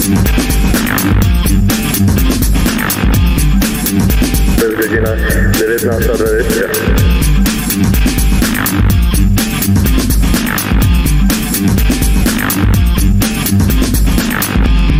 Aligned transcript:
To 0.00 0.06
jest 4.66 4.76
godzina 4.76 5.16
19.20. 5.52 7.00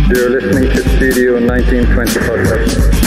You're 0.09 0.29
listening 0.29 0.69
to 0.69 0.81
Studio 0.97 1.39
1920 1.39 3.00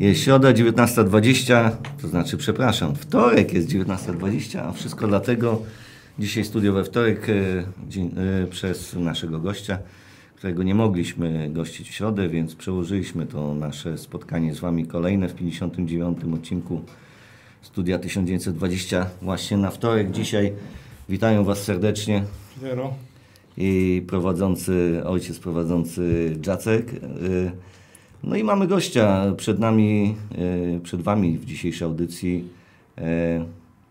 Jest 0.00 0.20
środa 0.20 0.52
19.20, 0.52 1.70
to 2.02 2.08
znaczy, 2.08 2.36
przepraszam, 2.36 2.94
wtorek 2.94 3.52
jest 3.52 3.68
19.20, 3.68 4.58
a 4.58 4.72
wszystko 4.72 5.08
dlatego 5.08 5.62
dzisiaj 6.18 6.44
studio 6.44 6.72
we 6.72 6.84
wtorek 6.84 7.28
e, 7.28 7.34
dzień, 7.88 8.14
e, 8.44 8.46
przez 8.46 8.94
naszego 8.94 9.40
gościa, 9.40 9.78
którego 10.36 10.62
nie 10.62 10.74
mogliśmy 10.74 11.50
gościć 11.52 11.90
w 11.90 11.94
środę, 11.94 12.28
więc 12.28 12.54
przełożyliśmy 12.54 13.26
to 13.26 13.54
nasze 13.54 13.98
spotkanie 13.98 14.54
z 14.54 14.60
Wami 14.60 14.86
kolejne 14.86 15.28
w 15.28 15.34
59. 15.34 16.18
odcinku 16.34 16.80
Studia 17.62 17.98
1920 17.98 19.06
właśnie 19.22 19.56
na 19.56 19.70
wtorek. 19.70 20.10
Dzisiaj 20.10 20.52
witają 21.08 21.44
Was 21.44 21.62
serdecznie 21.62 22.22
Zero. 22.60 22.94
i 23.56 24.02
prowadzący, 24.06 25.00
ojciec 25.04 25.38
prowadzący 25.38 26.36
Jacek. 26.46 26.92
Y, 26.92 27.50
No 28.24 28.36
i 28.36 28.44
mamy 28.44 28.66
gościa 28.66 29.32
przed 29.36 29.58
nami, 29.58 30.16
y, 30.76 30.80
przed 30.82 31.02
Wami 31.02 31.38
w 31.38 31.44
dzisiejszej 31.44 31.86
audycji. 31.88 32.44
y, 32.98 33.02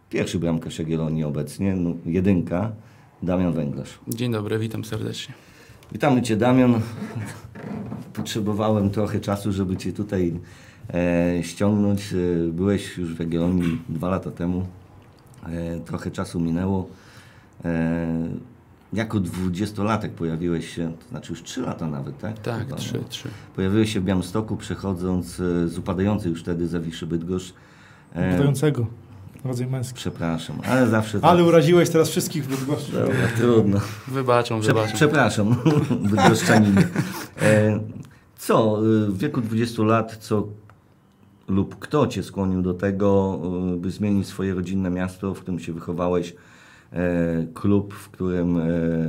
Pierwszy 0.10 0.40
bramkarz 0.40 0.80
Jagiellonii 0.80 1.24
obecnie, 1.24 1.76
no, 1.76 1.94
jedynka, 2.06 2.72
Damian 3.24 3.54
Węglarz. 3.54 4.00
Dzień 4.08 4.32
dobry, 4.32 4.60
witam 4.60 4.86
serdecznie. 4.86 5.34
Witamy 5.92 6.22
Cię 6.22 6.38
Damian. 6.38 6.82
Potrzebowałem 8.14 8.90
trochę 8.90 9.20
czasu, 9.20 9.52
żeby 9.52 9.78
Cię 9.78 9.94
tutaj 9.94 10.34
e, 10.94 11.38
ściągnąć. 11.44 12.14
E, 12.14 12.52
Byłeś 12.52 12.98
już 12.98 13.14
w 13.16 13.20
Jagiellonii 13.20 13.82
dwa 13.90 14.10
lata 14.10 14.32
temu. 14.32 14.66
E, 15.46 15.80
trochę 15.80 16.12
czasu 16.12 16.40
minęło. 16.40 16.88
E, 18.94 18.98
jako 18.98 19.20
dwudziestolatek 19.20 20.12
pojawiłeś 20.14 20.76
się, 20.76 20.94
to 21.04 21.10
znaczy 21.10 21.32
już 21.34 21.44
trzy 21.44 21.62
lata 21.62 21.88
nawet, 21.88 22.18
tak? 22.18 22.40
Tak, 22.40 22.60
Chyba, 22.60 22.76
trzy, 22.76 22.94
no. 23.02 23.08
trzy. 23.10 23.30
Pojawiłeś 23.56 23.94
się 23.94 24.00
w 24.00 24.04
Białymstoku, 24.04 24.58
przechodząc 24.58 25.40
e, 25.40 25.68
z 25.68 25.78
upadającej 25.78 26.32
już 26.32 26.42
wtedy 26.42 26.68
Zawiszy 26.68 27.08
Bydgoszcz. 27.08 27.54
E, 28.14 28.32
Badającego. 28.32 28.88
Rodzaj 29.46 29.68
męski. 29.68 29.96
przepraszam, 29.96 30.56
ale 30.68 30.88
zawsze 30.88 31.20
Ale 31.22 31.40
tak. 31.40 31.48
uraziłeś 31.48 31.90
teraz 31.90 32.10
wszystkich 32.10 32.46
w 32.46 32.48
Bydgoszczy. 32.50 32.92
Dobra, 32.92 33.16
trudno. 33.38 33.80
Wybaczą, 34.08 34.60
Prze 34.60 34.74
wybaczą. 34.74 34.94
przepraszam, 34.96 35.56
bydgoszczaninie. 36.12 36.88
E, 37.42 37.80
co, 38.38 38.80
y, 38.86 39.08
w 39.08 39.18
wieku 39.18 39.42
20 39.42 39.84
lat, 39.84 40.18
co 40.18 40.48
lub 41.48 41.80
kto 41.80 42.08
Cię 42.08 42.24
skłonił 42.24 42.62
do 42.62 42.74
tego, 42.74 43.40
by 43.78 43.92
zmienić 43.92 44.28
swoje 44.28 44.54
rodzinne 44.54 44.90
miasto, 44.90 45.34
w 45.34 45.40
którym 45.40 45.60
się 45.60 45.74
wychowałeś, 45.74 46.32
e, 46.32 46.36
klub, 47.54 47.94
w 47.94 48.10
którym, 48.10 48.58
e, 48.58 48.62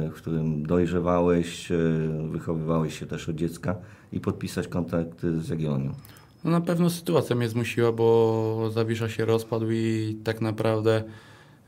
w 0.08 0.12
którym 0.12 0.66
dojrzewałeś, 0.66 1.72
e, 1.72 1.76
wychowywałeś 2.30 2.98
się 2.98 3.06
też 3.06 3.28
od 3.28 3.36
dziecka 3.36 3.76
i 4.12 4.20
podpisać 4.20 4.68
kontakt 4.68 5.22
z 5.22 5.48
Jagiellonią? 5.48 5.92
No 6.44 6.50
na 6.50 6.60
pewno 6.60 6.90
sytuacja 6.90 7.36
mnie 7.36 7.48
zmusiła, 7.48 7.92
bo 7.92 8.70
Zawisza 8.72 9.08
się 9.08 9.24
rozpadł 9.24 9.70
i 9.70 10.16
tak 10.24 10.40
naprawdę 10.40 11.02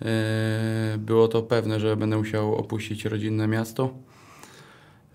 e, 0.03 0.99
było 0.99 1.29
to 1.29 1.43
pewne, 1.43 1.81
że 1.81 1.97
będę 1.97 2.17
musiał 2.17 2.55
opuścić 2.55 3.05
rodzinne 3.05 3.49
miasto. 3.49 3.95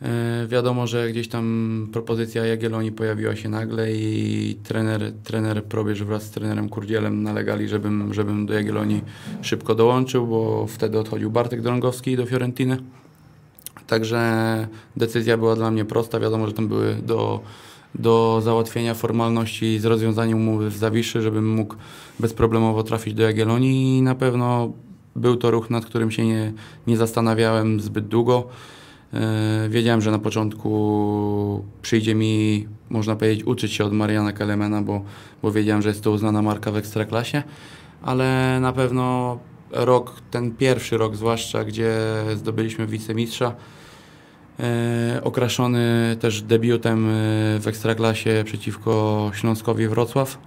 E, 0.02 0.48
wiadomo, 0.48 0.88
że 0.88 1.10
gdzieś 1.10 1.28
tam 1.28 1.88
propozycja 1.94 2.46
Jagiellonii 2.46 2.92
pojawiła 2.92 3.36
się 3.36 3.50
nagle 3.50 3.92
i 3.92 4.58
trener, 4.64 5.14
trener 5.24 5.64
Probierz 5.64 6.04
wraz 6.04 6.24
z 6.24 6.32
trenerem 6.32 6.70
Kurdzielem 6.70 7.24
nalegali, 7.24 7.68
żebym, 7.68 8.14
żebym 8.14 8.46
do 8.46 8.54
Jagiellonii 8.54 9.02
szybko 9.42 9.76
dołączył, 9.76 10.28
bo 10.28 10.68
wtedy 10.68 11.00
odchodził 11.00 11.32
Bartek 11.32 11.62
Drągowski 11.62 12.18
do 12.18 12.26
Fiorentiny. 12.26 12.78
Także 13.88 14.68
decyzja 14.98 15.38
była 15.38 15.56
dla 15.56 15.72
mnie 15.72 15.86
prosta. 15.86 16.20
Wiadomo, 16.20 16.48
że 16.48 16.54
tam 16.54 16.68
były 16.68 16.96
do, 16.96 17.42
do 17.96 18.42
załatwienia 18.44 18.94
formalności 18.94 19.80
z 19.80 19.86
rozwiązaniem 19.86 20.38
umowy 20.38 20.70
w 20.70 20.78
Zawiszy, 20.78 21.22
żebym 21.22 21.54
mógł 21.54 21.76
bezproblemowo 22.20 22.84
trafić 22.84 23.14
do 23.14 23.24
Jagiellonii 23.24 23.98
i 23.98 24.02
na 24.02 24.16
pewno 24.16 24.74
był 25.16 25.36
to 25.36 25.52
ruch, 25.52 25.70
nad 25.70 25.86
którym 25.86 26.12
się 26.12 26.26
nie, 26.26 26.54
nie 26.88 26.98
zastanawiałem 26.98 27.82
zbyt 27.82 28.08
długo. 28.08 28.48
E, 29.14 29.70
Wiedziałem, 29.70 30.02
że 30.02 30.12
na 30.12 30.20
początku 30.20 31.64
przyjdzie 31.82 32.16
mi, 32.16 32.68
można 32.90 33.16
powiedzieć, 33.16 33.46
uczyć 33.46 33.74
się 33.74 33.86
od 33.86 33.94
Mariana 33.94 34.34
Kelemena, 34.34 34.82
bo, 34.82 35.02
bo 35.42 35.52
wiedziałem, 35.52 35.82
że 35.82 35.90
jest 35.90 36.04
to 36.04 36.12
uznana 36.12 36.42
marka 36.42 36.72
w 36.72 36.78
Ekstraklasie, 36.78 37.44
ale 38.02 38.58
na 38.62 38.74
pewno 38.74 39.38
rok, 39.72 40.22
ten 40.32 40.52
pierwszy 40.52 40.98
rok 40.98 41.16
zwłaszcza, 41.16 41.64
gdzie 41.64 41.98
zdobyliśmy 42.36 42.88
wicemistrza, 42.88 43.56
e, 44.60 45.22
okraszony 45.24 46.18
też 46.20 46.42
debiutem 46.42 47.08
e, 47.08 47.12
w 47.60 47.68
Ekstraklasie 47.68 48.44
przeciwko 48.46 49.32
Śląskowi 49.34 49.88
Wrocław. 49.88 50.38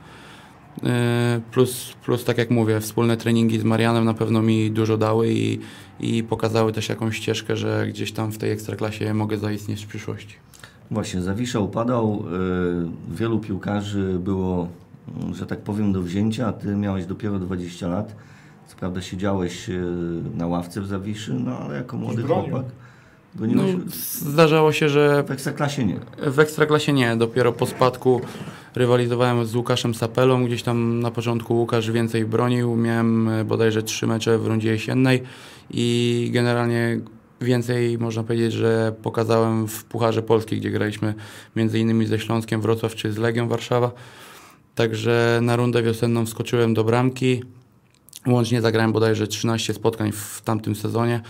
Plus, 1.52 1.92
plus, 2.04 2.24
tak 2.24 2.38
jak 2.38 2.50
mówię, 2.50 2.80
wspólne 2.80 3.16
treningi 3.16 3.58
z 3.58 3.64
Marianem 3.64 4.04
na 4.04 4.14
pewno 4.14 4.42
mi 4.42 4.70
dużo 4.70 4.96
dały 4.96 5.32
i, 5.32 5.58
i 6.00 6.22
pokazały 6.22 6.72
też 6.72 6.88
jakąś 6.88 7.16
ścieżkę, 7.16 7.56
że 7.56 7.86
gdzieś 7.88 8.12
tam 8.12 8.32
w 8.32 8.38
tej 8.38 8.50
ekstraklasie 8.50 9.14
mogę 9.14 9.38
zaistnieć 9.38 9.84
w 9.84 9.88
przyszłości. 9.88 10.34
Właśnie, 10.90 11.22
Zawisza 11.22 11.60
upadał, 11.60 12.24
y, 13.12 13.16
wielu 13.16 13.38
piłkarzy 13.38 14.18
było, 14.18 14.68
mm, 15.22 15.34
że 15.34 15.46
tak 15.46 15.58
powiem, 15.60 15.92
do 15.92 16.02
wzięcia, 16.02 16.46
a 16.46 16.52
Ty 16.52 16.76
miałeś 16.76 17.06
dopiero 17.06 17.38
20 17.38 17.88
lat. 17.88 18.16
Co 18.68 18.76
prawda 18.76 19.02
siedziałeś 19.02 19.68
y, 19.68 19.82
na 20.36 20.46
ławce 20.46 20.80
w 20.80 20.86
Zawiszy, 20.86 21.34
no 21.34 21.58
ale 21.58 21.76
jako 21.76 21.96
młody 21.96 22.22
chłopak 22.22 22.64
No, 23.34 23.62
zdarzało 24.20 24.72
się, 24.72 24.88
że 24.88 25.22
w 25.22 25.30
Ekstraklasie 25.30 25.84
nie. 25.84 26.00
w 26.30 26.38
Ekstraklasie 26.38 26.92
nie, 26.92 27.16
dopiero 27.16 27.52
po 27.52 27.66
spadku 27.66 28.20
rywalizowałem 28.74 29.46
z 29.46 29.54
Łukaszem 29.54 29.94
Sapelą, 29.94 30.44
gdzieś 30.44 30.62
tam 30.62 31.00
na 31.00 31.10
początku 31.10 31.54
Łukasz 31.54 31.90
więcej 31.90 32.24
bronił, 32.24 32.76
miałem 32.76 33.28
e, 33.28 33.44
bodajże 33.44 33.82
trzy 33.82 34.06
mecze 34.06 34.38
w 34.38 34.46
rundzie 34.46 34.70
jesiennej 34.72 35.22
i 35.70 36.30
generalnie 36.32 37.00
więcej 37.40 37.98
można 37.98 38.22
powiedzieć, 38.22 38.52
że 38.52 38.94
pokazałem 39.02 39.68
w 39.68 39.84
Pucharze 39.84 40.22
Polski, 40.22 40.56
gdzie 40.56 40.70
graliśmy 40.70 41.14
między 41.56 41.78
innymi 41.78 42.06
ze 42.06 42.18
Śląskiem 42.18 42.60
Wrocław 42.60 42.94
czy 42.94 43.12
z 43.12 43.18
Legią 43.18 43.48
Warszawa. 43.48 43.92
Także 44.74 45.38
na 45.42 45.56
rundę 45.56 45.82
wiosenną 45.82 46.26
wskoczyłem 46.26 46.74
do 46.74 46.84
bramki. 46.84 47.42
Łącznie 48.26 48.60
zagrałem 48.60 48.92
bodajże 48.92 49.26
13 49.26 49.74
spotkań 49.74 50.12
w 50.12 50.42
tamtym 50.44 50.74
sezonie 50.74 51.20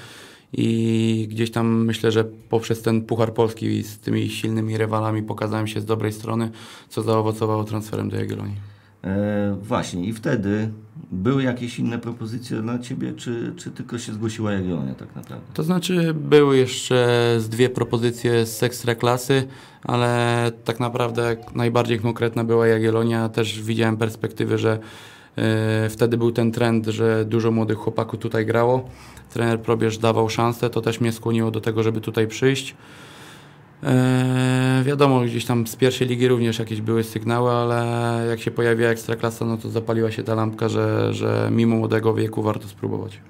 i 0.53 1.27
gdzieś 1.31 1.51
tam 1.51 1.85
myślę, 1.85 2.13
że 2.13 2.25
poprzez 2.25 2.83
ten 2.83 3.03
Puchar 3.03 3.35
Polski 3.35 3.83
z 3.83 3.99
tymi 3.99 4.29
silnymi 4.29 4.79
rywalami 4.79 5.23
pokazałem 5.23 5.67
się 5.67 5.81
z 5.81 5.85
dobrej 5.85 6.13
strony, 6.13 6.51
co 6.89 7.03
zaowocowało 7.03 7.65
transferem 7.65 8.09
do 8.09 8.17
Jagiellonii. 8.17 8.80
E, 9.05 9.57
właśnie, 9.63 10.05
i 10.05 10.13
wtedy 10.13 10.71
były 11.13 11.43
jakieś 11.43 11.79
inne 11.79 11.99
propozycje 11.99 12.63
dla 12.63 12.79
Ciebie, 12.79 13.13
czy, 13.13 13.53
czy 13.57 13.71
tylko 13.71 13.99
się 13.99 14.13
zgłosiła 14.13 14.53
Jagiellonia 14.53 14.95
tak 14.95 15.17
naprawdę? 15.17 15.47
To 15.55 15.63
znaczy 15.63 16.15
były 16.15 16.57
jeszcze 16.57 17.35
z 17.39 17.49
dwie 17.49 17.69
propozycje 17.69 18.47
z 18.47 18.63
ekstraklasy, 18.63 19.47
ale 19.83 20.53
tak 20.65 20.81
naprawdę 20.81 21.37
najbardziej 21.55 22.01
konkretna 22.01 22.45
była 22.45 22.67
Jagiellonia. 22.67 23.29
Też 23.29 23.63
widziałem 23.63 23.97
perspektywy, 23.97 24.59
że 24.59 24.79
e, 25.37 25.89
wtedy 25.89 26.17
był 26.17 26.33
ten 26.33 26.53
trend, 26.53 26.87
że 26.87 27.25
dużo 27.25 27.51
młodych 27.51 27.79
chłopaków 27.79 28.21
tutaj 28.21 28.47
grało. 28.47 28.89
Trener 29.33 29.61
Probierz 29.61 29.99
dawał 29.99 30.29
szansę, 30.29 30.71
to 30.71 30.81
też 30.81 31.01
mnie 31.01 31.13
skłoniło 31.13 31.51
do 31.51 31.61
tego, 31.61 31.83
żeby 31.83 32.01
tutaj 32.01 32.27
przyjść. 32.27 32.77
E, 33.83 34.83
wiadomo, 34.85 35.21
gdzieś 35.21 35.45
tam 35.45 35.67
z 35.67 35.77
pierwszej 35.77 36.09
ligi 36.09 36.29
również 36.29 36.59
jakieś 36.59 36.81
były 36.81 37.05
sygnały, 37.05 37.51
ale 37.51 37.87
jak 38.31 38.41
się 38.41 38.51
pojawiła 38.51 38.89
ekstraklasa, 38.91 39.45
no 39.45 39.57
to 39.57 39.69
zapaliła 39.71 40.11
się 40.11 40.23
ta 40.23 40.35
lampka, 40.35 40.69
że, 40.69 41.15
że 41.15 41.49
mimo 41.53 41.77
młodego 41.77 42.15
wieku 42.15 42.43
warto 42.43 42.69
spróbować. 42.69 43.21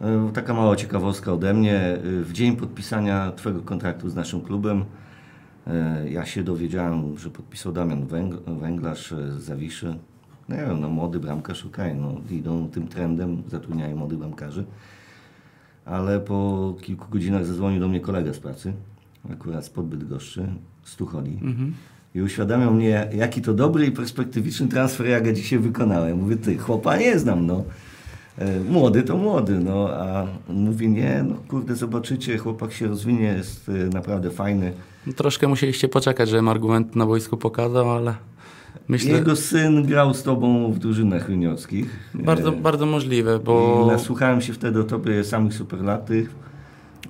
E, 0.00 0.30
Taka 0.34 0.54
mała 0.54 0.76
ciekawostka 0.76 1.32
ode 1.32 1.54
mnie. 1.54 1.76
E, 1.80 2.00
W 2.04 2.32
dzień 2.32 2.56
podpisania 2.56 3.32
Twojego 3.32 3.62
kontraktu 3.62 4.08
z 4.10 4.14
naszym 4.14 4.40
klubem 4.40 4.84
e, 5.66 6.10
ja 6.10 6.26
się 6.26 6.42
dowiedziałem, 6.42 7.18
że 7.18 7.30
podpisał 7.30 7.72
Damian 7.72 8.06
Węg- 8.06 8.58
Węglarz 8.60 9.10
z 9.10 9.42
Zawiszy. 9.42 9.98
No 10.48 10.56
nie 10.56 10.62
wiem, 10.62 10.80
no 10.80 10.88
młody 10.88 11.20
bramkarz, 11.20 11.66
okej, 11.66 11.94
no 11.94 12.14
idą 12.30 12.68
tym 12.68 12.88
trendem, 12.88 13.42
zatrudniają 13.48 13.96
młodych 13.96 14.18
bramkarzy. 14.18 14.64
ale 15.84 16.20
po 16.20 16.74
kilku 16.80 17.06
godzinach 17.10 17.44
zadzwonił 17.46 17.80
do 17.80 17.88
mnie 17.88 18.00
kolega 18.00 18.32
z 18.32 18.38
pracy, 18.38 18.72
akurat 19.32 19.64
spod 19.64 19.86
Bydgoszczy, 19.86 20.46
z 20.84 20.96
Tucholi. 20.96 21.38
I 22.14 22.22
uświadamiał 22.22 22.74
mnie, 22.74 23.08
jaki 23.14 23.42
to 23.42 23.54
dobry 23.54 23.86
i 23.86 23.90
perspektywiczny 23.92 24.68
transfer 24.68 25.06
ja 25.06 25.20
go 25.20 25.32
dzisiaj 25.32 25.58
wykonałem. 25.58 26.18
Mówię, 26.18 26.36
ty, 26.36 26.58
chłopa 26.58 26.96
nie 26.96 27.18
znam, 27.18 27.46
no. 27.46 27.64
E, 28.38 28.60
Młody 28.60 29.02
to 29.02 29.16
młody, 29.16 29.58
no, 29.58 29.88
a 29.90 30.26
mówi, 30.48 30.88
nie, 30.88 31.24
no 31.28 31.34
kurde, 31.48 31.76
zobaczycie, 31.76 32.38
chłopak 32.38 32.72
się 32.72 32.86
rozwinie, 32.88 33.22
jest 33.24 33.68
e, 33.68 33.72
naprawdę 33.72 34.30
fajny. 34.30 34.72
Troszkę 35.16 35.48
musieliście 35.48 35.88
poczekać, 35.88 36.28
żebym 36.28 36.48
argument 36.48 36.96
na 36.96 37.06
boisku 37.06 37.36
pokazał, 37.36 37.90
ale 37.90 38.14
myślę, 38.88 39.12
Jego 39.12 39.36
syn 39.36 39.86
grał 39.86 40.14
z 40.14 40.22
tobą 40.22 40.72
w 40.72 40.78
drużynach 40.78 41.28
juniorskich. 41.28 42.10
bardzo, 42.14 42.48
E, 42.48 42.52
bardzo 42.52 42.86
możliwe, 42.86 43.36
I 43.36 43.44
bo 43.44 43.86
nasłuchałem 43.92 44.40
się 44.40 44.52
wtedy 44.52 44.80
o 44.80 44.84
tobie 44.84 45.24
samych 45.24 45.54
superlatych. 45.54 46.30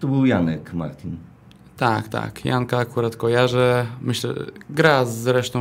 To 0.00 0.08
był 0.08 0.26
Janek 0.26 0.74
Martin. 0.74 1.16
Tak, 1.80 2.08
tak, 2.08 2.44
Janka 2.44 2.78
akurat 2.78 3.16
kojarzę, 3.16 3.86
myślę, 4.02 4.34
gra 4.70 5.04
zresztą 5.04 5.60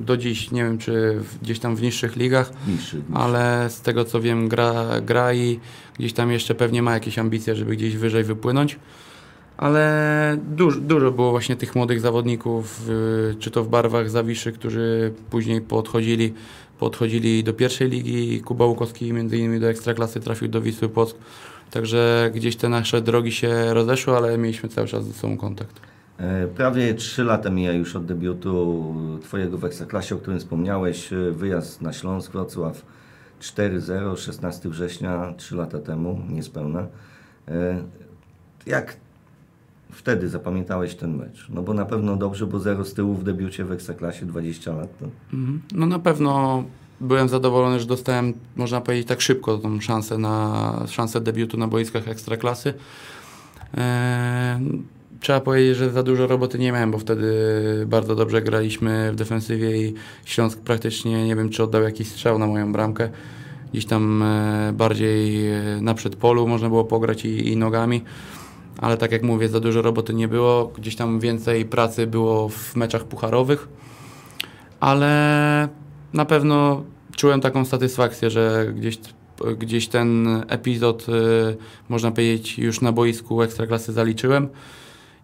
do 0.00 0.16
dziś, 0.16 0.50
nie 0.50 0.64
wiem 0.64 0.78
czy 0.78 1.20
gdzieś 1.42 1.58
tam 1.58 1.76
w 1.76 1.82
niższych 1.82 2.16
ligach, 2.16 2.52
Niższy. 2.68 3.02
ale 3.14 3.70
z 3.70 3.80
tego 3.80 4.04
co 4.04 4.20
wiem 4.20 4.48
gra, 4.48 5.00
gra 5.02 5.34
i 5.34 5.60
gdzieś 5.98 6.12
tam 6.12 6.30
jeszcze 6.30 6.54
pewnie 6.54 6.82
ma 6.82 6.94
jakieś 6.94 7.18
ambicje, 7.18 7.56
żeby 7.56 7.76
gdzieś 7.76 7.96
wyżej 7.96 8.24
wypłynąć. 8.24 8.78
Ale 9.56 10.38
dużo, 10.56 10.80
dużo 10.80 11.10
było 11.10 11.30
właśnie 11.30 11.56
tych 11.56 11.74
młodych 11.76 12.00
zawodników, 12.00 12.88
y, 12.88 13.34
czy 13.38 13.50
to 13.50 13.64
w 13.64 13.68
barwach 13.68 14.10
Zawiszy, 14.10 14.52
którzy 14.52 15.12
później 15.30 15.60
podchodzili, 15.60 16.34
podchodzili 16.78 17.44
do 17.44 17.52
pierwszej 17.52 17.90
ligi. 17.90 18.40
Kuba 18.40 18.64
Łukowski 18.64 19.12
między 19.12 19.38
innymi 19.38 19.60
do 19.60 19.70
Ekstraklasy 19.70 20.20
trafił 20.20 20.48
do 20.48 20.60
Wisły 20.60 20.88
Płock. 20.88 21.18
Także 21.70 22.30
gdzieś 22.34 22.56
te 22.56 22.68
nasze 22.68 23.00
drogi 23.02 23.32
się 23.32 23.74
rozeszły, 23.74 24.16
ale 24.16 24.38
mieliśmy 24.38 24.68
cały 24.68 24.86
czas 24.86 25.04
ze 25.06 25.12
sobą 25.12 25.36
kontakt. 25.36 25.80
E, 26.18 26.46
Prawie 26.46 26.94
3 26.94 27.24
lata 27.24 27.50
mija 27.50 27.72
już 27.72 27.96
od 27.96 28.06
debiutu 28.06 28.94
Twojego 29.22 29.58
w 29.58 29.64
Ekstraklasie, 29.64 30.14
o 30.14 30.18
którym 30.18 30.38
wspomniałeś. 30.40 31.12
E, 31.12 31.16
Wyjazd 31.32 31.82
na 31.82 31.92
Śląsk, 31.92 32.32
Wrocław 32.32 32.82
4-0, 33.40 34.16
16 34.16 34.68
września, 34.68 35.34
3 35.36 35.56
lata 35.56 35.78
temu, 35.78 36.20
niespełna. 36.28 36.86
E, 37.48 37.82
Jak 38.66 38.96
wtedy 39.92 40.28
zapamiętałeś 40.28 40.94
ten 40.94 41.16
mecz? 41.16 41.46
No 41.48 41.62
bo 41.62 41.74
na 41.74 41.84
pewno 41.84 42.16
dobrze, 42.16 42.46
bo 42.46 42.58
0 42.58 42.84
z 42.84 42.94
tyłu 42.94 43.14
w 43.14 43.24
debiucie 43.24 43.64
w 43.64 43.72
Ekstraklasie 43.72 44.26
20 44.26 44.72
lat. 44.72 44.98
To... 44.98 45.06
Mhm. 45.32 45.62
No 45.74 45.86
na 45.86 45.98
pewno 45.98 46.64
byłem 47.00 47.28
zadowolony, 47.28 47.80
że 47.80 47.86
dostałem, 47.86 48.32
można 48.56 48.80
powiedzieć, 48.80 49.08
tak 49.08 49.20
szybko 49.20 49.58
tą 49.58 49.80
szansę 49.80 50.18
na 50.18 50.84
szansę 50.88 51.20
debiutu 51.20 51.56
na 51.56 51.68
boiskach 51.68 52.08
Ekstraklasy. 52.08 52.74
Eee, 53.74 54.82
trzeba 55.20 55.40
powiedzieć, 55.40 55.76
że 55.76 55.90
za 55.90 56.02
dużo 56.02 56.26
roboty 56.26 56.58
nie 56.58 56.72
miałem, 56.72 56.90
bo 56.90 56.98
wtedy 56.98 57.32
bardzo 57.86 58.16
dobrze 58.16 58.42
graliśmy 58.42 59.12
w 59.12 59.16
defensywie 59.16 59.82
i 59.82 59.94
Śląsk 60.24 60.58
praktycznie, 60.58 61.26
nie 61.26 61.36
wiem 61.36 61.50
czy 61.50 61.62
oddał 61.62 61.82
jakiś 61.82 62.08
strzał 62.08 62.38
na 62.38 62.46
moją 62.46 62.72
bramkę. 62.72 63.10
Gdzieś 63.72 63.86
tam 63.86 64.22
e, 64.22 64.72
bardziej 64.72 65.48
e, 65.48 65.62
na 65.80 65.94
przedpolu 65.94 66.48
można 66.48 66.68
było 66.68 66.84
pograć 66.84 67.24
i, 67.24 67.48
i 67.48 67.56
nogami. 67.56 68.02
Ale 68.78 68.96
tak 68.96 69.12
jak 69.12 69.22
mówię, 69.22 69.48
za 69.48 69.60
dużo 69.60 69.82
roboty 69.82 70.14
nie 70.14 70.28
było. 70.28 70.72
Gdzieś 70.78 70.96
tam 70.96 71.20
więcej 71.20 71.64
pracy 71.64 72.06
było 72.06 72.48
w 72.48 72.76
meczach 72.76 73.04
pucharowych 73.04 73.68
ale 74.80 75.68
na 76.12 76.24
pewno 76.24 76.82
czułem 77.16 77.40
taką 77.40 77.64
satysfakcję, 77.64 78.30
że 78.30 78.72
gdzieś, 78.76 78.98
gdzieś 79.58 79.88
ten 79.88 80.28
epizod, 80.48 81.06
y, 81.08 81.12
można 81.88 82.10
powiedzieć, 82.10 82.58
już 82.58 82.80
na 82.80 82.92
boisku 82.92 83.42
Ekstraklasy 83.42 83.92
zaliczyłem 83.92 84.48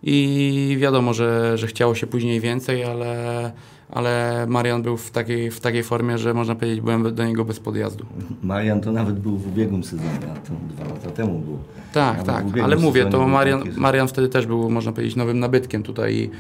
i 0.02 0.76
wiadomo, 0.80 1.14
że, 1.14 1.58
że 1.58 1.66
chciało 1.66 1.94
się 1.94 2.06
później 2.06 2.40
więcej, 2.40 2.84
ale, 2.84 3.52
ale 3.90 4.46
Marian 4.48 4.82
był 4.82 4.96
w 4.96 5.10
takiej, 5.10 5.50
w 5.50 5.60
takiej 5.60 5.82
formie, 5.82 6.18
że 6.18 6.34
można 6.34 6.54
powiedzieć, 6.54 6.80
byłem 6.80 7.14
do 7.14 7.24
niego 7.24 7.44
bez 7.44 7.60
podjazdu. 7.60 8.06
Marian 8.42 8.80
to 8.80 8.92
nawet 8.92 9.18
był 9.18 9.36
w 9.36 9.46
ubiegłym 9.48 9.84
sezonie, 9.84 10.10
a 10.32 10.48
to 10.48 10.52
dwa 10.74 10.84
lata 10.94 11.10
temu 11.10 11.38
był. 11.38 11.58
Tak, 11.92 12.26
Nawet 12.26 12.26
tak, 12.54 12.64
ale 12.64 12.76
mówię, 12.76 13.06
to 13.06 13.28
Marian, 13.28 13.58
taki, 13.60 13.72
że- 13.72 13.80
Marian 13.80 14.08
wtedy 14.08 14.28
też 14.28 14.46
był, 14.46 14.70
można 14.70 14.92
powiedzieć, 14.92 15.16
nowym 15.16 15.38
nabytkiem 15.40 15.82
tutaj 15.82 16.14
i, 16.14 16.30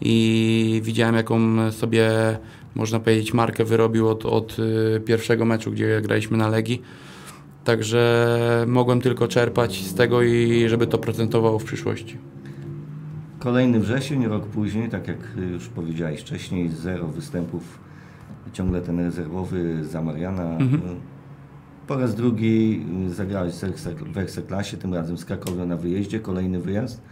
i 0.00 0.80
widziałem, 0.84 1.14
jaką 1.14 1.38
sobie, 1.72 2.10
można 2.74 3.00
powiedzieć, 3.00 3.34
markę 3.34 3.64
wyrobił 3.64 4.08
od, 4.08 4.26
od 4.26 4.56
y, 4.58 5.00
pierwszego 5.00 5.44
meczu, 5.44 5.70
gdzie 5.70 6.00
graliśmy 6.02 6.36
na 6.36 6.48
Legii. 6.48 6.82
Także 7.64 8.64
mogłem 8.68 9.00
tylko 9.00 9.28
czerpać 9.28 9.84
z 9.84 9.94
tego 9.94 10.22
i 10.22 10.68
żeby 10.68 10.86
to 10.86 10.98
procentowało 10.98 11.58
w 11.58 11.64
przyszłości. 11.64 12.18
Kolejny 13.38 13.80
wrzesień, 13.80 14.26
rok 14.26 14.46
później, 14.46 14.88
tak 14.88 15.08
jak 15.08 15.18
już 15.52 15.68
powiedziałeś 15.68 16.20
wcześniej, 16.20 16.68
zero 16.68 17.06
występów, 17.06 17.78
ciągle 18.52 18.80
ten 18.80 18.98
rezerwowy 19.00 19.84
za 19.84 20.02
Mariana. 20.02 20.58
Po 21.86 21.96
raz 21.96 22.14
drugi 22.14 22.86
zagrałeś 23.08 23.54
w 23.54 23.62
Ekstrak- 23.62 24.12
w 24.12 24.18
Ekstraklasie, 24.18 24.76
tym 24.76 24.94
razem 24.94 25.18
z 25.18 25.24
Krakowią 25.24 25.66
na 25.66 25.76
wyjeździe, 25.76 26.20
kolejny 26.20 26.60
wyjazd. 26.60 27.02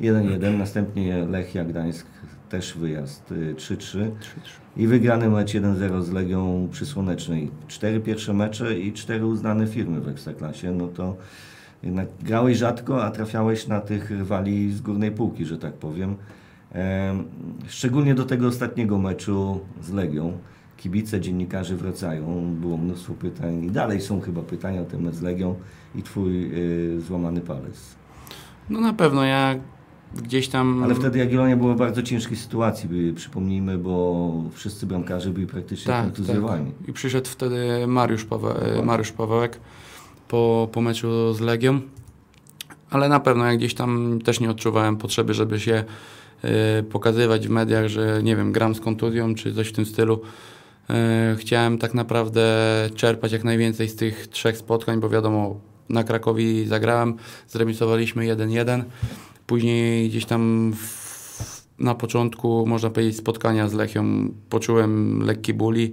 1-1, 0.00 0.58
następnie 0.58 1.26
Lechia 1.26 1.64
Gdańsk, 1.64 2.06
też 2.48 2.74
wyjazd 2.78 3.32
y, 3.32 3.54
3-3 3.54 4.10
i 4.76 4.86
wygrany 4.86 5.28
mecz 5.28 5.52
1-0 5.54 6.02
z 6.02 6.10
Legią 6.10 6.68
przy 6.72 6.86
Słonecznej. 6.86 7.50
Cztery 7.68 8.00
pierwsze 8.00 8.34
mecze 8.34 8.78
i 8.78 8.92
cztery 8.92 9.26
uznane 9.26 9.66
firmy 9.66 10.00
w 10.00 10.08
Ekstraklasie, 10.08 10.72
no 10.72 10.88
to 10.88 11.16
jednak 11.82 12.08
grałeś 12.22 12.58
rzadko, 12.58 13.04
a 13.04 13.10
trafiałeś 13.10 13.66
na 13.66 13.80
tych 13.80 14.10
rywali 14.10 14.72
z 14.72 14.80
górnej 14.80 15.10
półki, 15.10 15.44
że 15.44 15.58
tak 15.58 15.72
powiem. 15.72 16.16
Em, 16.72 17.24
Szczególnie 17.68 18.14
do 18.14 18.24
tego 18.24 18.48
ostatniego 18.48 18.98
meczu 18.98 19.60
z 19.82 19.92
Legią. 19.92 20.32
Kibice, 20.76 21.20
dziennikarze 21.20 21.76
wracają, 21.76 22.54
było 22.60 22.76
mnóstwo 22.76 23.14
pytań 23.14 23.64
i 23.64 23.70
dalej 23.70 24.00
są 24.00 24.20
chyba 24.20 24.42
pytania 24.42 24.80
o 24.80 24.84
ten 24.84 25.02
mecz 25.02 25.14
z 25.14 25.22
Legią 25.22 25.54
i 25.94 26.02
twój 26.02 26.50
y, 26.54 27.00
złamany 27.00 27.40
palec. 27.40 27.96
No 28.70 28.80
na 28.80 28.92
pewno 28.92 29.24
ja 29.24 29.54
gdzieś 30.14 30.48
tam... 30.48 30.82
Ale 30.82 30.94
wtedy 30.94 31.18
Jagiellonia 31.18 31.56
była 31.56 31.74
w 31.74 31.78
bardzo 31.78 32.02
ciężkiej 32.02 32.36
sytuacji, 32.36 32.88
by, 32.88 33.12
przypomnijmy, 33.12 33.78
bo 33.78 34.32
wszyscy 34.52 34.86
bramkarze 34.86 35.30
byli 35.30 35.46
praktycznie 35.46 35.86
tak, 35.86 36.04
kontuzjowani. 36.04 36.72
tak. 36.80 36.88
I 36.88 36.92
przyszedł 36.92 37.28
wtedy 37.28 37.86
Mariusz, 37.86 38.24
Pawe, 38.24 38.82
Mariusz 38.84 39.12
Pawełek 39.12 39.58
po, 40.28 40.68
po 40.72 40.80
meczu 40.80 41.34
z 41.34 41.40
Legią. 41.40 41.80
Ale 42.90 43.08
na 43.08 43.20
pewno 43.20 43.44
ja 43.44 43.56
gdzieś 43.56 43.74
tam 43.74 44.18
też 44.24 44.40
nie 44.40 44.50
odczuwałem 44.50 44.96
potrzeby, 44.96 45.34
żeby 45.34 45.60
się 45.60 45.84
y, 46.80 46.82
pokazywać 46.82 47.48
w 47.48 47.50
mediach, 47.50 47.88
że 47.88 48.20
nie 48.22 48.36
wiem, 48.36 48.52
gram 48.52 48.74
z 48.74 48.80
kontuzją 48.80 49.34
czy 49.34 49.54
coś 49.54 49.68
w 49.68 49.72
tym 49.72 49.86
stylu. 49.86 50.20
Y, 51.34 51.36
chciałem 51.36 51.78
tak 51.78 51.94
naprawdę 51.94 52.44
czerpać 52.94 53.32
jak 53.32 53.44
najwięcej 53.44 53.88
z 53.88 53.96
tych 53.96 54.26
trzech 54.26 54.56
spotkań, 54.56 55.00
bo 55.00 55.08
wiadomo, 55.08 55.60
na 55.88 56.04
Krakowi 56.04 56.66
zagrałem, 56.66 57.14
zremisowaliśmy 57.48 58.24
1-1. 58.24 58.82
Później 59.46 60.08
gdzieś 60.08 60.24
tam 60.24 60.72
w, 60.76 61.66
na 61.78 61.94
początku, 61.94 62.66
można 62.66 62.90
powiedzieć, 62.90 63.16
spotkania 63.16 63.68
z 63.68 63.72
Lechią 63.72 64.28
poczułem 64.48 65.22
lekki 65.22 65.54
bóli 65.54 65.92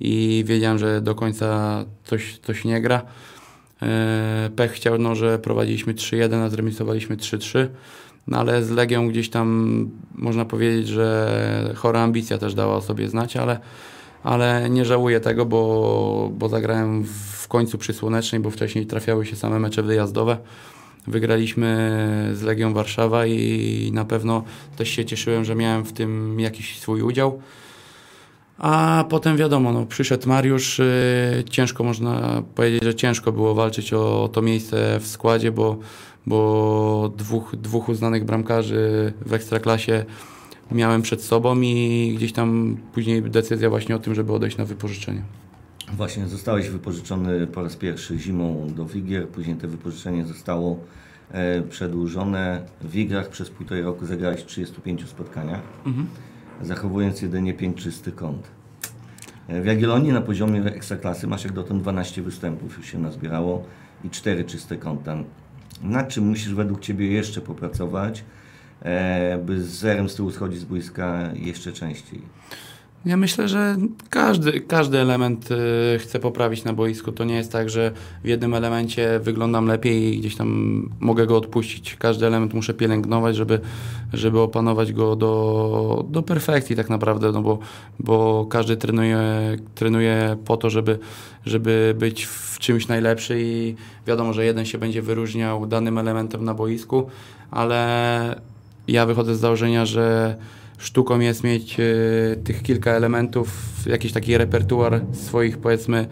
i 0.00 0.44
wiedziałem, 0.46 0.78
że 0.78 1.00
do 1.00 1.14
końca 1.14 1.84
coś, 2.04 2.38
coś 2.38 2.64
nie 2.64 2.80
gra. 2.80 3.02
E, 3.82 4.50
Pech 4.56 4.72
chciał, 4.72 4.98
no, 4.98 5.14
że 5.14 5.38
prowadziliśmy 5.38 5.94
3-1, 5.94 6.34
a 6.34 6.48
zremisowaliśmy 6.48 7.16
3-3. 7.16 7.66
No 8.26 8.38
ale 8.38 8.62
z 8.62 8.70
Legią 8.70 9.08
gdzieś 9.08 9.30
tam 9.30 9.90
można 10.14 10.44
powiedzieć, 10.44 10.88
że 10.88 11.72
chora 11.76 12.00
ambicja 12.00 12.38
też 12.38 12.54
dała 12.54 12.76
o 12.76 12.80
sobie 12.80 13.08
znać, 13.08 13.36
ale, 13.36 13.58
ale 14.22 14.70
nie 14.70 14.84
żałuję 14.84 15.20
tego, 15.20 15.46
bo, 15.46 16.30
bo 16.32 16.48
zagrałem 16.48 17.04
w 17.04 17.48
końcu 17.48 17.78
przy 17.78 17.92
Słonecznej, 17.92 18.40
bo 18.40 18.50
wcześniej 18.50 18.86
trafiały 18.86 19.26
się 19.26 19.36
same 19.36 19.58
mecze 19.58 19.82
wyjazdowe. 19.82 20.36
Wygraliśmy 21.06 22.30
z 22.34 22.42
Legią 22.42 22.72
Warszawa 22.72 23.26
i 23.26 23.90
na 23.94 24.04
pewno 24.04 24.44
też 24.76 24.88
się 24.88 25.04
cieszyłem, 25.04 25.44
że 25.44 25.54
miałem 25.54 25.84
w 25.84 25.92
tym 25.92 26.40
jakiś 26.40 26.78
swój 26.78 27.02
udział. 27.02 27.40
A 28.58 29.04
potem 29.08 29.36
wiadomo, 29.36 29.72
no, 29.72 29.86
przyszedł 29.86 30.28
Mariusz. 30.28 30.78
y, 30.78 31.44
ciężko 31.50 31.84
można 31.84 32.42
powiedzieć, 32.54 32.82
że 32.82 32.94
ciężko 32.94 33.32
było 33.32 33.54
walczyć 33.54 33.92
o, 33.92 34.28
to 34.32 34.42
miejsce 34.42 35.00
w 35.00 35.06
składzie, 35.06 35.52
bo, 35.52 35.78
bo 36.26 37.12
dwóch, 37.16 37.56
dwóch 37.56 37.88
uznanych 37.88 38.24
bramkarzy 38.24 39.12
w 39.26 39.32
ekstraklasie 39.32 40.04
miałem 40.72 41.02
przed 41.02 41.22
sobą 41.22 41.60
i 41.60 42.12
gdzieś 42.16 42.32
tam 42.32 42.76
później 42.94 43.22
decyzja 43.22 43.70
właśnie 43.70 43.96
o 43.96 43.98
tym, 43.98 44.14
żeby 44.14 44.32
odejść 44.32 44.56
na 44.56 44.64
wypożyczenie. 44.64 45.22
Właśnie 45.96 46.28
zostałeś 46.28 46.68
wypożyczony 46.68 47.46
po 47.46 47.62
raz 47.62 47.76
pierwszy 47.76 48.18
zimą 48.18 48.66
do 48.76 48.84
Wigier, 48.86 49.28
później 49.28 49.56
to 49.56 49.68
wypożyczenie 49.68 50.24
zostało 50.26 50.78
e, 51.30 51.62
przedłużone. 51.62 52.62
W 52.80 52.90
Wigrach 52.90 53.28
przez 53.28 53.50
półtorej 53.50 53.82
roku 53.84 54.06
zagrałeś 54.06 54.40
w 54.40 54.46
35 54.46 55.08
spotkaniach, 55.08 55.60
zachowując 56.62 57.22
jedynie 57.22 57.54
5 57.54 57.82
czystych 57.82 58.14
kąt. 58.14 58.48
E, 59.48 59.62
W 59.62 59.66
Jagiellonii 59.66 60.12
na 60.12 60.20
poziomie 60.20 60.64
ekstraklasy 60.64 61.26
masz 61.26 61.44
jak 61.44 61.52
dotąd 61.52 61.82
12 61.82 62.22
występów 62.22 62.76
już 62.76 62.86
się 62.86 62.98
nazbierało 62.98 63.64
i 64.04 64.10
4 64.10 64.44
czyste 64.44 64.76
kąta. 64.76 65.16
nad 65.82 66.08
czym 66.08 66.26
musisz 66.28 66.54
według 66.54 66.80
Ciebie 66.80 67.06
jeszcze 67.12 67.40
popracować, 67.40 68.24
e, 68.82 69.38
by 69.38 69.62
z 69.62 69.66
zerem 69.68 70.08
z 70.08 70.14
tyłu 70.14 70.30
schodzić 70.30 70.60
z 70.60 70.64
boiska 70.64 71.30
jeszcze 71.34 71.72
częściej? 71.72 72.22
Ja 73.06 73.16
myślę, 73.16 73.48
że 73.48 73.76
każdy, 74.10 74.60
każdy 74.60 74.98
element 74.98 75.50
y, 75.50 75.98
chce 75.98 76.20
poprawić 76.20 76.64
na 76.64 76.72
boisku. 76.72 77.12
To 77.12 77.24
nie 77.24 77.34
jest 77.34 77.52
tak, 77.52 77.70
że 77.70 77.92
w 78.24 78.28
jednym 78.28 78.54
elemencie 78.54 79.20
wyglądam 79.22 79.66
lepiej 79.66 80.14
i 80.14 80.18
gdzieś 80.18 80.36
tam 80.36 80.90
mogę 81.00 81.26
go 81.26 81.36
odpuścić. 81.36 81.96
Każdy 81.96 82.26
element 82.26 82.54
muszę 82.54 82.74
pielęgnować, 82.74 83.36
żeby, 83.36 83.60
żeby 84.12 84.40
opanować 84.40 84.92
go 84.92 85.16
do, 85.16 86.04
do 86.10 86.22
perfekcji 86.22 86.76
tak 86.76 86.90
naprawdę, 86.90 87.32
no 87.32 87.42
bo, 87.42 87.58
bo 87.98 88.46
każdy 88.50 88.76
trenuje, 88.76 89.18
trenuje 89.74 90.36
po 90.44 90.56
to, 90.56 90.70
żeby, 90.70 90.98
żeby 91.46 91.94
być 91.98 92.24
w 92.24 92.58
czymś 92.58 92.88
najlepszy 92.88 93.40
i 93.40 93.74
wiadomo, 94.06 94.32
że 94.32 94.44
jeden 94.44 94.64
się 94.64 94.78
będzie 94.78 95.02
wyróżniał 95.02 95.66
danym 95.66 95.98
elementem 95.98 96.44
na 96.44 96.54
boisku, 96.54 97.10
ale 97.50 98.53
ja 98.88 99.06
wychodzę 99.06 99.36
z 99.36 99.40
założenia, 99.40 99.86
że 99.86 100.36
sztuką 100.78 101.20
jest 101.20 101.44
mieć 101.44 101.80
y, 101.80 102.40
tych 102.44 102.62
kilka 102.62 102.90
elementów, 102.90 103.48
jakiś 103.86 104.12
taki 104.12 104.38
repertuar 104.38 105.00
swoich 105.12 105.58
powiedzmy, 105.58 106.06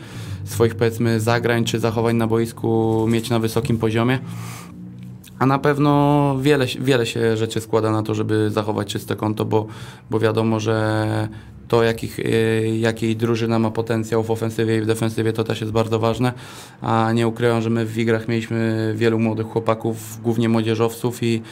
swoich 0.44 0.74
powiedzmy 0.74 1.20
zagrań 1.20 1.64
czy 1.64 1.78
zachowań 1.78 2.16
na 2.16 2.26
boisku 2.26 3.04
mieć 3.08 3.30
na 3.30 3.38
wysokim 3.38 3.78
poziomie. 3.78 4.18
A 5.38 5.46
na 5.46 5.58
pewno 5.58 6.36
wiele, 6.40 6.66
wiele 6.80 7.06
się 7.06 7.36
rzeczy 7.36 7.60
składa 7.60 7.90
na 7.90 8.02
to, 8.02 8.14
żeby 8.14 8.50
zachować 8.50 8.88
czyste 8.88 9.16
konto, 9.16 9.44
bo, 9.44 9.66
bo 10.10 10.20
wiadomo, 10.20 10.60
że 10.60 11.28
to, 11.68 11.82
jakich, 11.82 12.18
y, 12.18 12.76
jakiej 12.80 13.16
drużyna 13.16 13.58
ma 13.58 13.70
potencjał 13.70 14.22
w 14.22 14.30
ofensywie 14.30 14.78
i 14.78 14.80
w 14.80 14.86
defensywie, 14.86 15.32
to 15.32 15.44
też 15.44 15.60
jest 15.60 15.72
bardzo 15.72 15.98
ważne. 15.98 16.32
A 16.82 17.12
nie 17.12 17.28
ukrywam, 17.28 17.62
że 17.62 17.70
my 17.70 17.86
w 17.86 17.92
Wigrach 17.92 18.28
mieliśmy 18.28 18.92
wielu 18.96 19.18
młodych 19.18 19.46
chłopaków, 19.46 20.18
głównie 20.22 20.48
młodzieżowców 20.48 21.22
i, 21.22 21.42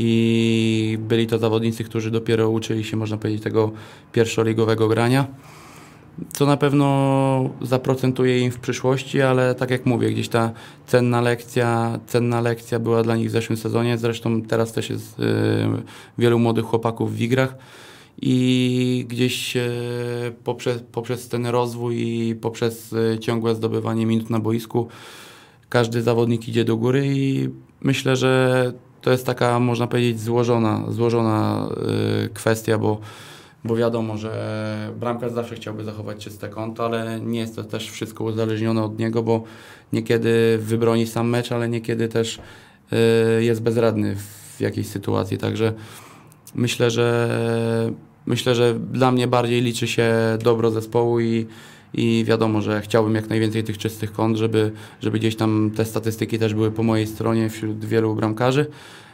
i 0.00 0.98
byli 1.00 1.26
to 1.26 1.38
zawodnicy, 1.38 1.84
którzy 1.84 2.10
dopiero 2.10 2.50
uczyli 2.50 2.84
się, 2.84 2.96
można 2.96 3.16
powiedzieć, 3.16 3.42
tego 3.42 3.72
pierwszoligowego 4.12 4.88
grania. 4.88 5.26
Co 6.32 6.46
na 6.46 6.56
pewno 6.56 7.50
zaprocentuje 7.62 8.40
im 8.40 8.50
w 8.50 8.58
przyszłości, 8.58 9.20
ale 9.20 9.54
tak 9.54 9.70
jak 9.70 9.86
mówię, 9.86 10.10
gdzieś 10.10 10.28
ta 10.28 10.52
cenna 10.86 11.20
lekcja, 11.20 11.98
cenna 12.06 12.40
lekcja 12.40 12.78
była 12.78 13.02
dla 13.02 13.16
nich 13.16 13.28
w 13.28 13.30
zeszłym 13.30 13.56
sezonie. 13.56 13.98
Zresztą 13.98 14.42
teraz 14.42 14.72
też 14.72 14.90
jest 14.90 15.20
y, 15.20 15.24
wielu 16.18 16.38
młodych 16.38 16.64
chłopaków 16.64 17.12
w 17.12 17.16
Wigrach 17.16 17.54
i 18.22 19.04
gdzieś 19.08 19.56
e, 19.56 19.70
poprzez, 20.44 20.82
poprzez 20.92 21.28
ten 21.28 21.46
rozwój 21.46 21.96
i 21.98 22.34
poprzez 22.34 22.92
e, 22.92 23.18
ciągłe 23.18 23.54
zdobywanie 23.54 24.06
minut 24.06 24.30
na 24.30 24.38
boisku 24.38 24.88
każdy 25.68 26.02
zawodnik 26.02 26.48
idzie 26.48 26.64
do 26.64 26.76
góry 26.76 27.06
i 27.06 27.48
myślę, 27.80 28.16
że 28.16 28.72
to 29.08 29.12
jest 29.12 29.26
taka, 29.26 29.60
można 29.60 29.86
powiedzieć, 29.86 30.20
złożona, 30.20 30.84
złożona 30.88 31.68
e, 32.24 32.28
kwestia, 32.28 32.78
bo, 32.78 33.00
bo 33.64 33.76
wiadomo, 33.76 34.16
że 34.16 34.90
bramkarz 35.00 35.32
zawsze 35.32 35.54
chciałby 35.54 35.84
zachować 35.84 36.18
czyste 36.18 36.48
konto, 36.48 36.84
ale 36.84 37.20
nie 37.20 37.40
jest 37.40 37.56
to 37.56 37.64
też 37.64 37.90
wszystko 37.90 38.24
uzależnione 38.24 38.82
od 38.82 38.98
niego, 38.98 39.22
bo 39.22 39.42
niekiedy 39.92 40.58
wybroni 40.60 41.06
sam 41.06 41.28
mecz, 41.28 41.52
ale 41.52 41.68
niekiedy 41.68 42.08
też 42.08 42.38
jest 43.40 43.62
bezradny 43.62 44.16
w 44.16 44.60
jakiejś 44.60 44.86
sytuacji, 44.86 45.38
także 45.38 45.72
myślę, 46.54 46.90
że 46.90 47.28
myślę, 48.26 48.54
że 48.54 48.74
dla 48.74 49.12
mnie 49.12 49.26
bardziej 49.28 49.62
liczy 49.62 49.86
się 49.86 50.14
dobro 50.42 50.70
zespołu 50.70 51.20
i, 51.20 51.46
i 51.94 52.24
wiadomo, 52.26 52.62
że 52.62 52.80
chciałbym 52.80 53.14
jak 53.14 53.28
najwięcej 53.28 53.64
tych 53.64 53.78
czystych 53.78 54.12
kąt, 54.12 54.36
żeby, 54.36 54.72
żeby 55.00 55.18
gdzieś 55.18 55.36
tam 55.36 55.70
te 55.76 55.84
statystyki 55.84 56.38
też 56.38 56.54
były 56.54 56.70
po 56.70 56.82
mojej 56.82 57.06
stronie 57.06 57.50
wśród 57.50 57.84
wielu 57.84 58.14
bramkarzy, 58.14 58.66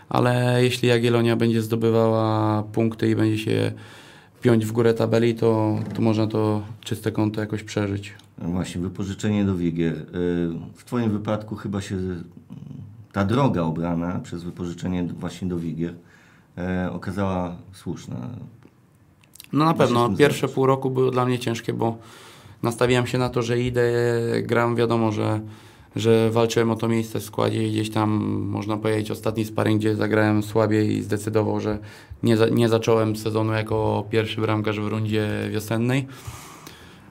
ale 0.09 0.59
jeśli 0.65 0.89
Jagiellonia 0.89 1.37
będzie 1.37 1.63
zdobywała 1.63 2.63
punkty 2.63 3.11
i 3.11 3.17
będzie 3.17 3.39
się 3.39 3.73
piąć 4.43 4.67
w 4.67 4.73
górę 4.73 4.95
tabeli, 4.95 5.35
to, 5.35 5.79
to 5.95 6.03
można 6.03 6.27
to 6.27 6.63
czyste 6.81 7.13
konto 7.13 7.41
jakoś 7.41 7.63
przeżyć. 7.63 8.15
Właśnie, 8.39 8.81
wypożyczenie 8.81 9.45
do 9.45 9.55
Wigier. 9.57 9.95
Y, 9.95 10.05
w 10.75 10.85
Twoim 10.85 11.11
wypadku 11.11 11.57
chyba 11.57 11.81
się 11.81 11.97
ta 13.13 13.25
droga 13.25 13.63
obrana 13.63 14.19
przez 14.19 14.43
wypożyczenie 14.43 15.09
właśnie 15.19 15.49
do 15.49 15.59
Wigier 15.59 15.95
e, 16.59 16.93
okazała 16.93 17.57
słuszna. 17.73 18.17
No 19.53 19.65
na 19.65 19.75
pewno. 19.75 20.17
Pierwsze 20.17 20.49
pół 20.49 20.67
roku 20.67 20.91
były 20.91 21.11
dla 21.11 21.25
mnie 21.27 21.39
ciężkie, 21.39 21.73
bo 21.73 21.99
nastawiłem 22.65 23.07
się 23.07 23.19
na 23.19 23.29
to, 23.29 23.43
że 23.43 23.61
idę, 23.61 23.83
gram, 24.43 24.77
wiadomo, 24.77 25.13
że, 25.13 25.41
że 25.97 26.31
walczyłem 26.31 26.71
o 26.71 26.77
to 26.77 26.89
miejsce 26.89 27.21
w 27.21 27.25
składzie 27.25 27.69
i 27.69 27.71
gdzieś 27.71 27.91
tam, 27.91 28.11
można 28.51 28.77
powiedzieć, 28.77 29.11
ostatni 29.11 29.45
sparring, 29.45 29.81
gdzie 29.81 29.97
zagrałem 29.97 30.43
słabiej 30.43 30.97
i 30.97 31.03
zdecydował, 31.03 31.61
że 31.61 31.79
nie, 32.23 32.37
za, 32.37 32.49
nie 32.49 32.69
zacząłem 32.69 33.17
sezonu 33.17 33.53
jako 33.53 34.05
pierwszy 34.11 34.41
bramkarz 34.41 34.81
w 34.81 34.89
rundzie 34.89 35.29
wiosennej. 35.51 36.07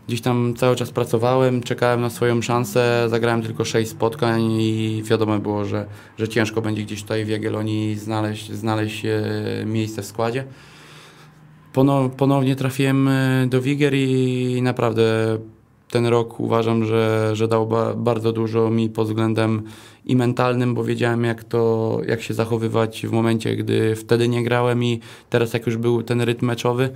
Gdzieś 0.08 0.22
tam 0.22 0.54
cały 0.58 0.76
czas 0.76 0.92
pracowałem, 0.92 1.62
czekałem 1.62 2.02
na 2.02 2.10
swoją 2.10 2.42
szansę, 2.42 3.06
zagrałem 3.10 3.42
tylko 3.42 3.66
6 3.66 3.92
spotkań 3.92 4.52
i 4.52 5.04
wiadomo 5.06 5.40
było, 5.40 5.66
że, 5.66 5.86
że 6.18 6.28
ciężko 6.28 6.62
będzie 6.62 6.84
gdzieś 6.84 7.02
tutaj 7.02 7.26
w 7.26 7.30
Jagiellonii 7.30 7.96
znaleźć, 7.96 8.52
znaleźć 8.52 9.06
e, 9.06 9.22
miejsce 9.66 10.02
w 10.02 10.06
składzie 10.06 10.46
ponownie 12.18 12.56
trafiłem 12.56 13.08
e, 13.08 13.48
do 13.48 13.62
Wigier 13.62 13.94
i 13.96 14.60
naprawdę 14.62 15.04
ten 15.90 16.06
rok 16.06 16.40
uważam, 16.40 16.86
że, 16.86 17.32
że 17.34 17.48
dał 17.48 17.68
ba 17.68 17.94
bardzo 17.94 18.32
dużo 18.32 18.70
mi 18.70 18.90
pod 18.90 19.08
względem 19.08 19.64
i 20.06 20.16
mentalnym, 20.16 20.74
bo 20.74 20.84
wiedziałem 20.84 21.24
jak 21.24 21.44
to, 21.44 21.98
jak 22.08 22.22
się 22.22 22.34
zachowywać 22.34 23.06
w 23.08 23.12
momencie, 23.12 23.56
gdy 23.56 23.96
wtedy 23.96 24.28
nie 24.28 24.44
grałem 24.44 24.84
i 24.84 25.00
teraz 25.30 25.54
jak 25.54 25.66
już 25.66 25.78
był 25.78 26.04
ten 26.04 26.22
rytm 26.22 26.46
meczowy, 26.46 26.90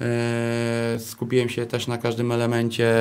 e, 0.00 0.96
skupiłem 0.98 1.48
się 1.48 1.66
też 1.66 1.86
na 1.86 1.98
każdym 1.98 2.32
elemencie, 2.32 2.96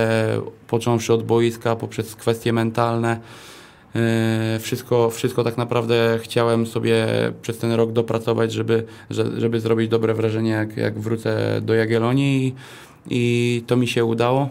począwszy 0.68 1.14
od 1.14 1.24
boiska, 1.24 1.76
poprzez 1.76 2.16
kwestie 2.16 2.54
mentalne, 2.54 3.20
wszystko, 4.60 5.10
wszystko 5.10 5.44
tak 5.44 5.58
naprawdę 5.58 6.20
chciałem 6.24 6.65
sobie 6.65 7.08
przez 7.41 7.58
ten 7.58 7.72
rok 7.72 7.91
dopracować, 7.91 8.53
żeby, 8.53 8.84
żeby 9.38 9.60
zrobić 9.60 9.89
dobre 9.89 10.13
wrażenie, 10.13 10.51
jak, 10.51 10.77
jak 10.77 11.00
wrócę 11.00 11.62
do 11.62 11.74
Jagiellonii 11.74 12.48
i, 12.48 12.53
i 13.10 13.63
to 13.67 13.75
mi 13.75 13.88
się 13.88 14.06
udało. 14.06 14.50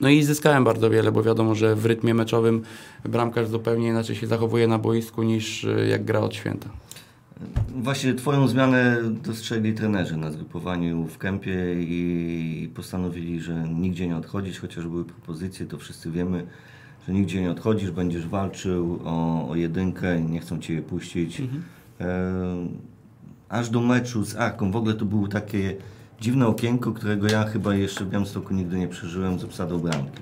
No 0.00 0.08
i 0.08 0.22
zyskałem 0.22 0.64
bardzo 0.64 0.90
wiele, 0.90 1.12
bo 1.12 1.22
wiadomo, 1.22 1.54
że 1.54 1.74
w 1.74 1.86
rytmie 1.86 2.14
meczowym 2.14 2.62
bramkarz 3.04 3.48
zupełnie 3.48 3.88
inaczej 3.88 4.16
się 4.16 4.26
zachowuje 4.26 4.66
na 4.66 4.78
boisku 4.78 5.22
niż 5.22 5.64
e, 5.64 5.88
jak 5.88 6.04
gra 6.04 6.20
od 6.20 6.34
święta. 6.34 6.68
Właśnie 7.76 8.14
Twoją 8.14 8.48
zmianę 8.48 8.98
dostrzegli 9.24 9.74
trenerzy 9.74 10.16
na 10.16 10.30
zgrupowaniu 10.30 11.06
w 11.06 11.18
kempie 11.18 11.74
i 11.78 12.70
postanowili, 12.74 13.40
że 13.40 13.68
nigdzie 13.68 14.08
nie 14.08 14.16
odchodzić, 14.16 14.58
chociaż 14.58 14.86
były 14.86 15.04
propozycje, 15.04 15.66
to 15.66 15.78
wszyscy 15.78 16.10
wiemy, 16.10 16.46
że 17.08 17.14
nigdzie 17.14 17.42
nie 17.42 17.50
odchodzisz, 17.50 17.90
będziesz 17.90 18.26
walczył 18.26 19.00
o, 19.04 19.48
o 19.48 19.56
jedynkę, 19.56 20.20
nie 20.20 20.40
chcą 20.40 20.58
Cię 20.58 20.82
puścić. 20.82 21.40
Mhm. 21.40 21.62
E, 22.00 22.06
aż 23.48 23.70
do 23.70 23.80
meczu 23.80 24.24
z 24.24 24.36
Arką. 24.36 24.70
W 24.70 24.76
ogóle 24.76 24.94
to 24.94 25.04
było 25.04 25.28
takie 25.28 25.76
dziwne 26.20 26.46
okienko, 26.46 26.92
którego 26.92 27.28
ja 27.28 27.44
chyba 27.44 27.74
jeszcze 27.74 28.04
w 28.04 28.08
Białymstoku 28.08 28.54
nigdy 28.54 28.78
nie 28.78 28.88
przeżyłem 28.88 29.38
z 29.38 29.44
obsadą 29.44 29.78
bramki. 29.78 30.20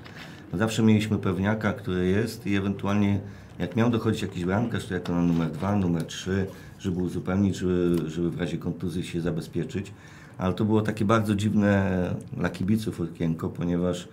Zawsze 0.53 0.83
mieliśmy 0.83 1.17
pewniaka, 1.17 1.73
który 1.73 2.07
jest 2.07 2.47
i 2.47 2.55
ewentualnie 2.55 3.19
jak 3.59 3.75
miał 3.75 3.89
dochodzić 3.89 4.21
jakiś 4.21 4.45
bramkarz, 4.45 4.85
to 4.85 4.93
jako 4.93 5.13
na 5.13 5.21
numer 5.21 5.51
dwa, 5.51 5.75
numer 5.75 6.05
trzy, 6.05 6.47
żeby 6.79 6.99
uzupełnić, 6.99 7.55
żeby, 7.55 8.09
żeby 8.09 8.29
w 8.29 8.39
razie 8.39 8.57
kontuzji 8.57 9.03
się 9.03 9.21
zabezpieczyć. 9.21 9.93
Ale 10.37 10.53
to 10.53 10.65
było 10.65 10.81
takie 10.81 11.05
bardzo 11.05 11.35
dziwne 11.35 12.15
dla 12.33 12.49
kibiców 12.49 13.01
okienko, 13.01 13.49
ponieważ 13.49 14.07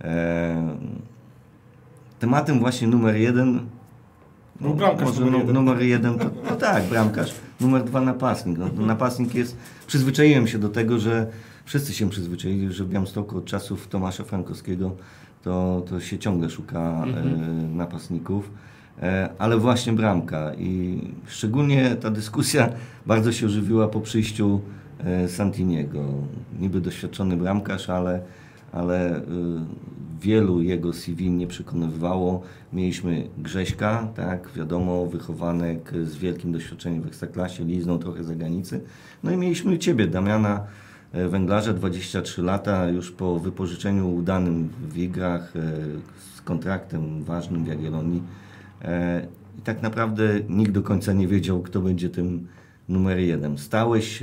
e, 0.00 0.76
tematem 2.24 2.58
właśnie 2.58 2.88
numer 2.88 3.16
jeden. 3.16 3.60
No, 4.60 4.74
bramkarz 4.74 5.06
może 5.06 5.20
numer 5.20 5.40
jeden. 5.40 5.54
numer 5.54 5.82
jeden 5.82 6.18
to, 6.18 6.24
no 6.50 6.56
tak, 6.56 6.84
bramkarz. 6.84 7.34
Numer 7.60 7.84
dwa 7.84 8.00
napastnik. 8.00 8.58
No, 8.58 8.86
napastnik 8.86 9.34
jest. 9.34 9.56
Przyzwyczaiłem 9.86 10.46
się 10.46 10.58
do 10.58 10.68
tego, 10.68 10.98
że 10.98 11.26
wszyscy 11.64 11.92
się 11.92 12.10
przyzwyczaili, 12.10 12.72
że 12.72 12.84
w 12.84 12.88
Białymstoku 12.88 13.38
od 13.38 13.44
czasów 13.44 13.88
Tomasza 13.88 14.24
Frankowskiego 14.24 14.96
to, 15.42 15.82
to 15.88 16.00
się 16.00 16.18
ciągle 16.18 16.50
szuka 16.50 17.02
mhm. 17.06 17.28
e, 17.28 17.76
napastników. 17.76 18.50
E, 19.02 19.28
ale 19.38 19.58
właśnie 19.58 19.92
bramka 19.92 20.54
i 20.54 21.00
szczególnie 21.26 21.96
ta 21.96 22.10
dyskusja 22.10 22.68
bardzo 23.06 23.32
się 23.32 23.46
ożywiła 23.46 23.88
po 23.88 24.00
przyjściu 24.00 24.60
e, 25.04 25.28
Santiniego. 25.28 26.04
Niby 26.60 26.80
doświadczony 26.80 27.36
bramkarz, 27.36 27.90
ale 27.90 28.20
ale 28.74 29.18
y, 29.18 29.22
wielu 30.20 30.62
jego 30.62 30.92
CV 30.92 31.30
nie 31.30 31.46
przekonywało. 31.46 32.42
Mieliśmy 32.72 33.28
Grześka, 33.38 34.08
tak, 34.16 34.50
wiadomo, 34.56 35.06
wychowanek 35.06 35.92
z 36.04 36.16
wielkim 36.16 36.52
doświadczeniem 36.52 37.02
w 37.02 37.06
Ekstraklasie, 37.06 37.64
liznął 37.64 37.98
trochę 37.98 38.24
za 38.24 38.34
granicy. 38.34 38.80
No 39.22 39.30
i 39.30 39.36
mieliśmy 39.36 39.78
Ciebie, 39.78 40.06
Damiana 40.06 40.66
e, 41.12 41.28
Węglarza, 41.28 41.72
23 41.72 42.42
lata, 42.42 42.88
już 42.88 43.12
po 43.12 43.38
wypożyczeniu 43.38 44.14
udanym 44.14 44.68
w 44.68 44.92
Wigrach, 44.92 45.56
e, 45.56 45.60
z 46.36 46.42
kontraktem 46.42 47.24
ważnym 47.24 47.64
w 47.64 47.66
Jagiellonii. 47.66 48.22
E, 48.82 49.26
i 49.58 49.62
tak 49.62 49.82
naprawdę 49.82 50.24
nikt 50.48 50.72
do 50.72 50.82
końca 50.82 51.12
nie 51.12 51.28
wiedział, 51.28 51.62
kto 51.62 51.80
będzie 51.80 52.10
tym 52.10 52.46
numer 52.88 53.18
jeden. 53.18 53.58
Stałeś 53.58 54.22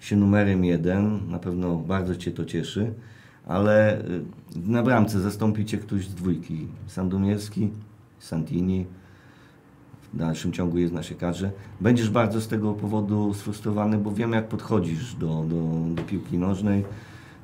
się 0.00 0.16
numerem 0.16 0.64
jeden, 0.64 1.30
na 1.30 1.38
pewno 1.38 1.76
bardzo 1.76 2.16
Cię 2.16 2.30
to 2.30 2.44
cieszy, 2.44 2.92
ale 3.48 3.98
e, 3.98 4.04
na 4.66 4.82
bramce 4.82 5.20
zastąpi 5.20 5.64
Cię 5.64 5.78
ktoś 5.78 6.06
z 6.08 6.14
dwójki. 6.14 6.66
Sandomierski, 6.86 7.70
Santini, 8.18 8.86
w 10.12 10.16
dalszym 10.16 10.52
ciągu 10.52 10.78
jest 10.78 10.94
na 10.94 11.02
siekarze. 11.02 11.50
Będziesz 11.80 12.10
bardzo 12.10 12.40
z 12.40 12.48
tego 12.48 12.72
powodu 12.72 13.34
sfrustrowany, 13.34 13.98
bo 13.98 14.12
wiem 14.12 14.32
jak 14.32 14.48
podchodzisz 14.48 15.14
do, 15.14 15.26
do, 15.48 15.94
do 15.94 16.02
piłki 16.02 16.38
nożnej. 16.38 16.84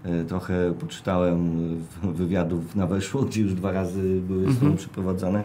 E, 0.04 0.24
Trochę 0.24 0.74
poczytałem 0.80 1.58
wywiadów 2.02 2.76
na 2.76 2.86
weszło, 2.86 3.22
gdzie 3.22 3.40
już 3.42 3.54
dwa 3.54 3.72
razy 3.72 4.20
były 4.28 4.52
z 4.52 4.58
tobą 4.58 4.76
przeprowadzane. 4.76 5.42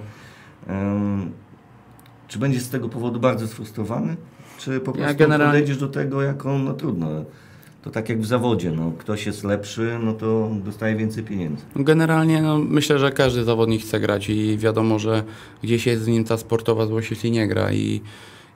Em, 0.68 1.32
Czy 2.28 2.40
będziesz 2.40 2.64
z 2.64 2.70
tego 2.70 2.90
powodu 2.90 3.20
bardzo 3.20 3.48
sfrustrowany? 3.48 4.16
Czy 4.58 4.80
po 4.80 4.92
Ja 4.92 4.98
prostu 4.98 5.18
generalnie- 5.20 5.46
podejdziesz 5.54 5.78
do 5.78 5.88
tego 5.88 6.22
jako, 6.22 6.58
no 6.60 6.74
trudno, 6.74 7.08
to 7.82 7.90
tak 7.90 8.10
jak 8.10 8.22
w 8.22 8.26
zawodzie, 8.26 8.72
no, 8.72 8.92
ktoś 8.98 9.26
jest 9.26 9.44
lepszy, 9.44 10.00
no 10.04 10.14
to 10.14 10.50
dostaje 10.66 10.96
więcej 10.96 11.24
pieniędzy. 11.24 11.64
Generalnie 11.76 12.42
no, 12.42 12.58
myślę, 12.58 13.00
że 13.00 13.12
każdy 13.12 13.44
zawodnik 13.44 13.82
chce 13.82 14.00
grać 14.00 14.30
i 14.30 14.58
wiadomo, 14.58 15.00
że 15.00 15.24
gdzieś 15.64 15.86
jest 15.86 16.04
z 16.04 16.08
nim 16.08 16.24
ta 16.24 16.38
sportowa 16.38 16.86
złość, 16.86 17.12
jeśli 17.12 17.32
nie 17.32 17.48
gra. 17.48 17.74
I, 17.74 18.02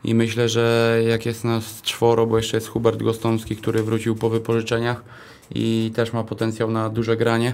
I 0.04 0.16
myślę, 0.16 0.50
że 0.50 1.00
jak 1.08 1.26
jest 1.26 1.44
nas 1.44 1.82
czworo, 1.82 2.28
bo 2.28 2.38
jeszcze 2.38 2.58
jest 2.58 2.68
Hubert 2.68 3.04
Gostomski, 3.04 3.56
który 3.56 3.84
wrócił 3.84 4.16
po 4.16 4.30
wypożyczeniach 4.30 5.04
i 5.56 5.92
też 5.96 6.14
ma 6.14 6.24
potencjał 6.24 6.72
na 6.72 6.90
duże 6.90 7.18
granie. 7.18 7.54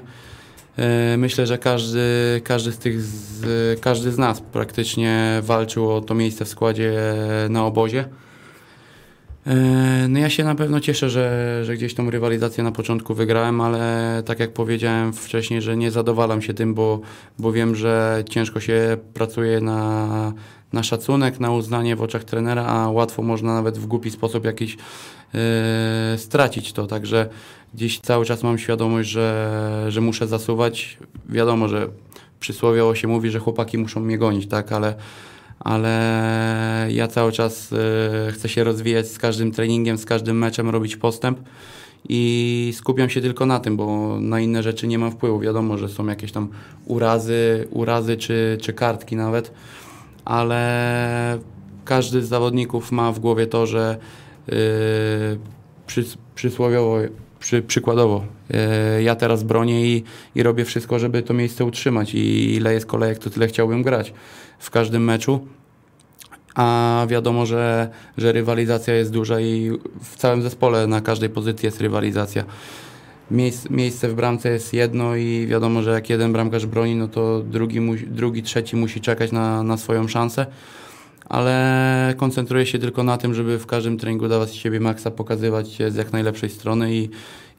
E, 0.78 1.18
Myślę, 1.18 1.46
że 1.46 1.58
każdy, 1.58 2.02
każdy, 2.44 2.72
z 2.72 2.78
tych 2.78 3.02
z, 3.02 3.80
każdy 3.80 4.12
z 4.12 4.18
nas 4.18 4.42
praktycznie 4.42 5.42
walczył 5.44 5.92
o 5.92 6.02
to 6.02 6.16
miejsce 6.16 6.46
w 6.46 6.50
składzie 6.50 6.94
na 7.50 7.66
obozie. 7.66 8.06
E, 9.50 10.08
No 10.10 10.20
ja 10.20 10.30
się 10.30 10.44
na 10.44 10.56
pewno 10.56 10.80
cieszę, 10.80 11.10
że, 11.10 11.62
że 11.66 11.76
gdzieś 11.76 11.94
tą 11.94 12.10
rywalizację 12.10 12.64
na 12.64 12.72
początku 12.72 13.14
wygrałem, 13.14 13.62
ale 13.62 14.24
tak 14.26 14.40
jak 14.40 14.54
powiedziałem 14.54 15.14
wcześniej, 15.14 15.62
że 15.62 15.78
nie 15.78 15.92
zadowalam 15.92 16.42
się 16.42 16.54
tym, 16.54 16.74
bo, 16.74 17.00
bo 17.40 17.52
wiem, 17.52 17.76
że 17.76 18.24
ciężko 18.30 18.60
się 18.60 18.98
pracuje 19.14 19.62
na, 19.62 20.34
na 20.74 20.84
szacunek, 20.84 21.40
na 21.40 21.52
uznanie 21.52 21.96
w 21.96 22.02
oczach 22.02 22.24
trenera, 22.24 22.66
a 22.66 22.90
łatwo 22.90 23.22
można 23.22 23.54
nawet 23.54 23.78
w 23.78 23.86
głupi 23.86 24.12
sposób 24.12 24.46
jakiś 24.46 24.78
e, 25.36 26.18
stracić 26.18 26.74
to. 26.74 26.88
Także 26.88 27.30
gdzieś 27.74 28.00
cały 28.00 28.26
czas 28.26 28.44
mam 28.44 28.58
świadomość, 28.58 29.10
że, 29.10 29.86
że 29.90 30.02
muszę 30.02 30.28
zasuwać. 30.28 30.98
Wiadomo, 31.30 31.68
że 31.68 31.88
przysłowiowo 32.40 32.96
się 32.96 33.08
mówi, 33.08 33.30
że 33.30 33.40
chłopaki 33.40 33.78
muszą 33.78 34.00
mnie 34.00 34.18
gonić, 34.18 34.48
tak, 34.48 34.72
ale 34.72 34.96
ale 35.60 36.88
ja 36.92 37.08
cały 37.08 37.32
czas 37.32 37.74
e, 37.74 38.32
chcę 38.32 38.50
się 38.50 38.64
rozwijać 38.64 39.08
z 39.08 39.18
każdym 39.18 39.52
treningiem, 39.52 39.98
z 39.98 40.06
każdym 40.06 40.38
meczem, 40.38 40.70
robić 40.70 40.96
postęp 40.96 41.40
i 42.10 42.74
skupiam 42.76 43.10
się 43.10 43.22
tylko 43.22 43.46
na 43.46 43.60
tym, 43.60 43.78
bo 43.78 44.18
na 44.20 44.40
inne 44.40 44.64
rzeczy 44.64 44.88
nie 44.88 45.00
mam 45.00 45.12
wpływu. 45.12 45.40
Wiadomo, 45.40 45.78
że 45.78 45.90
są 45.90 46.08
jakieś 46.08 46.32
tam 46.32 46.50
urazy, 46.86 47.68
urazy 47.72 48.18
czy, 48.18 48.58
czy 48.62 48.74
kartki 48.74 49.16
nawet, 49.16 49.52
ale 50.26 51.40
każdy 51.86 52.24
z 52.24 52.28
zawodników 52.28 52.92
ma 52.92 53.12
w 53.12 53.20
głowie 53.20 53.48
to, 53.48 53.68
że 53.68 53.98
yy, 54.48 54.56
przys, 55.88 56.18
przysłowiowo, 56.36 56.98
przy, 57.40 57.62
przykładowo, 57.62 58.24
ja 59.02 59.16
teraz 59.16 59.44
bronię 59.44 59.86
i, 59.86 60.04
i 60.36 60.44
robię 60.44 60.66
wszystko, 60.66 61.00
żeby 61.00 61.22
to 61.22 61.34
miejsce 61.34 61.66
utrzymać 61.66 62.14
i 62.14 62.56
ile 62.56 62.74
jest 62.74 62.86
kolejek, 62.86 63.18
to 63.20 63.30
tyle 63.30 63.48
chciałbym 63.48 63.84
grać 63.84 64.14
w 64.60 64.70
każdym 64.70 65.04
meczu. 65.04 65.48
A 66.56 67.06
wiadomo, 67.10 67.46
że, 67.46 67.90
że 68.18 68.32
rywalizacja 68.32 68.94
jest 68.94 69.12
duża 69.12 69.40
i 69.40 69.72
w 70.04 70.16
całym 70.16 70.42
zespole 70.42 70.88
na 70.88 71.02
każdej 71.02 71.30
pozycji 71.30 71.66
jest 71.66 71.82
rywalizacja. 71.82 72.44
Miejsce, 73.32 73.70
miejsce 73.70 74.10
w 74.10 74.14
bramce 74.14 74.50
jest 74.50 74.74
jedno 74.74 75.16
i 75.16 75.48
wiadomo, 75.48 75.82
że 75.82 75.92
jak 75.92 76.10
jeden 76.10 76.34
bramkarz 76.34 76.66
broni, 76.66 76.96
no 76.96 77.08
to 77.08 77.44
drugi, 77.44 77.80
drugi 78.08 78.44
trzeci 78.44 78.76
musi 78.76 79.02
czekać 79.02 79.32
na, 79.32 79.64
na 79.64 79.78
swoją 79.78 80.08
szansę. 80.08 80.46
Ale 81.26 82.14
koncentruję 82.18 82.66
się 82.66 82.80
tylko 82.80 83.04
na 83.04 83.18
tym, 83.18 83.34
żeby 83.34 83.60
w 83.60 83.66
każdym 83.66 83.98
treningu 83.98 84.28
dawać 84.28 84.50
z 84.50 84.54
siebie 84.54 84.80
maksa, 84.80 85.12
pokazywać 85.12 85.72
się 85.72 85.92
z 85.92 85.96
jak 85.96 86.14
najlepszej 86.14 86.50
strony 86.50 86.96
i, 86.96 87.10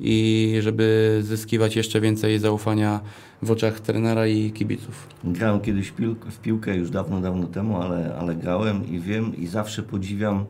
i 0.00 0.56
żeby 0.60 1.18
zyskiwać 1.22 1.76
jeszcze 1.76 2.00
więcej 2.00 2.38
zaufania 2.38 3.00
w 3.42 3.50
oczach 3.50 3.80
trenera 3.80 4.26
i 4.26 4.50
kibiców. 4.52 5.06
Grałem 5.24 5.60
kiedyś 5.60 5.92
w 6.30 6.38
piłkę, 6.42 6.76
już 6.76 6.90
dawno, 6.90 7.20
dawno 7.20 7.46
temu, 7.46 7.76
ale, 7.82 8.16
ale 8.20 8.34
grałem 8.34 8.88
i 8.88 9.00
wiem 9.00 9.36
i 9.36 9.46
zawsze 9.46 9.82
podziwiam 9.82 10.44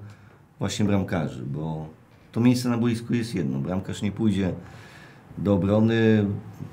właśnie 0.58 0.84
bramkarzy, 0.84 1.42
bo 1.46 1.88
to 2.32 2.40
miejsce 2.40 2.68
na 2.68 2.78
boisku 2.78 3.14
jest 3.14 3.34
jedno. 3.34 3.58
Bramkarz 3.58 4.02
nie 4.02 4.12
pójdzie 4.12 4.52
do 5.38 5.54
obrony, 5.54 6.26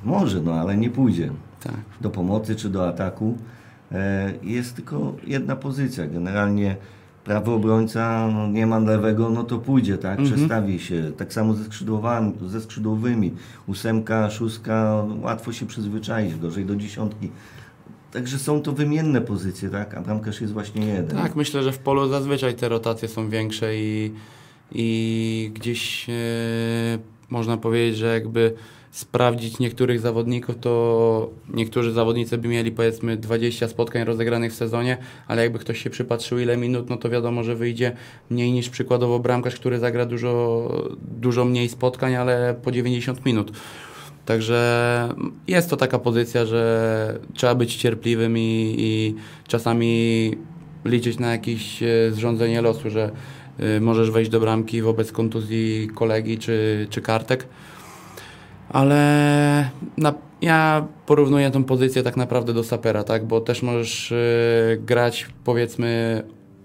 może, 0.03 0.41
no 0.41 0.53
ale 0.53 0.77
nie 0.77 0.89
pójdzie 0.89 1.31
Tak. 1.63 1.75
do 2.01 2.09
pomocy 2.09 2.55
czy 2.55 2.69
do 2.69 2.87
ataku. 2.87 3.37
E, 3.91 4.33
Jest 4.43 4.75
tylko 4.75 5.15
jedna 5.27 5.55
pozycja. 5.55 6.07
Generalnie 6.07 6.75
prawy 7.27 7.51
obrońca 7.51 8.27
no, 8.33 8.47
nie 8.47 8.67
ma 8.67 8.79
lewego, 8.79 9.29
no 9.29 9.43
to 9.43 9.57
pójdzie, 9.57 9.97
tak? 9.97 10.21
Przestawi 10.23 10.79
się. 10.79 11.11
Tak 11.17 11.33
samo 11.33 11.53
ze, 11.53 11.63
ze 12.47 12.61
skrzydłowymi. 12.61 13.31
Ósemka, 13.67 14.29
szóstka, 14.29 15.03
łatwo 15.21 15.53
się 15.53 15.65
przyzwyczaić, 15.65 16.35
gorzej 16.35 16.65
do 16.65 16.75
dziesiątki. 16.75 17.29
Także 18.11 18.39
są 18.39 18.61
to 18.61 18.71
wymienne 18.71 19.21
pozycje, 19.21 19.69
tak? 19.69 19.93
A 19.93 20.01
bramkarz 20.01 20.41
jest 20.41 20.53
właśnie 20.53 20.85
jeden. 20.85 21.17
Tak, 21.17 21.35
myślę, 21.35 21.63
że 21.63 21.71
w 21.71 21.79
polu 21.79 22.07
zazwyczaj 22.09 22.55
te 22.55 22.69
rotacje 22.69 23.07
są 23.07 23.29
większe 23.29 23.77
i, 23.77 24.13
i 24.71 25.51
gdzieś 25.53 26.09
e, 26.09 26.13
można 27.29 27.57
powiedzieć, 27.57 27.97
że 27.97 28.13
jakby 28.13 28.53
sprawdzić 28.97 29.59
niektórych 29.59 29.99
zawodników, 29.99 30.55
to 30.61 31.29
niektórzy 31.53 31.91
zawodnicy 31.91 32.37
by 32.37 32.47
mieli 32.47 32.71
powiedzmy 32.71 33.17
20 33.17 33.67
spotkań 33.67 34.03
rozegranych 34.03 34.51
w 34.51 34.55
sezonie, 34.55 34.97
ale 35.27 35.43
jakby 35.43 35.59
ktoś 35.59 35.83
się 35.83 35.89
przypatrzył 35.89 36.39
ile 36.39 36.57
minut, 36.57 36.89
no 36.89 36.97
to 36.97 37.09
wiadomo, 37.09 37.43
że 37.43 37.55
wyjdzie 37.55 37.95
mniej 38.29 38.51
niż 38.51 38.69
przykładowo 38.69 39.19
bramkarz, 39.19 39.55
który 39.55 39.79
zagra 39.79 40.05
dużo, 40.05 40.71
dużo 41.01 41.45
mniej 41.45 41.69
spotkań, 41.69 42.15
ale 42.15 42.55
po 42.63 42.71
90 42.71 43.25
minut. 43.25 43.51
Także 44.25 45.09
jest 45.47 45.69
to 45.69 45.77
taka 45.77 45.99
pozycja, 45.99 46.45
że 46.45 47.19
trzeba 47.33 47.55
być 47.55 47.75
cierpliwym 47.75 48.37
i, 48.37 48.75
i 48.77 49.15
czasami 49.47 50.31
liczyć 50.85 51.19
na 51.19 51.31
jakieś 51.31 51.83
e, 51.83 51.87
zrządzenie 52.11 52.61
losu, 52.61 52.89
że 52.89 53.11
y, 53.77 53.81
możesz 53.81 54.11
wejść 54.11 54.31
do 54.31 54.39
bramki 54.39 54.81
wobec 54.81 55.11
kontuzji 55.11 55.89
kolegi 55.95 56.37
czy, 56.37 56.87
czy 56.89 57.01
kartek. 57.01 57.47
Ale 58.69 59.69
na, 59.97 60.13
ja 60.41 60.85
porównuję 61.05 61.51
tą 61.51 61.63
pozycję 61.63 62.03
tak 62.03 62.17
naprawdę 62.17 62.53
do 62.53 62.63
sapera, 62.63 63.03
tak? 63.03 63.25
bo 63.25 63.41
też 63.41 63.63
możesz 63.63 64.11
y, 64.11 64.81
grać 64.85 65.27
powiedzmy 65.43 66.23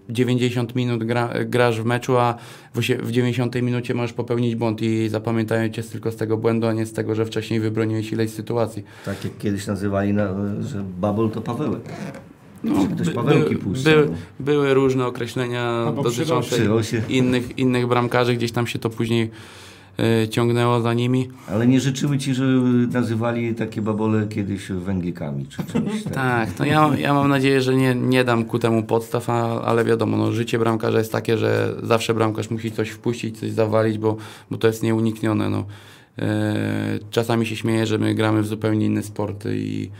90 0.09 0.75
minut 0.75 1.05
gra, 1.05 1.31
grasz 1.45 1.81
w 1.81 1.85
meczu, 1.85 2.19
a 2.19 2.35
w, 2.75 2.79
osie- 2.79 3.03
w 3.03 3.11
90 3.11 3.55
minucie 3.62 3.95
możesz 3.95 4.12
popełnić 4.12 4.57
błąd 4.57 4.83
i 4.83 5.09
zapamiętają 5.09 5.69
cię 5.69 5.83
tylko 5.83 6.12
z 6.12 6.17
tego 6.17 6.37
błędu, 6.37 6.67
a 6.67 6.73
nie 6.73 6.87
z 6.87 6.93
tego, 6.93 7.15
że 7.15 7.25
wcześniej 7.27 7.61
wybroniłeś 7.61 8.12
ileś 8.12 8.31
sytuacji. 8.31 8.85
Tak 9.05 9.25
jak 9.25 9.38
kiedyś 9.38 9.67
nazywali, 9.67 10.12
na, 10.12 10.29
że 10.62 10.85
babol 11.01 11.31
to 11.31 11.41
Pawełek. 11.41 11.81
No, 12.65 12.87
ktoś 12.95 13.07
by- 13.09 13.15
Pawełki 13.15 13.55
by- 13.55 13.61
puszczał. 13.61 13.93
by- 13.95 14.09
były 14.41 14.75
różne 14.75 15.07
określenia 15.07 15.62
Albo 15.62 16.03
dotyczące 16.03 16.57
innych, 17.09 17.59
innych 17.59 17.87
bramkarzy, 17.87 18.35
gdzieś 18.35 18.53
tam 18.53 18.67
się 18.67 18.79
to 18.79 18.91
później 18.91 19.31
ciągnęło 20.31 20.81
za 20.81 20.95
nimi. 20.95 21.29
Ale 21.49 21.67
nie 21.67 21.81
życzyły 21.81 22.19
ci, 22.19 22.35
że 22.35 22.45
nazywali 22.93 23.55
takie 23.55 23.83
babole 23.83 24.27
kiedyś 24.27 24.69
węglikami 24.69 25.47
czy 25.47 25.57
czymś 25.57 25.93
takim. 25.93 26.12
Tak, 26.12 26.59
no 26.59 26.65
ja, 26.65 26.91
ja 26.99 27.15
mam 27.15 27.29
nadzieję, 27.29 27.61
że 27.61 27.75
nie, 27.75 27.95
nie 27.95 28.25
dam 28.25 28.45
ku 28.45 28.59
temu 28.59 28.83
podstaw, 28.83 29.31
a, 29.31 29.62
ale 29.62 29.85
wiadomo, 29.85 30.17
no, 30.17 30.33
życie 30.33 30.59
bramkarza 30.59 30.99
jest 30.99 31.12
takie, 31.12 31.38
że 31.38 31.75
zawsze 31.83 32.15
bramkarz 32.15 32.51
musi 32.51 32.73
coś 32.73 32.91
wpuścić, 32.91 33.38
coś 33.38 33.51
zawalić, 33.51 33.99
bo, 33.99 34.17
bo 34.51 34.59
to 34.59 34.67
jest 34.67 34.83
nieuniknione. 34.83 35.51
No. 35.51 35.65
E, 36.19 36.99
czasami 37.11 37.47
się 37.47 37.57
śmieję, 37.57 37.87
że 37.87 37.99
my 37.99 38.15
gramy 38.15 38.43
w 38.43 38.47
zupełnie 38.47 38.87
inne 38.87 39.03
sporty 39.03 39.59
i, 39.59 39.91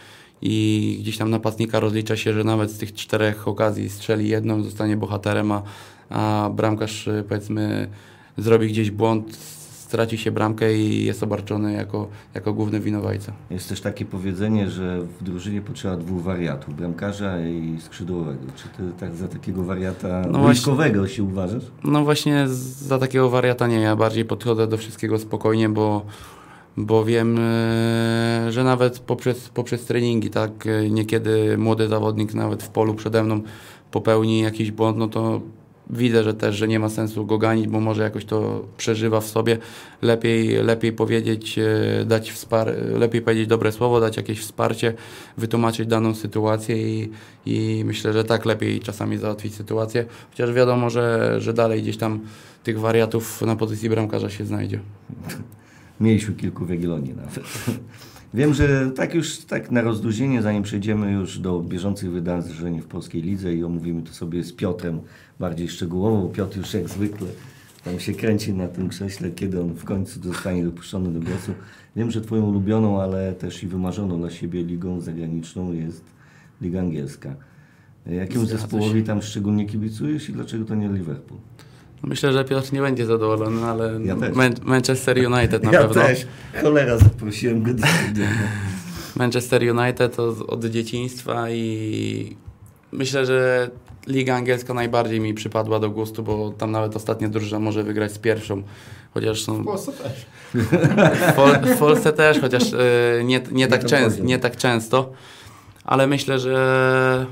i 0.43 0.99
gdzieś 1.01 1.19
tam 1.19 1.31
napastnika 1.31 1.81
rozlicza 1.81 2.17
się, 2.17 2.33
że 2.33 2.45
nawet 2.45 2.71
z 2.71 2.79
tych 2.79 2.95
czterech 2.95 3.49
okazji 3.49 3.91
strzeli 3.91 4.29
jedną, 4.29 4.63
zostanie 4.63 4.97
bohaterem, 4.97 5.53
a, 5.53 5.63
a 6.11 6.51
bramkarz 6.55 7.09
e, 7.09 7.25
powiedzmy 7.29 7.89
zrobi 8.39 8.69
gdzieś 8.69 8.91
błąd, 8.91 9.39
straci 9.93 10.19
się 10.19 10.31
bramkę 10.31 10.75
i 10.75 11.05
jest 11.05 11.23
obarczony 11.23 11.73
jako, 11.73 12.09
jako 12.35 12.53
główny 12.53 12.81
winowajca. 12.81 13.33
Jest 13.51 13.69
też 13.69 13.81
takie 13.81 14.05
powiedzenie, 14.05 14.71
że 14.71 15.01
w 15.21 15.25
drużynie 15.25 15.61
potrzeba 15.61 15.97
dwóch 15.97 16.23
wariatów, 16.23 16.77
bramkarza 16.77 17.41
i 17.41 17.77
skrzydłowego. 17.81 18.41
Czy 18.57 18.69
ty 18.69 18.83
tak 19.01 19.15
za 19.15 19.29
takiego 19.29 19.65
wariata 19.65 20.23
No 20.31 20.39
wojskowego 20.39 21.09
się 21.09 21.23
uważasz? 21.23 21.63
No 21.85 22.05
właśnie 22.05 22.49
za 22.49 22.99
takiego 22.99 23.31
wariata 23.31 23.67
nie, 23.67 23.81
ja 23.81 23.97
bardziej 23.97 24.25
podchodzę 24.25 24.67
do 24.67 24.77
wszystkiego 24.77 25.19
spokojnie, 25.19 25.69
bo, 25.69 26.07
bo 26.77 27.05
wiem, 27.05 27.39
e, 27.39 28.47
że 28.51 28.65
nawet 28.65 28.99
poprzez, 28.99 29.49
poprzez 29.49 29.85
treningi, 29.85 30.31
tak, 30.31 30.67
e, 30.67 30.91
niekiedy 30.91 31.59
młody 31.59 31.89
zawodnik 31.89 32.35
nawet 32.35 32.63
w 32.63 32.69
polu 32.69 32.95
przede 32.95 33.23
mną 33.25 33.41
popełni 33.91 34.41
jakiś 34.41 34.71
błąd, 34.71 34.97
no 34.97 35.09
to 35.09 35.41
widzę, 35.93 36.25
że 36.25 36.35
też, 36.35 36.57
że 36.57 36.69
nie 36.69 36.79
ma 36.79 36.89
sensu 36.89 37.27
go 37.27 37.39
ganić, 37.39 37.69
bo 37.69 37.81
może 37.81 38.03
jakoś 38.03 38.25
to 38.25 38.65
przeżywa 38.77 39.21
w 39.21 39.27
sobie. 39.27 39.59
Lepiej, 40.03 40.49
lepiej 40.49 40.93
powiedzieć, 40.93 41.59
e, 41.59 42.05
dać 42.05 42.33
wspar 42.33 42.75
lepiej 42.99 43.23
powiedzieć 43.23 43.47
dobre 43.47 43.73
słowo, 43.73 44.01
dać 44.01 44.17
jakieś 44.17 44.41
wsparcie, 44.41 44.95
wytłumaczyć 45.37 45.89
daną 45.89 46.15
sytuację 46.15 47.03
i, 47.03 47.11
i 47.47 47.83
myślę, 47.85 48.13
że 48.13 48.25
tak 48.25 48.45
lepiej 48.45 48.81
czasami 48.81 49.19
załatwić 49.19 49.55
sytuację. 49.55 50.05
Chociaż 50.31 50.53
wiadomo, 50.53 50.91
że, 50.91 51.37
że 51.41 51.53
dalej 51.53 51.83
gdzieś 51.83 51.97
tam 51.97 52.21
tych 52.65 52.81
wariatów 52.81 53.43
na 53.43 53.57
pozycji 53.57 53.91
bramkarza 53.91 54.31
się 54.31 54.45
znajdzie. 54.45 54.81
Mieliśmy 56.01 56.35
kilku 56.35 56.65
w 56.65 56.71
Jagiellonii 56.71 57.15
nawet. 57.15 57.41
Wiem, 58.35 58.55
że 58.55 58.91
tak 58.91 59.15
już 59.15 59.39
tak 59.39 59.71
na 59.71 59.83
rozluźnienie, 59.83 60.43
zanim 60.43 60.63
przejdziemy 60.63 61.13
już 61.13 61.39
do 61.39 61.61
bieżących 61.61 62.11
wydarzeń 62.11 62.81
w 62.81 62.87
Polskiej 62.87 63.23
Lidze 63.23 63.55
i 63.55 63.65
omówimy 63.65 64.03
to 64.03 64.13
sobie 64.13 64.45
z 64.45 64.53
Piotrem 64.53 65.01
bardziej 65.43 65.69
szczegółowo, 65.69 66.17
bo 66.23 66.29
Piotr 66.29 66.57
już 66.59 66.75
jak 66.75 66.89
zwykle 66.89 67.27
tam 67.85 68.01
się 68.01 68.13
kręci 68.15 68.53
na 68.53 68.69
tym 68.69 68.89
krześle, 68.89 69.31
kiedy 69.31 69.61
on 69.61 69.75
w 69.75 69.85
końcu 69.85 70.23
zostanie 70.23 70.65
dopuszczony 70.65 71.13
do 71.13 71.21
głosu. 71.21 71.53
Wiem, 71.97 72.11
że 72.11 72.21
Twoją 72.21 72.43
ulubioną, 72.45 73.03
ale 73.03 73.33
też 73.33 73.63
i 73.63 73.67
wymarzoną 73.67 74.19
dla 74.21 74.31
siebie 74.31 74.65
ligą 74.65 75.01
zagraniczną 75.01 75.73
jest 75.73 76.05
Liga 76.61 76.81
Angielska. 76.81 77.35
Jakiemu 78.07 78.47
zespołowi 78.47 79.03
tam 79.03 79.23
szczególnie 79.23 79.67
kibicujesz 79.67 80.29
i 80.29 80.33
dlaczego 80.33 80.65
to 80.65 80.75
nie 80.75 80.89
Liverpool? 80.89 81.41
Myślę, 82.03 82.33
że 82.33 82.45
Piotr 82.45 82.73
nie 82.73 82.81
będzie 82.81 83.07
zadowolony, 83.07 83.65
ale 83.65 84.01
Ja. 84.05 84.17
Man- 84.17 84.55
Manchester 84.65 85.17
United 85.33 85.63
na 85.65 85.73
ja 85.73 85.81
pewno. 85.81 86.03
też. 86.03 86.27
Cholera, 86.63 86.99
zaprosiłem 86.99 87.63
go 87.63 87.75
do 87.75 87.87
studia. 87.87 88.29
Manchester 89.17 89.63
United 89.77 90.17
od 90.49 90.65
dzieciństwa 90.65 91.51
i 91.51 92.37
myślę, 92.93 93.27
że 93.27 93.71
Liga 94.07 94.37
Angielska 94.37 94.75
najbardziej 94.75 95.21
mi 95.21 95.35
przypadła 95.35 95.79
do 95.81 95.91
gustu, 95.91 96.23
bo 96.23 96.51
tam 96.51 96.71
nawet 96.71 96.97
ostatnia 96.97 97.29
drużyna 97.29 97.59
może 97.59 97.83
wygrać 97.83 98.13
z 98.13 98.19
pierwszą. 98.19 98.63
Chociaż 99.15 99.43
są 99.43 99.63
W 99.63 99.65
Polsce 99.65 99.93
też. 99.93 100.27
w, 100.55 101.33
Pol 101.37 101.55
w 101.55 101.79
Polsce 101.79 102.13
też, 102.13 102.41
chociaż 102.41 102.63
e, 102.73 103.25
nie, 103.25 103.41
nie, 103.53 103.69
tak 103.69 103.85
często, 103.85 104.11
poziom. 104.11 104.27
nie 104.27 104.39
tak 104.39 104.57
często. 104.57 105.13
Ale 105.85 106.07
myślę, 106.07 106.39
że 106.39 107.27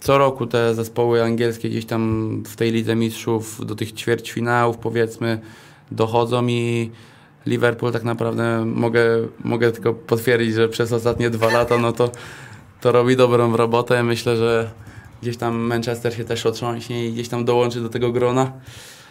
co 0.00 0.18
roku 0.18 0.46
te 0.46 0.74
zespoły 0.74 1.22
angielskie 1.22 1.70
gdzieś 1.70 1.86
tam 1.86 2.42
w 2.46 2.56
tej 2.56 2.72
Lidze 2.72 2.96
Mistrzów 2.96 3.66
do 3.66 3.74
tych 3.74 3.92
ćwierćfinałów 3.92 4.76
powiedzmy 4.78 5.40
dochodzą 5.90 6.46
i 6.46 6.90
Liverpool 7.46 7.92
tak 7.92 8.04
naprawdę 8.04 8.64
mogę, 8.64 9.02
mogę 9.44 9.72
tylko 9.72 9.94
potwierdzić, 9.94 10.54
że 10.54 10.68
przez 10.68 10.92
ostatnie 10.92 11.30
dwa 11.30 11.50
lata 11.50 11.78
no 11.78 11.92
to, 11.92 12.10
to 12.80 12.92
robi 12.92 13.16
dobrą 13.16 13.56
robotę. 13.56 14.02
Myślę, 14.02 14.36
że 14.36 14.70
gdzieś 15.22 15.36
tam 15.36 15.56
Manchester 15.56 16.14
się 16.14 16.24
też 16.24 16.46
otrząśnie 16.46 17.06
i 17.08 17.12
gdzieś 17.12 17.28
tam 17.28 17.44
dołączy 17.44 17.80
do 17.80 17.88
tego 17.88 18.12
grona. 18.12 18.52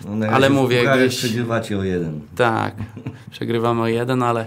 No, 0.06 0.26
Ale 0.28 0.50
mówię, 0.50 0.84
gdzieś- 0.96 1.18
przegrywacie 1.18 1.78
o 1.78 1.84
jeden. 1.84 2.22
Tak, 2.36 2.76
przegrywamy 3.32 3.82
o 3.82 3.88
jeden, 3.88 4.24
ale, 4.24 4.46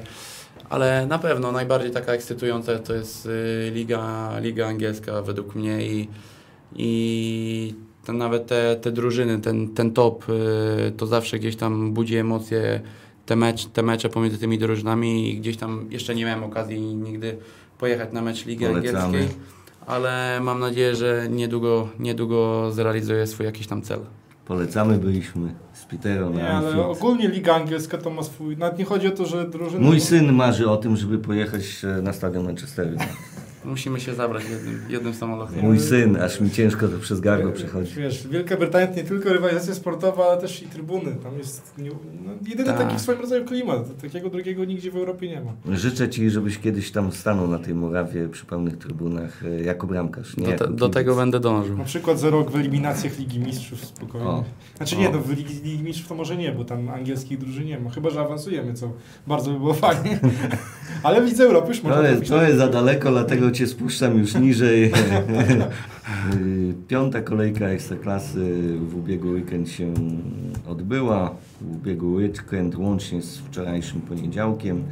ale 0.70 1.06
na 1.06 1.18
pewno 1.18 1.52
najbardziej 1.52 1.90
taka 1.90 2.12
ekscytująca 2.12 2.78
to 2.78 2.94
jest 2.94 3.26
y, 3.26 3.70
liga, 3.74 4.30
liga 4.40 4.66
angielska 4.66 5.22
według 5.22 5.54
mnie 5.54 5.86
i, 5.86 6.08
i 6.76 7.74
nawet 8.08 8.46
te, 8.46 8.76
te 8.76 8.92
drużyny, 8.92 9.40
ten, 9.40 9.68
ten 9.74 9.92
top, 9.92 10.28
y, 10.28 10.92
to 10.96 11.06
zawsze 11.06 11.38
gdzieś 11.38 11.56
tam 11.56 11.92
budzi 11.92 12.16
emocje, 12.16 12.80
te, 13.26 13.36
mecz, 13.36 13.66
te 13.66 13.82
mecze 13.82 14.08
pomiędzy 14.08 14.38
tymi 14.38 14.58
drużynami 14.58 15.30
i 15.30 15.40
gdzieś 15.40 15.56
tam 15.56 15.86
jeszcze 15.90 16.14
nie 16.14 16.24
miałem 16.24 16.44
okazji 16.44 16.80
nigdy 16.80 17.36
pojechać 17.78 18.12
na 18.12 18.22
mecz 18.22 18.46
Ligi 18.46 18.66
Polecamy. 18.66 18.98
Angielskiej, 18.98 19.36
ale 19.86 20.40
mam 20.42 20.60
nadzieję, 20.60 20.96
że 20.96 21.26
niedługo, 21.30 21.88
niedługo 21.98 22.70
zrealizuję 22.72 23.26
swój 23.26 23.46
jakiś 23.46 23.66
tam 23.66 23.82
cel. 23.82 24.00
Polecamy, 24.44 24.98
byliśmy 24.98 25.54
z 25.72 25.84
Peterem 25.84 26.36
Nie, 26.36 26.42
na 26.42 26.48
ale 26.48 26.66
Anfield. 26.68 26.86
ogólnie 26.86 27.28
Liga 27.28 27.54
Angielska 27.54 27.98
to 27.98 28.10
ma 28.10 28.22
swój... 28.22 28.56
Nawet 28.56 28.78
nie 28.78 28.84
chodzi 28.84 29.06
o 29.08 29.10
to, 29.10 29.26
że 29.26 29.48
drużyny... 29.48 29.84
Mój 29.84 30.00
syn 30.00 30.32
marzy 30.32 30.70
o 30.70 30.76
tym, 30.76 30.96
żeby 30.96 31.18
pojechać 31.18 31.62
e, 31.84 32.02
na 32.02 32.12
stadion 32.12 32.44
Manchesteru. 32.44 32.96
Musimy 33.64 34.00
się 34.00 34.14
zabrać 34.14 34.44
jednym, 34.50 34.80
jednym 34.88 35.14
samolotem. 35.14 35.60
Mój 35.60 35.80
syn, 35.80 36.16
aż 36.16 36.40
mi 36.40 36.50
ciężko 36.50 36.88
to 36.88 36.98
przez 36.98 37.20
gardło 37.20 37.52
przechodzi. 37.52 37.94
Wiesz, 37.96 38.28
Wielka 38.28 38.56
Brytania 38.56 38.86
to 38.86 38.94
nie 38.96 39.04
tylko 39.04 39.28
rywalizacja 39.28 39.74
sportowa, 39.74 40.26
ale 40.26 40.40
też 40.40 40.62
i 40.62 40.66
trybuny. 40.66 41.16
Tam 41.22 41.38
jest 41.38 41.74
no, 41.78 41.90
jedyny 42.46 42.68
Tak. 42.68 42.78
taki 42.78 42.96
w 42.96 43.00
swoim 43.00 43.20
rodzaju 43.20 43.44
klimat. 43.44 44.02
Takiego 44.02 44.30
drugiego 44.30 44.64
nigdzie 44.64 44.90
w 44.90 44.96
Europie 44.96 45.28
nie 45.28 45.40
ma. 45.40 45.76
Życzę 45.76 46.08
Ci, 46.08 46.30
żebyś 46.30 46.58
kiedyś 46.58 46.90
tam 46.90 47.12
stanął 47.12 47.48
na 47.48 47.58
tej 47.58 47.74
murawie 47.74 48.28
przy 48.28 48.46
pełnych 48.46 48.78
trybunach 48.78 49.44
e, 49.44 49.62
jako 49.62 49.86
bramkarz. 49.86 50.36
Nie 50.36 50.44
Do, 50.44 50.50
jako 50.50 50.64
te, 50.64 50.70
do 50.70 50.86
kibic. 50.86 50.94
tego 50.94 51.14
będę 51.16 51.40
dążył. 51.40 51.78
Na 51.78 51.84
przykład 51.84 52.18
za 52.20 52.30
rok 52.30 52.50
w 52.50 52.56
eliminacjach 52.56 53.18
Ligi 53.18 53.38
Mistrzów 53.40 53.84
spokojnie. 53.84 54.26
O. 54.28 54.44
Znaczy 54.76 54.96
O. 54.96 54.98
nie, 54.98 55.10
no 55.10 55.18
w 55.18 55.30
Ligi, 55.36 55.54
Ligi 55.54 55.84
Mistrzów 55.84 56.08
to 56.08 56.14
może 56.14 56.36
nie, 56.36 56.52
bo 56.52 56.64
tam 56.64 56.88
angielskich 56.88 57.38
drużyn 57.38 57.64
nie 57.64 57.78
ma. 57.80 57.90
Chyba, 57.90 58.10
że 58.10 58.20
awansujemy, 58.20 58.74
co 58.74 58.92
bardzo 59.26 59.50
by 59.50 59.58
było 59.58 59.74
fajnie. 59.74 60.20
Ale 61.02 61.22
widzę 61.22 61.44
Europy 61.44 61.68
już 61.68 61.82
można 61.82 61.98
To 62.02 62.06
jest, 62.08 62.28
to 62.28 62.42
jest 62.42 62.58
za 62.58 62.68
daleko, 62.68 63.10
dlatego 63.10 63.50
Cię 63.52 63.66
spuszczam 63.66 64.18
już 64.18 64.34
niżej. 64.34 64.92
Piąta 66.88 67.22
kolejka 67.22 67.66
Ekstraklasy 67.66 68.78
w 68.78 68.96
ubiegły 68.96 69.30
weekend 69.32 69.70
się 69.70 69.94
odbyła. 70.66 71.36
W 71.60 71.74
ubiegły 71.76 72.12
weekend 72.12 72.76
łącznie 72.76 73.22
z 73.22 73.38
wczorajszym 73.38 74.00
poniedziałkiem. 74.00 74.84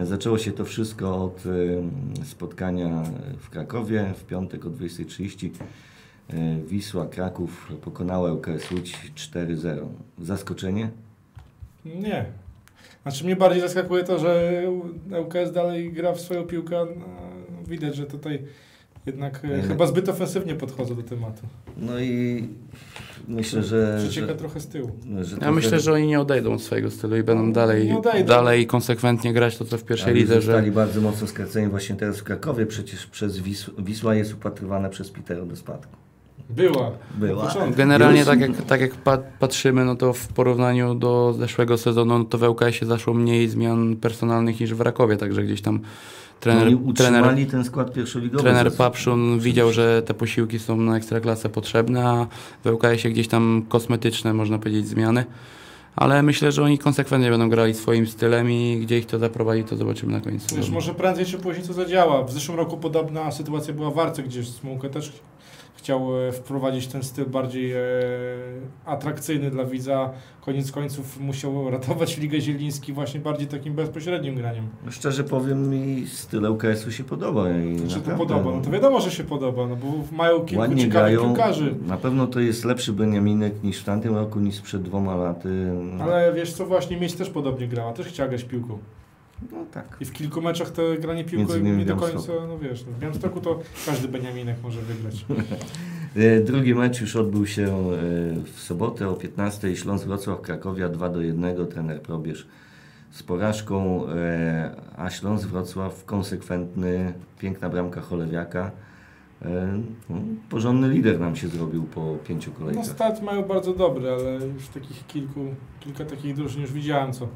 Zaczęło 0.00 0.38
się 0.38 0.52
to 0.52 0.64
wszystko 0.64 1.24
od 1.24 1.46
y, 1.46 1.82
spotkania 2.24 3.02
w 3.38 3.50
Krakowie 3.50 4.14
w 4.16 4.24
piątek 4.24 4.66
o 4.66 4.70
20.30. 4.70 5.46
Y, 5.46 6.66
Wisła 6.66 7.06
Kraków 7.06 7.72
pokonała 7.84 8.32
ŁKS 8.32 8.70
Łódź 8.70 9.12
4-0. 9.14 9.86
Zaskoczenie? 10.18 10.90
Nie. 11.84 12.26
Znaczy 13.02 13.24
mnie 13.24 13.36
bardziej 13.36 13.60
zaskakuje 13.60 14.04
to, 14.04 14.18
że 14.18 14.62
ŁKS 15.22 15.52
dalej 15.52 15.92
gra 15.92 16.12
w 16.12 16.20
swoją 16.20 16.44
piłkę. 16.44 16.86
Widać, 17.68 17.96
że 17.96 18.06
tutaj 18.06 18.42
jednak 19.06 19.44
e, 19.44 19.48
Nie. 19.48 19.62
chyba 19.62 19.86
zbyt 19.86 20.08
ofensywnie 20.08 20.54
podchodzą 20.54 20.94
do 20.94 21.02
tematu. 21.02 21.42
No 21.76 22.00
i 22.00 22.44
myślę, 23.28 23.62
że... 23.62 23.98
Przecieka 24.02 24.26
że, 24.26 24.34
trochę 24.34 24.60
z 24.60 24.66
tyłu. 24.66 24.90
że 25.20 25.36
Ja 25.40 25.52
myślę, 25.52 25.80
że 25.80 25.92
oni 25.92 26.06
nie 26.06 26.20
odejdą 26.20 26.54
od 26.54 26.62
swojego 26.62 26.90
stylu 26.90 27.16
i 27.16 27.22
będą 27.22 27.52
dalej, 27.52 27.94
dalej 28.26 28.66
konsekwentnie 28.66 29.32
grać 29.32 29.58
to, 29.58 29.64
co 29.64 29.78
w 29.78 29.84
pierwszej 29.84 30.10
Ale 30.10 30.20
lidze, 30.20 30.34
zostali 30.34 30.66
że 30.66 30.72
bardzo 30.72 31.00
mocno 31.00 31.26
skraceni 31.26 31.68
właśnie 31.68 31.96
teraz 31.96 32.18
w 32.18 32.22
Krakowie. 32.24 32.66
Przecież 32.66 33.06
przez 33.06 33.38
Wisł, 33.38 33.72
Wisła 33.78 34.14
jest 34.14 34.34
upatrywana 34.34 34.88
przez 34.88 35.10
Petera 35.10 35.44
do 35.44 35.56
spadku. 35.56 35.96
Była. 36.50 36.92
Była. 37.14 37.52
Generalnie 37.76 38.24
tak 38.24 38.40
jak, 38.40 38.62
tak 38.62 38.80
jak 38.80 38.94
pa- 38.94 39.18
patrzymy, 39.18 39.84
no 39.84 39.96
to 39.96 40.12
w 40.12 40.28
porównaniu 40.28 40.94
do 40.94 41.34
zeszłego 41.38 41.78
sezonu, 41.78 42.18
no 42.18 42.24
to 42.24 42.38
w 42.38 42.42
ŁKS-ie 42.42 42.86
zaszło 42.86 43.14
mniej 43.14 43.48
zmian 43.48 43.96
personalnych 43.96 44.60
niż 44.60 44.74
w 44.74 44.80
Rakowie, 44.80 45.16
także 45.16 45.42
gdzieś 45.42 45.62
tam 45.62 45.80
trener, 46.40 46.62
Trener, 46.62 46.78
Oni 46.84 46.94
trener, 46.94 47.20
utrzymali 47.22 47.46
ten 47.46 47.64
skład 47.64 47.92
pierwszoligowy. 47.92 48.42
trener. 48.42 48.72
Papszun 48.72 49.38
widział, 49.40 49.72
że 49.72 50.02
te 50.02 50.14
posiłki 50.14 50.58
są 50.58 50.76
na 50.76 50.96
ekstraklasę 50.96 51.48
potrzebne, 51.48 52.08
a 52.08 52.26
w 52.64 52.72
ŁKS-ie 52.72 53.10
gdzieś 53.14 53.28
tam 53.28 53.62
kosmetyczne, 53.68 54.34
można 54.34 54.58
powiedzieć, 54.58 54.88
zmiany. 54.88 55.24
Ale 55.96 56.22
myślę, 56.22 56.52
że 56.52 56.62
oni 56.62 56.78
konsekwentnie 56.78 57.30
będą 57.30 57.48
grali 57.48 57.74
swoim 57.74 58.06
stylem 58.06 58.50
i 58.50 58.78
gdzie 58.82 58.98
ich 58.98 59.06
to 59.06 59.18
zaprowadzi, 59.18 59.64
to 59.64 59.76
zobaczymy 59.76 60.12
na 60.12 60.20
końcu. 60.20 60.56
Wiesz, 60.56 60.70
może 60.70 60.94
prędzej 60.94 61.26
czy 61.26 61.38
później 61.38 61.66
to 61.66 61.72
zadziała. 61.72 62.24
W 62.24 62.32
zeszłym 62.32 62.56
roku 62.56 62.76
podobna 62.76 63.30
sytuacja 63.30 63.74
była 63.74 63.90
w 63.90 63.98
Arce, 63.98 64.22
gdzie 64.22 64.44
Smułkę 64.44 64.90
też 64.90 65.12
chciał 65.76 66.26
e, 66.28 66.32
wprowadzić 66.32 66.86
ten 66.86 67.02
styl 67.02 67.26
bardziej 67.26 67.72
e, 67.72 67.78
atrakcyjny 68.84 69.50
dla 69.50 69.64
widza. 69.64 70.10
Koniec 70.40 70.72
końców 70.72 71.20
musiał 71.20 71.70
ratować 71.70 72.18
Ligę 72.18 72.40
Zieliński 72.40 72.92
właśnie 72.92 73.20
bardziej 73.20 73.46
takim 73.46 73.74
bezpośrednim 73.74 74.34
graniem. 74.34 74.64
Szczerze 74.90 75.24
powiem, 75.24 75.70
mi 75.70 76.06
styl 76.06 76.44
УКS-u 76.46 76.90
się 76.92 77.04
podoba. 77.04 77.50
I 77.50 77.88
Czy 77.88 78.00
to 78.00 78.10
podoba? 78.16 78.50
No 78.50 78.60
to 78.60 78.70
wiadomo, 78.70 79.00
że 79.00 79.10
się 79.10 79.24
podoba, 79.24 79.66
no 79.66 79.76
bo 79.76 79.86
mają 80.16 80.40
kilku 80.40 80.60
Ładnie 80.60 80.82
ciekawych 80.82 81.14
grają. 81.18 81.28
piłkarzy. 81.34 81.74
Na 81.86 81.96
pewno 81.96 82.26
to 82.26 82.40
jest 82.40 82.64
lepszy 82.64 82.92
Beniaminek 82.92 83.62
niż 83.62 83.78
w 83.80 83.84
tamtym 83.84 84.14
roku, 84.16 84.40
niż 84.40 84.60
przed 84.60 84.82
dwoma 84.82 85.14
laty. 85.16 85.48
No, 85.98 86.04
Ale 86.04 86.32
wiesz 86.34 86.52
co, 86.52 86.66
właśnie 86.66 86.96
Mieć 86.96 87.14
też 87.14 87.30
podobnie 87.30 87.68
grała, 87.68 87.92
też 87.92 88.06
chciała 88.06 88.28
grać 88.28 88.44
piłką. 88.44 88.78
No 89.52 89.66
tak. 89.72 89.96
I 90.00 90.04
w 90.04 90.12
kilku 90.12 90.42
meczach 90.42 90.70
to 90.70 90.82
granie 91.00 91.24
piłką 91.24 91.56
nie 91.56 91.84
do 91.84 91.96
końca, 91.96 92.32
no 92.48 92.58
wiesz, 92.58 92.84
no 92.86 92.92
w 92.92 92.98
Białymstoku 92.98 93.40
to 93.40 93.60
każdy 93.86 94.08
Beniaminek 94.08 94.56
może 94.62 94.80
wygrać. 94.82 95.24
E, 96.16 96.40
Drugi 96.40 96.74
mecz 96.74 97.00
już 97.00 97.16
odbył 97.16 97.46
się 97.46 97.62
e, 97.62 97.92
w 98.44 98.60
sobotę 98.60 99.08
o 99.08 99.14
15. 99.14 99.76
Śląsk 99.76 100.06
Wrocław 100.06 100.40
Krakowia 100.40 100.88
2 100.88 101.08
do 101.08 101.20
1. 101.20 101.66
Trener 101.66 102.02
Probierz 102.02 102.46
z 103.10 103.22
porażką, 103.22 104.08
e, 104.08 104.70
a 104.96 105.10
Śląsk 105.10 105.48
Wrocław 105.48 106.04
konsekwentny, 106.04 107.12
piękna 107.38 107.68
bramka 107.68 108.00
Cholewiaka. 108.00 108.70
No, 110.10 110.16
Porządny 110.50 110.88
lider 110.88 111.20
nam 111.20 111.36
się 111.36 111.48
zrobił 111.48 111.82
po 111.84 112.16
pięciu 112.28 112.50
No 112.50 112.58
kolejkach. 112.58 112.86
start 112.86 113.22
mają 113.22 113.42
bardzo 113.42 113.74
dobry, 113.74 114.10
ale 114.10 114.46
już 114.46 114.68
takich 114.68 115.06
kilku, 115.06 115.40
kilka 115.80 116.04
takich 116.04 116.34
drużyn 116.34 116.62
już 116.62 116.72
widziałem, 116.72 117.12
co 117.12 117.28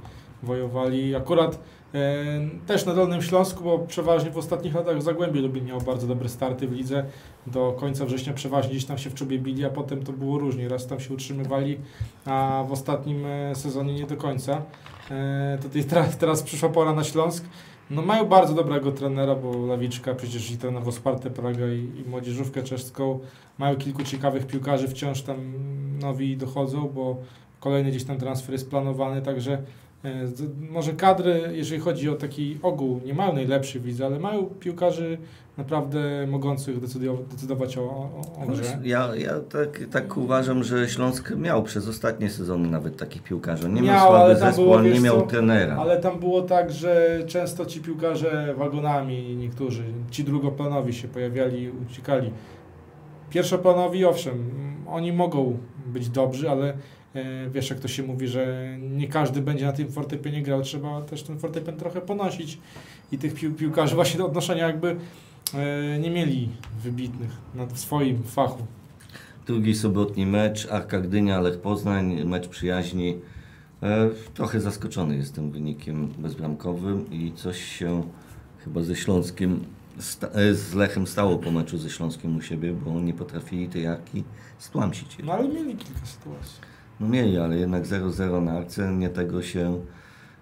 wojowali. 0.43 1.17
Akurat 1.17 1.59
e, 1.95 2.25
też 2.67 2.87
na 2.87 2.95
Dolnym 2.95 3.23
Śląsku, 3.23 3.65
bo 3.65 3.79
przeważnie 3.79 4.31
w 4.31 4.39
ostatnich 4.39 4.75
latach 4.75 5.03
Zagłębie 5.03 5.41
Lubin 5.41 5.65
miał 5.65 5.81
bardzo 5.81 6.07
dobre 6.07 6.29
starty 6.29 6.69
w 6.69 6.73
lidze. 6.73 7.05
Do 7.47 7.73
końca 7.73 8.05
września 8.05 8.33
przeważnie 8.33 8.71
gdzieś 8.71 8.85
tam 8.85 8.99
się 8.99 9.11
w 9.11 9.15
czubie 9.15 9.39
bili, 9.39 9.65
a 9.65 9.71
potem 9.71 10.03
to 10.03 10.13
było 10.13 10.39
różnie. 10.39 10.69
Raz 10.69 10.87
tam 10.87 11.01
się 11.01 11.15
utrzymywali, 11.15 11.79
a 12.25 12.65
w 12.69 12.73
ostatnim 12.73 13.27
e, 13.27 13.55
sezonie 13.55 13.95
nie 13.95 14.07
do 14.07 14.17
końca. 14.17 14.63
E, 15.11 15.59
tutaj 15.63 15.85
teraz, 15.85 16.19
teraz 16.19 16.43
przyszła 16.43 16.69
pora 16.69 16.93
na 16.93 17.05
Śląsk. 17.05 17.45
No 17.91 18.03
mają 18.03 18.25
bardzo 18.25 18.55
dobrego 18.55 18.93
trenera, 18.93 19.35
bo 19.35 19.67
Lawiczka 19.67 20.15
przecież 20.15 20.51
i 20.51 20.59
trenował 20.59 20.93
Spartę 20.93 21.31
Praga 21.31 21.67
i, 21.69 22.01
i 22.01 22.09
Młodzieżówkę 22.09 22.63
Czeską. 22.63 23.19
Mają 23.59 23.77
kilku 23.77 24.03
ciekawych 24.03 24.47
piłkarzy, 24.47 24.89
wciąż 24.89 25.23
tam 25.23 25.37
nowi 26.01 26.37
dochodzą, 26.37 26.89
bo 26.89 27.17
kolejny 27.61 27.91
gdzieś 27.91 28.05
tam 28.05 28.19
transfer 28.19 28.53
jest 28.53 28.71
planowany, 28.71 29.23
także 29.23 29.63
może 30.71 30.93
kadry, 30.93 31.51
jeżeli 31.53 31.81
chodzi 31.81 32.09
o 32.09 32.15
taki 32.15 32.59
ogół, 32.63 33.01
nie 33.05 33.15
mają 33.15 33.33
najlepszych 33.33 33.83
widzę, 33.83 34.07
ale 34.07 34.19
mają 34.19 34.45
piłkarzy 34.45 35.19
naprawdę 35.59 36.27
mogących 36.27 36.81
decydować, 37.31 37.79
o, 37.79 37.83
o, 37.83 38.23
o 38.43 38.47
grze. 38.47 38.79
Ja, 38.85 39.17
ja 39.17 39.41
tak, 39.41 39.81
tak 39.91 40.17
uważam, 40.17 40.65
że 40.65 40.89
Śląsk 40.89 41.31
miał 41.37 41.63
przez 41.63 41.89
ostatnie 41.89 42.31
sezony 42.31 42.71
nawet 42.71 42.97
takich 42.97 43.23
piłkarzy. 43.23 43.69
Nie 43.69 43.83
miał, 43.83 43.95
Miał, 43.95 44.09
słaby 44.09 44.37
zespół, 44.37 44.65
było, 44.65 44.83
nie 44.83 45.01
miał 45.01 45.21
co, 45.21 45.27
trenera. 45.27 45.77
Ale 45.77 46.01
tam 46.01 46.21
było 46.21 46.43
tak, 46.43 46.73
że 46.73 47.21
często 47.27 47.67
ci 47.67 47.81
piłkarze 47.81 48.55
wagonami, 48.59 49.37
niektórzy, 49.37 49.85
ci 50.11 50.25
drugoplanowi 50.25 50.93
się 50.93 51.09
pojawiali 51.09 51.71
uciekali. 51.71 52.33
Pierwszoplanowi, 53.31 54.05
owszem, 54.05 54.51
oni 54.89 55.13
mogą 55.13 55.59
być 55.87 56.09
dobrzy, 56.09 56.51
ale 56.51 56.69
e, 56.69 56.75
wiesz, 57.51 57.71
jak 57.71 57.81
to 57.81 57.89
się 57.89 58.03
mówi, 58.03 58.29
że 58.29 58.77
nie 58.81 59.09
każdy 59.09 59.43
będzie 59.43 59.67
na 59.67 59.73
tym 59.73 59.93
fortepianie 59.93 60.43
grał, 60.43 60.63
trzeba 60.63 61.03
też 61.03 61.23
ten 61.23 61.39
fortepian 61.39 61.77
trochę 61.77 62.01
ponosić 62.01 62.59
i 63.13 63.19
tych 63.19 63.35
pił 63.35 63.55
piłkarzy 63.55 63.95
właśnie 63.95 64.19
do 64.19 64.27
odnoszenia 64.27 64.67
jakby 64.67 64.97
e, 65.55 65.99
nie 65.99 66.11
mieli 66.11 66.49
wybitnych 66.83 67.31
na, 67.55 67.67
w 67.67 67.79
swoim 67.79 68.23
fachu. 68.23 68.67
Drugi 69.47 69.75
sobotni 69.75 70.27
mecz, 70.27 70.69
Arka 70.71 71.01
Gdynia, 71.01 71.41
Lech 71.41 71.61
Poznań, 71.61 72.25
mecz 72.25 72.49
przyjaźni. 72.49 73.19
E, 73.83 74.11
trochę 74.35 74.61
zaskoczony 74.61 75.17
jestem 75.17 75.51
wynikiem 75.51 76.09
bezbramkowym 76.19 77.11
i 77.11 77.33
coś 77.33 77.65
się 77.65 78.03
chyba 78.65 78.83
ze 78.83 78.97
Śląskiem, 78.97 79.65
e, 80.35 80.55
z 80.55 80.75
Lechem 80.75 81.07
stało 81.07 81.39
po 81.39 81.51
meczu 81.51 81.79
ze 81.79 81.91
Śląskiem 81.91 82.37
u 82.37 82.43
siebie, 82.43 82.73
bo 82.73 83.01
nie 83.01 83.15
potrafili 83.15 83.69
tej 83.69 83.87
Arki 83.87 84.25
stłamsić. 84.59 85.17
No 85.25 85.33
ale 85.33 85.49
mieli 85.49 85.77
kilka 85.77 86.07
sytuacji. 86.07 86.70
No 87.01 87.09
mieli, 87.09 87.39
ale 87.39 87.57
jednak 87.57 87.85
0-0 87.85 88.43
na 88.43 88.53
Arce, 88.53 88.93
nie 88.93 89.09
tego 89.09 89.43
się 89.43 89.81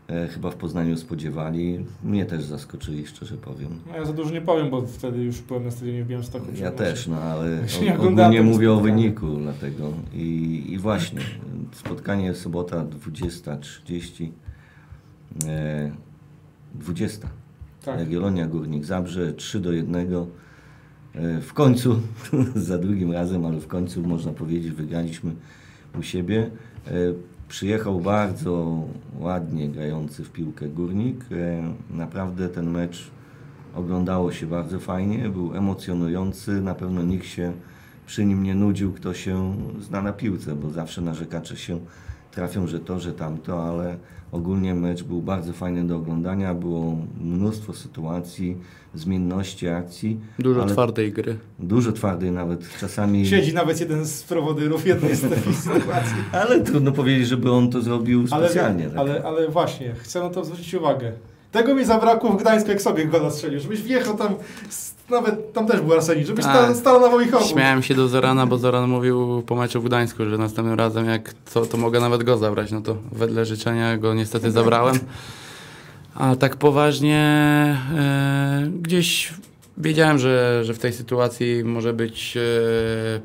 e, 0.08 0.28
chyba 0.28 0.50
w 0.50 0.56
Poznaniu 0.56 0.96
spodziewali. 0.96 1.84
Mnie 2.04 2.26
też 2.26 2.44
zaskoczyli, 2.44 3.06
szczerze 3.06 3.36
powiem. 3.36 3.68
No 3.86 3.96
ja 3.96 4.04
za 4.04 4.12
dużo 4.12 4.30
nie 4.30 4.40
powiem, 4.40 4.70
bo 4.70 4.82
wtedy 4.86 5.18
już 5.18 5.40
byłem 5.40 5.64
na 5.64 5.70
stadionie 5.70 6.04
w 6.04 6.06
Białymstoku. 6.06 6.46
Ja 6.54 6.70
też, 6.70 7.06
no 7.06 7.16
ale 7.16 7.48
nie 7.82 7.98
o, 7.98 8.30
tego 8.30 8.42
mówię 8.44 8.72
o 8.72 8.80
wyniku 8.80 9.26
dlatego. 9.36 9.92
I, 10.14 10.64
I 10.68 10.78
właśnie, 10.78 11.20
spotkanie 11.72 12.34
sobota 12.34 12.84
20.30, 12.84 14.28
e, 15.46 15.90
20. 16.74 17.28
Tak. 17.84 17.98
Jagiellonia 17.98 18.46
Górnik 18.46 18.84
Zabrze 18.84 19.32
3 19.32 19.60
do 19.60 19.72
1. 19.72 19.96
E, 19.96 21.40
w 21.40 21.52
końcu, 21.52 22.00
za 22.54 22.78
drugim 22.78 23.12
razem, 23.12 23.44
ale 23.44 23.60
w 23.60 23.66
końcu 23.66 24.02
można 24.02 24.32
powiedzieć, 24.32 24.72
wygraliśmy 24.72 25.32
u 25.98 26.02
siebie. 26.02 26.50
E, 26.86 26.90
przyjechał 27.48 28.00
bardzo 28.00 28.82
ładnie 29.18 29.68
grający 29.68 30.24
w 30.24 30.30
piłkę 30.30 30.68
Górnik. 30.68 31.24
E, 31.32 31.72
naprawdę 31.90 32.48
ten 32.48 32.70
mecz 32.70 33.10
oglądało 33.74 34.32
się 34.32 34.46
bardzo 34.46 34.80
fajnie, 34.80 35.28
był 35.28 35.54
emocjonujący. 35.54 36.60
Na 36.60 36.74
pewno 36.74 37.02
nikt 37.02 37.26
się 37.26 37.52
przy 38.06 38.24
nim 38.24 38.42
nie 38.42 38.54
nudził, 38.54 38.92
kto 38.92 39.14
się 39.14 39.56
zna 39.80 40.02
na 40.02 40.12
piłce, 40.12 40.56
bo 40.56 40.70
zawsze 40.70 41.00
narzekacze 41.00 41.56
się 41.56 41.80
trafią, 42.30 42.66
że 42.66 42.80
to, 42.80 43.00
że 43.00 43.12
tamto, 43.12 43.64
ale 43.64 43.96
ogólnie 44.32 44.74
mecz 44.74 45.02
był 45.02 45.22
bardzo 45.22 45.52
fajny 45.52 45.84
do 45.86 45.96
oglądania. 45.96 46.54
Było 46.54 46.96
mnóstwo 47.20 47.72
sytuacji, 47.72 48.56
zmienności 48.94 49.68
akcji. 49.68 50.20
Dużo 50.38 50.62
ale 50.62 50.72
twardej 50.72 51.12
gry. 51.12 51.36
Dużo 51.58 51.92
twardej 51.92 52.30
nawet 52.32 52.78
czasami. 52.80 53.26
Siedzi 53.26 53.54
nawet 53.54 53.80
jeden 53.80 54.04
z 54.06 54.22
prowodyrów 54.22 54.86
jednej 54.86 55.16
z 55.16 55.20
takich 55.30 55.56
sytuacji. 55.68 56.16
Ale 56.32 56.60
trudno 56.60 56.92
powiedzieć, 56.92 57.28
żeby 57.28 57.52
on 57.52 57.70
to 57.70 57.82
zrobił 57.82 58.24
Ale, 58.30 58.44
specjalnie. 58.46 58.84
tak. 58.88 58.98
ale, 58.98 59.22
ale 59.24 59.48
właśnie, 59.48 59.94
chcę 59.94 60.20
na 60.20 60.30
to 60.30 60.44
zwrócić 60.44 60.74
uwagę. 60.74 61.12
Tego 61.52 61.74
mi 61.74 61.84
zabrakło 61.84 62.30
w 62.30 62.40
Gdańsku, 62.40 62.70
jak 62.70 62.82
sobie 62.82 63.06
gola 63.06 63.30
strzelił. 63.30 63.60
Żebyś 63.60 63.82
wjechał 63.82 64.16
tam, 64.16 64.34
nawet 65.10 65.52
tam 65.52 65.66
też 65.66 65.80
był 65.80 65.94
Arsenik, 65.94 66.26
żebyś 66.26 66.44
stał, 66.44 66.74
stał 66.74 67.00
na 67.00 67.08
moich 67.08 67.34
obu. 67.34 67.44
Śmiałem 67.44 67.82
się 67.82 67.94
do 67.94 68.08
Zorana, 68.08 68.46
bo 68.46 68.58
Zoran 68.58 68.90
mówił 68.90 69.42
po 69.46 69.56
meczu 69.56 69.80
w 69.80 69.84
Gdańsku, 69.84 70.24
że 70.24 70.38
następnym 70.38 70.78
razem 70.78 71.06
jak 71.06 71.34
co, 71.46 71.66
to 71.66 71.76
mogę 71.76 72.00
nawet 72.00 72.22
go 72.22 72.36
zabrać. 72.36 72.72
No 72.72 72.80
to 72.80 72.96
wedle 73.12 73.44
życzenia 73.44 73.96
go 73.96 74.14
niestety 74.14 74.50
zabrałem. 74.50 74.98
A 76.14 76.36
tak 76.36 76.56
poważnie 76.56 77.18
e, 77.96 78.68
gdzieś 78.82 79.34
wiedziałem, 79.78 80.18
że, 80.18 80.64
że 80.64 80.74
w 80.74 80.78
tej 80.78 80.92
sytuacji 80.92 81.64
może 81.64 81.92
być 81.92 82.36
e, 82.36 82.40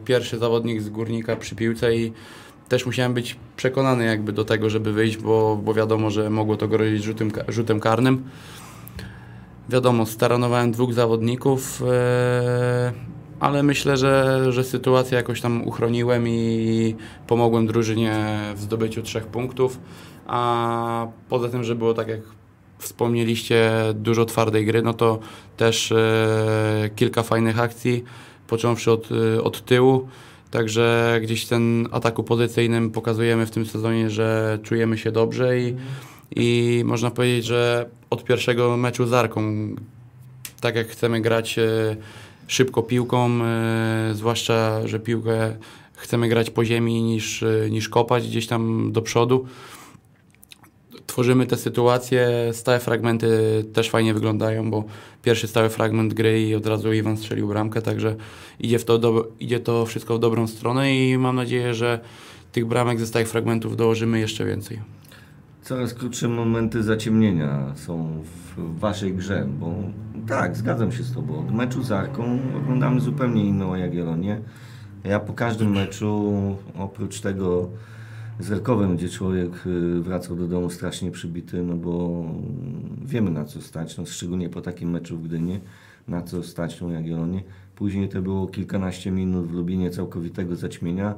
pierwszy 0.05 0.37
zawodnik 0.37 0.81
z 0.81 0.89
górnika 0.89 1.35
przy 1.35 1.55
piłce 1.55 1.95
i 1.95 2.13
też 2.73 2.85
musiałem 2.85 3.13
być 3.13 3.35
przekonany 3.55 4.05
jakby 4.05 4.31
do 4.31 4.45
tego, 4.45 4.69
żeby 4.69 4.93
wyjść, 4.93 5.17
bo, 5.17 5.59
bo 5.63 5.73
wiadomo, 5.73 6.09
że 6.09 6.29
mogło 6.29 6.57
to 6.57 6.67
grozić 6.67 7.03
rzutem, 7.03 7.31
rzutem 7.47 7.79
karnym. 7.79 8.23
Wiadomo, 9.69 10.05
staranowałem 10.05 10.71
dwóch 10.71 10.93
zawodników, 10.93 11.83
e, 11.91 12.93
ale 13.39 13.63
myślę, 13.63 13.97
że, 13.97 14.39
że 14.49 14.63
sytuację 14.63 15.17
jakoś 15.17 15.41
tam 15.41 15.67
uchroniłem 15.67 16.27
i 16.27 16.95
pomogłem 17.27 17.67
drużynie 17.67 18.39
w 18.55 18.61
zdobyciu 18.61 19.01
trzech 19.01 19.27
punktów. 19.27 19.79
A 20.27 21.07
poza 21.29 21.49
tym, 21.49 21.63
że 21.63 21.75
było 21.75 21.93
tak 21.93 22.07
jak 22.07 22.21
wspomnieliście, 22.77 23.71
dużo 23.93 24.25
twardej 24.25 24.65
gry, 24.65 24.81
no 24.81 24.93
to 24.93 25.19
też 25.57 25.91
e, 25.91 26.89
kilka 26.95 27.23
fajnych 27.23 27.59
akcji, 27.59 28.03
począwszy 28.47 28.91
od, 28.91 29.09
e, 29.11 29.43
od 29.43 29.65
tyłu. 29.65 30.07
Także 30.53 31.19
gdzieś 31.23 31.45
ten 31.45 31.87
ataku 31.91 32.23
pozycyjnym 32.23 32.91
pokazujemy 32.91 33.45
w 33.45 33.51
tym 33.51 33.65
sezonie, 33.65 34.09
że 34.09 34.59
czujemy 34.63 34.97
się 34.97 35.11
dobrze 35.11 35.59
i, 35.59 35.75
i 36.35 36.81
można 36.85 37.11
powiedzieć, 37.11 37.45
że 37.45 37.89
od 38.09 38.23
pierwszego 38.23 38.77
meczu 38.77 39.07
z 39.07 39.13
Arką, 39.13 39.41
tak 40.61 40.75
jak 40.75 40.87
chcemy 40.87 41.21
grać 41.21 41.59
e, 41.59 41.95
szybko 42.47 42.83
piłką, 42.83 43.43
e, 43.43 44.11
zwłaszcza, 44.13 44.87
że 44.87 44.99
piłkę 44.99 45.55
chcemy 45.93 46.29
grać 46.29 46.49
po 46.49 46.65
ziemi 46.65 47.03
niż, 47.03 47.43
e, 47.43 47.69
niż 47.69 47.89
kopać 47.89 48.27
gdzieś 48.27 48.47
tam 48.47 48.91
do 48.91 49.01
przodu. 49.01 49.45
Tworzymy 51.07 51.45
te 51.45 51.57
sytuacje, 51.57 52.29
stałe 52.51 52.79
fragmenty 52.79 53.29
też 53.73 53.89
fajnie 53.89 54.13
wyglądają, 54.13 54.71
bo 54.71 54.83
pierwszy 55.23 55.47
stały 55.47 55.69
fragment 55.69 56.13
gry 56.13 56.41
i 56.41 56.55
od 56.55 56.65
razu 56.65 56.93
Iwan 56.93 57.17
strzelił 57.17 57.47
bramkę, 57.47 57.81
także 57.81 58.15
idzie, 58.59 58.79
w 58.79 58.85
to 58.85 58.97
do, 58.97 59.27
idzie 59.39 59.59
to 59.59 59.85
wszystko 59.85 60.17
w 60.17 60.19
dobrą 60.19 60.47
stronę 60.47 60.95
i 60.95 61.17
mam 61.17 61.35
nadzieję, 61.35 61.73
że 61.73 61.99
tych 62.51 62.65
bramek 62.65 62.99
ze 62.99 63.07
stałych 63.07 63.29
fragmentów 63.29 63.77
dołożymy 63.77 64.19
jeszcze 64.19 64.45
więcej. 64.45 64.79
Coraz 65.61 65.93
krótsze 65.93 66.27
momenty 66.27 66.83
zaciemnienia 66.83 67.73
są 67.75 68.23
w 68.55 68.79
waszej 68.79 69.13
grze, 69.13 69.47
bo 69.59 69.73
tak, 70.27 70.57
zgadzam 70.57 70.91
się 70.91 71.03
z 71.03 71.13
tobą. 71.13 71.39
Od 71.39 71.51
meczu 71.51 71.83
z 71.83 71.91
Arką 71.91 72.39
oglądamy 72.57 72.99
zupełnie 72.99 73.45
inną 73.45 73.75
Jagiellonię. 73.75 74.41
Ja 75.03 75.19
po 75.19 75.33
każdym 75.33 75.71
meczu, 75.71 76.33
oprócz 76.77 77.21
tego 77.21 77.69
z 78.39 78.51
Erkowem, 78.51 78.97
gdzie 78.97 79.09
człowiek 79.09 79.67
y, 79.67 80.01
wracał 80.01 80.35
do 80.35 80.47
domu 80.47 80.69
strasznie 80.69 81.11
przybity, 81.11 81.63
no 81.63 81.75
bo 81.75 82.25
wiemy 83.05 83.31
na 83.31 83.45
co 83.45 83.61
stać, 83.61 83.97
no 83.97 84.05
szczególnie 84.05 84.49
po 84.49 84.61
takim 84.61 84.89
meczu 84.89 85.17
w 85.17 85.27
Gdyni, 85.27 85.59
na 86.07 86.21
co 86.21 86.43
stać 86.43 86.77
tą 86.77 86.89
Jagiellonię. 86.89 87.43
Później 87.75 88.09
to 88.09 88.21
było 88.21 88.47
kilkanaście 88.47 89.11
minut 89.11 89.47
w 89.47 89.53
Lubinie 89.53 89.89
całkowitego 89.89 90.55
zaćmienia. 90.55 91.15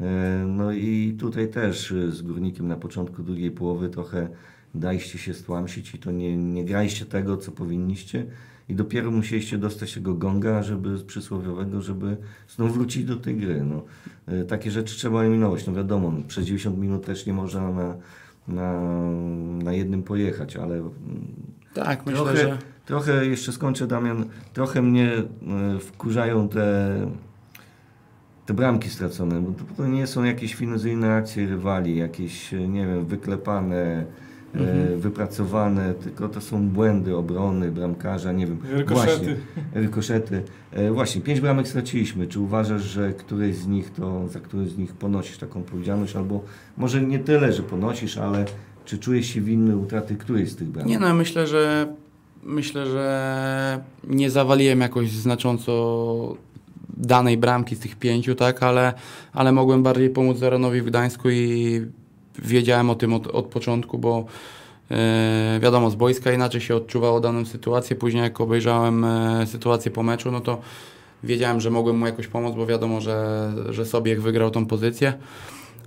E, 0.00 0.44
No 0.46 0.72
i 0.72 1.16
tutaj 1.20 1.48
też 1.48 1.92
e, 1.92 2.12
z 2.12 2.22
Górnikiem 2.22 2.68
na 2.68 2.76
początku 2.76 3.22
drugiej 3.22 3.50
połowy 3.50 3.88
trochę 3.88 4.28
daliście 4.74 5.18
się 5.18 5.34
stłamsić 5.34 5.94
i 5.94 5.98
to 5.98 6.10
nie, 6.10 6.36
nie 6.36 6.64
graliście 6.64 7.06
tego, 7.06 7.36
co 7.36 7.52
powinniście 7.52 8.26
i 8.68 8.74
dopiero 8.74 9.10
musieliście 9.10 9.58
dostać 9.58 9.94
tego 9.94 10.14
gonga, 10.14 10.62
żeby 10.62 10.98
przysłowiowego, 11.04 11.82
żeby 11.82 12.16
znów 12.48 12.74
wrócić 12.74 13.04
do 13.04 13.16
tej 13.16 13.36
gry. 13.36 13.64
No, 13.64 13.82
e, 14.26 14.44
takie 14.44 14.70
rzeczy 14.70 14.96
trzeba 14.96 15.20
eliminować. 15.20 15.66
No 15.66 15.72
wiadomo, 15.72 16.12
przez 16.28 16.44
90 16.44 16.78
minut 16.78 17.06
też 17.06 17.26
nie 17.26 17.32
można 17.32 17.72
na, 17.72 17.96
na, 18.48 18.90
na 19.64 19.72
jednym 19.72 20.02
pojechać, 20.02 20.56
ale 20.56 20.74
mm, 20.74 20.92
Tak, 21.74 22.06
myślę, 22.06 22.24
trochę, 22.24 22.36
że 22.36 22.58
trochę 22.86 23.26
jeszcze 23.26 23.52
skończę 23.52 23.86
Damian, 23.86 24.24
trochę 24.52 24.82
mnie 24.82 25.12
e, 25.12 25.78
wkurzają 25.78 26.48
te, 26.48 26.96
te 28.46 28.54
bramki 28.54 28.90
stracone, 28.90 29.40
bo 29.40 29.52
to, 29.52 29.64
to 29.76 29.86
nie 29.86 30.06
są 30.06 30.24
jakieś 30.24 30.54
finezyjne 30.54 31.14
akcje 31.14 31.46
rywali, 31.46 31.96
jakieś, 31.96 32.52
nie 32.52 32.86
wiem, 32.86 33.06
wyklepane, 33.06 34.06
e, 34.54 34.96
wypracowane, 34.96 35.94
tylko 35.94 36.28
to 36.28 36.40
są 36.40 36.68
błędy 36.68 37.16
obrony, 37.16 37.72
bramkarza, 37.72 38.32
nie 38.32 38.46
wiem. 38.46 38.58
Rykoszety. 38.70 39.10
Właśnie, 39.10 39.36
rykoszety. 39.74 40.42
E, 40.72 40.90
właśnie, 40.92 41.20
pięć 41.20 41.40
bramek 41.40 41.68
straciliśmy. 41.68 42.26
Czy 42.26 42.40
uważasz, 42.40 42.82
że 42.82 43.12
któryś 43.12 43.56
z 43.56 43.66
nich 43.66 43.90
to, 43.90 44.28
za 44.28 44.40
któryś 44.40 44.68
z 44.68 44.78
nich 44.78 44.92
ponosisz 44.92 45.38
taką 45.38 45.60
odpowiedzialność, 45.60 46.16
albo 46.16 46.44
może 46.76 47.02
nie 47.02 47.18
tyle, 47.18 47.52
że 47.52 47.62
ponosisz, 47.62 48.18
ale 48.18 48.44
czy 48.84 48.98
czujesz 48.98 49.26
się 49.26 49.40
winny 49.40 49.76
utraty 49.76 50.16
którejś 50.16 50.50
z 50.50 50.56
tych 50.56 50.68
bramek? 50.68 50.90
Nie 50.90 50.98
no, 50.98 51.14
myślę, 51.14 51.46
że 51.46 51.94
myślę, 52.42 52.86
że 52.86 53.80
nie 54.04 54.30
zawaliłem 54.30 54.80
jakoś 54.80 55.10
znacząco 55.10 56.36
danej 56.96 57.38
bramki 57.38 57.76
z 57.76 57.78
tych 57.78 57.96
pięciu, 57.96 58.34
tak, 58.34 58.62
ale, 58.62 58.92
ale 59.32 59.52
mogłem 59.52 59.82
bardziej 59.82 60.10
pomóc 60.10 60.38
Zaranowi 60.38 60.80
w 60.80 60.84
Gdańsku 60.84 61.30
i 61.30 61.80
wiedziałem 62.42 62.90
o 62.90 62.94
tym 62.94 63.12
od, 63.12 63.26
od 63.26 63.46
początku, 63.46 63.98
bo 63.98 64.24
e, 64.90 65.60
wiadomo, 65.62 65.90
z 65.90 65.94
boiska 65.94 66.32
inaczej 66.32 66.60
się 66.60 66.76
odczuwało 66.76 67.20
daną 67.20 67.44
sytuację. 67.44 67.96
Później 67.96 68.22
jak 68.22 68.40
obejrzałem 68.40 69.04
e, 69.04 69.46
sytuację 69.46 69.90
po 69.90 70.02
meczu, 70.02 70.30
no 70.30 70.40
to 70.40 70.60
wiedziałem, 71.24 71.60
że 71.60 71.70
mogłem 71.70 71.98
mu 71.98 72.06
jakoś 72.06 72.26
pomóc, 72.26 72.54
bo 72.56 72.66
wiadomo, 72.66 73.00
że, 73.00 73.52
że 73.70 73.86
sobie 73.86 74.16
wygrał 74.16 74.50
tą 74.50 74.66
pozycję. 74.66 75.12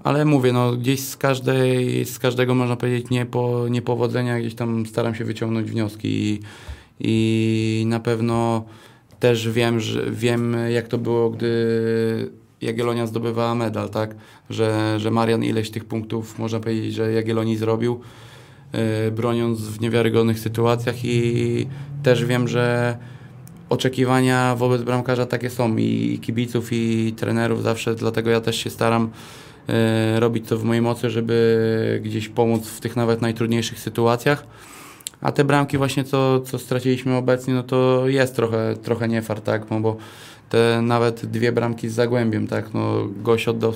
Ale 0.04 0.26
mówię, 0.26 0.54
no 0.54 0.72
gdzieś 0.72 1.00
z, 1.00 1.18
każdej, 1.18 2.06
z 2.06 2.20
każdego 2.20 2.56
można 2.56 2.76
powiedzieć 2.76 3.10
niepo, 3.10 3.68
niepowodzenia 3.70 4.40
gdzieś 4.40 4.56
tam 4.56 4.86
staram 4.86 5.16
się 5.16 5.26
wyciągnąć 5.26 5.72
wnioski 5.72 6.08
i, 6.10 6.40
i 7.00 7.86
na 7.88 8.00
pewno 8.00 8.66
też 9.20 9.50
wiem, 9.50 9.80
że 9.80 10.12
wiem 10.12 10.58
jak 10.70 10.88
to 10.88 10.98
było, 10.98 11.30
gdy 11.30 12.41
Jagiellonia 12.62 13.08
zdobywała 13.08 13.56
medal, 13.56 13.90
tak? 13.90 14.16
Że, 14.50 15.00
że 15.00 15.12
Marian 15.12 15.44
ileś 15.44 15.72
tych 15.72 15.86
punktów 15.86 16.40
można 16.40 16.60
powiedzieć, 16.60 16.94
że 16.94 17.12
Jagiellonii 17.12 17.58
zrobił, 17.58 18.00
yy, 18.74 19.12
broniąc 19.12 19.62
w 19.62 19.82
niewiarygodnych 19.82 20.40
sytuacjach 20.40 21.06
i 21.06 21.68
też 22.04 22.26
wiem, 22.26 22.48
że 22.48 22.98
oczekiwania 23.72 24.56
wobec 24.56 24.82
bramkarza 24.82 25.26
takie 25.26 25.50
są 25.50 25.78
i, 25.78 26.14
i 26.14 26.20
kibiców 26.20 26.70
i 26.72 27.14
trenerów 27.18 27.64
zawsze, 27.64 27.96
dlatego 27.96 28.30
ja 28.30 28.42
też 28.42 28.56
się 28.56 28.70
staram 28.70 29.10
e, 29.70 30.20
robić 30.20 30.48
to 30.48 30.58
w 30.58 30.64
mojej 30.64 30.82
mocy, 30.82 31.10
żeby 31.10 32.02
gdzieś 32.04 32.30
pomóc 32.30 32.68
w 32.68 32.80
tych 32.80 32.96
nawet 32.96 33.22
najtrudniejszych 33.22 33.80
sytuacjach. 33.80 34.46
A 35.22 35.32
te 35.32 35.44
bramki 35.44 35.78
właśnie, 35.78 36.04
co, 36.04 36.40
co 36.40 36.60
straciliśmy 36.60 37.16
obecnie, 37.16 37.54
no 37.54 37.64
to 37.64 38.08
jest 38.08 38.36
trochę, 38.36 38.76
trochę 38.84 39.08
niefart, 39.08 39.46
tak, 39.46 39.72
no 39.72 39.80
bo 39.80 39.98
te 40.52 40.82
nawet 40.82 41.26
dwie 41.26 41.52
bramki 41.52 41.90
z 41.90 41.94
Zagłębiem, 41.94 42.48
tak, 42.48 42.74
no 42.74 43.08
gość 43.24 43.48
oddał 43.48 43.74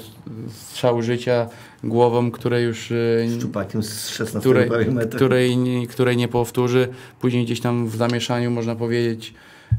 strzał 0.51 1.01
życia 1.01 1.47
głową, 1.83 2.31
której 2.31 2.63
już 2.65 2.93
Szczupakiem 3.37 3.83
z 3.83 4.07
16 4.09 4.39
której, 4.39 4.67
prawie 4.67 4.91
metra. 4.91 5.15
której, 5.15 5.57
nie- 5.57 5.87
której 5.87 6.17
nie 6.17 6.27
powtórzy. 6.27 6.87
Później 7.19 7.45
gdzieś 7.45 7.61
tam 7.61 7.87
w 7.87 7.95
zamieszaniu, 7.95 8.51
można 8.51 8.75
powiedzieć, 8.75 9.33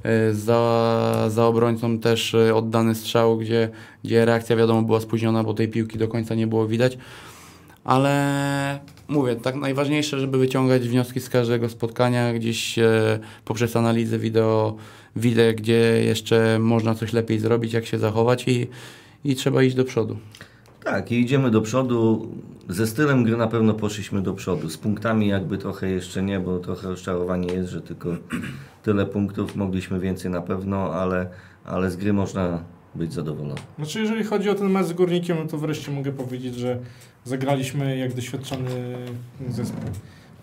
e, 0.04 0.34
za, 0.34 1.26
za 1.28 1.46
obrońcą 1.46 1.98
też 1.98 2.34
e, 2.34 2.54
oddany 2.54 2.94
strzał, 2.94 3.36
gdzie, 3.38 3.68
gdzie 4.04 4.24
reakcja 4.24 4.56
wiadomo 4.56 4.82
była 4.82 5.00
spóźniona, 5.00 5.44
bo 5.44 5.54
tej 5.54 5.68
piłki 5.68 5.98
do 5.98 6.08
końca 6.08 6.34
nie 6.34 6.46
było 6.46 6.66
widać. 6.66 6.98
Ale 7.84 8.78
mówię, 9.08 9.36
tak 9.36 9.54
najważniejsze, 9.54 10.20
żeby 10.20 10.38
wyciągać 10.38 10.88
wnioski 10.88 11.20
z 11.20 11.28
każdego 11.30 11.68
spotkania, 11.68 12.32
gdzieś 12.34 12.78
poprzez 13.44 13.76
analizę 13.76 14.18
wideo 14.18 14.76
widzę, 15.16 15.54
gdzie 15.54 16.04
jeszcze 16.04 16.58
można 16.58 16.94
coś 16.94 17.12
lepiej 17.12 17.38
zrobić, 17.38 17.72
jak 17.72 17.86
się 17.86 17.98
zachować 17.98 18.48
i, 18.48 18.66
i 19.24 19.34
trzeba 19.34 19.62
iść 19.62 19.76
do 19.76 19.84
przodu. 19.84 20.16
Tak, 20.84 21.12
i 21.12 21.20
idziemy 21.20 21.50
do 21.50 21.60
przodu. 21.62 22.28
Ze 22.68 22.86
stylem 22.86 23.24
gry 23.24 23.36
na 23.36 23.46
pewno 23.46 23.74
poszliśmy 23.74 24.22
do 24.22 24.34
przodu. 24.34 24.70
Z 24.70 24.76
punktami 24.76 25.28
jakby 25.28 25.58
trochę 25.58 25.90
jeszcze 25.90 26.22
nie, 26.22 26.40
bo 26.40 26.58
trochę 26.58 26.88
rozczarowanie 26.88 27.54
jest, 27.54 27.70
że 27.70 27.80
tylko 27.80 28.08
tyle 28.82 29.06
punktów. 29.06 29.56
Mogliśmy 29.56 30.00
więcej 30.00 30.30
na 30.30 30.40
pewno, 30.40 30.94
ale, 30.94 31.26
ale 31.64 31.90
z 31.90 31.96
gry 31.96 32.12
można 32.12 32.62
być 32.94 33.12
zadowolony. 33.12 33.60
Znaczy, 33.76 34.00
jeżeli 34.00 34.24
chodzi 34.24 34.50
o 34.50 34.54
ten 34.54 34.70
mecz 34.70 34.86
z 34.86 34.92
Górnikiem, 34.92 35.36
no 35.40 35.46
to 35.46 35.58
wreszcie 35.58 35.92
mogę 35.92 36.12
powiedzieć, 36.12 36.54
że 36.54 36.78
zagraliśmy 37.24 37.96
jak 37.96 38.14
doświadczony 38.14 38.96
zespół. 39.48 39.90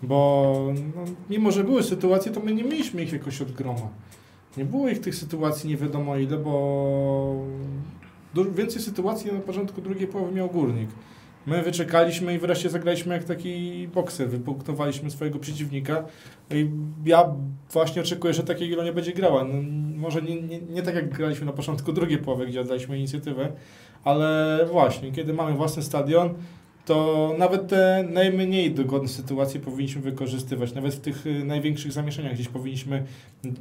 Bo 0.02 0.72
no, 0.96 1.04
mimo, 1.30 1.50
że 1.50 1.64
były 1.64 1.82
sytuacje, 1.82 2.32
to 2.32 2.40
my 2.40 2.54
nie 2.54 2.64
mieliśmy 2.64 3.02
ich 3.02 3.12
jakoś 3.12 3.42
od 3.42 3.52
groma. 3.52 3.88
Nie 4.56 4.64
było 4.64 4.88
ich 4.88 5.00
tych 5.00 5.14
sytuacji 5.14 5.70
nie 5.70 5.76
wiadomo 5.76 6.16
ile, 6.16 6.38
bo 6.38 7.46
więcej 8.54 8.82
sytuacji 8.82 9.32
na 9.32 9.40
początku 9.40 9.80
drugiej 9.80 10.08
połowy 10.08 10.32
miał 10.32 10.48
Górnik. 10.48 10.88
My 11.46 11.62
wyczekaliśmy 11.62 12.34
i 12.34 12.38
wreszcie 12.38 12.70
zagraliśmy 12.70 13.14
jak 13.14 13.24
taki 13.24 13.88
bokser, 13.94 14.28
wypunktowaliśmy 14.28 15.10
swojego 15.10 15.38
przeciwnika 15.38 16.04
i 16.50 16.70
ja 17.06 17.24
właśnie 17.72 18.02
oczekuję, 18.02 18.34
że 18.34 18.42
takiego 18.42 18.84
nie 18.84 18.92
będzie 18.92 19.12
grała. 19.12 19.44
No, 19.44 19.54
może 19.96 20.22
nie, 20.22 20.42
nie, 20.42 20.60
nie 20.60 20.82
tak 20.82 20.94
jak 20.94 21.08
graliśmy 21.08 21.46
na 21.46 21.52
początku 21.52 21.92
drugiej 21.92 22.18
połowy, 22.18 22.46
gdzie 22.46 22.60
oddaliśmy 22.60 22.98
inicjatywę, 22.98 23.52
ale 24.04 24.58
właśnie, 24.72 25.12
kiedy 25.12 25.32
mamy 25.32 25.52
własny 25.52 25.82
stadion, 25.82 26.34
to 26.84 27.34
nawet 27.38 27.68
te 27.68 28.04
najmniej 28.10 28.74
dogodne 28.74 29.08
sytuacje 29.08 29.60
powinniśmy 29.60 30.02
wykorzystywać. 30.02 30.74
Nawet 30.74 30.94
w 30.94 31.00
tych 31.00 31.26
y, 31.26 31.44
największych 31.44 31.92
zamieszaniach 31.92 32.34
gdzieś 32.34 32.48
powinniśmy 32.48 33.04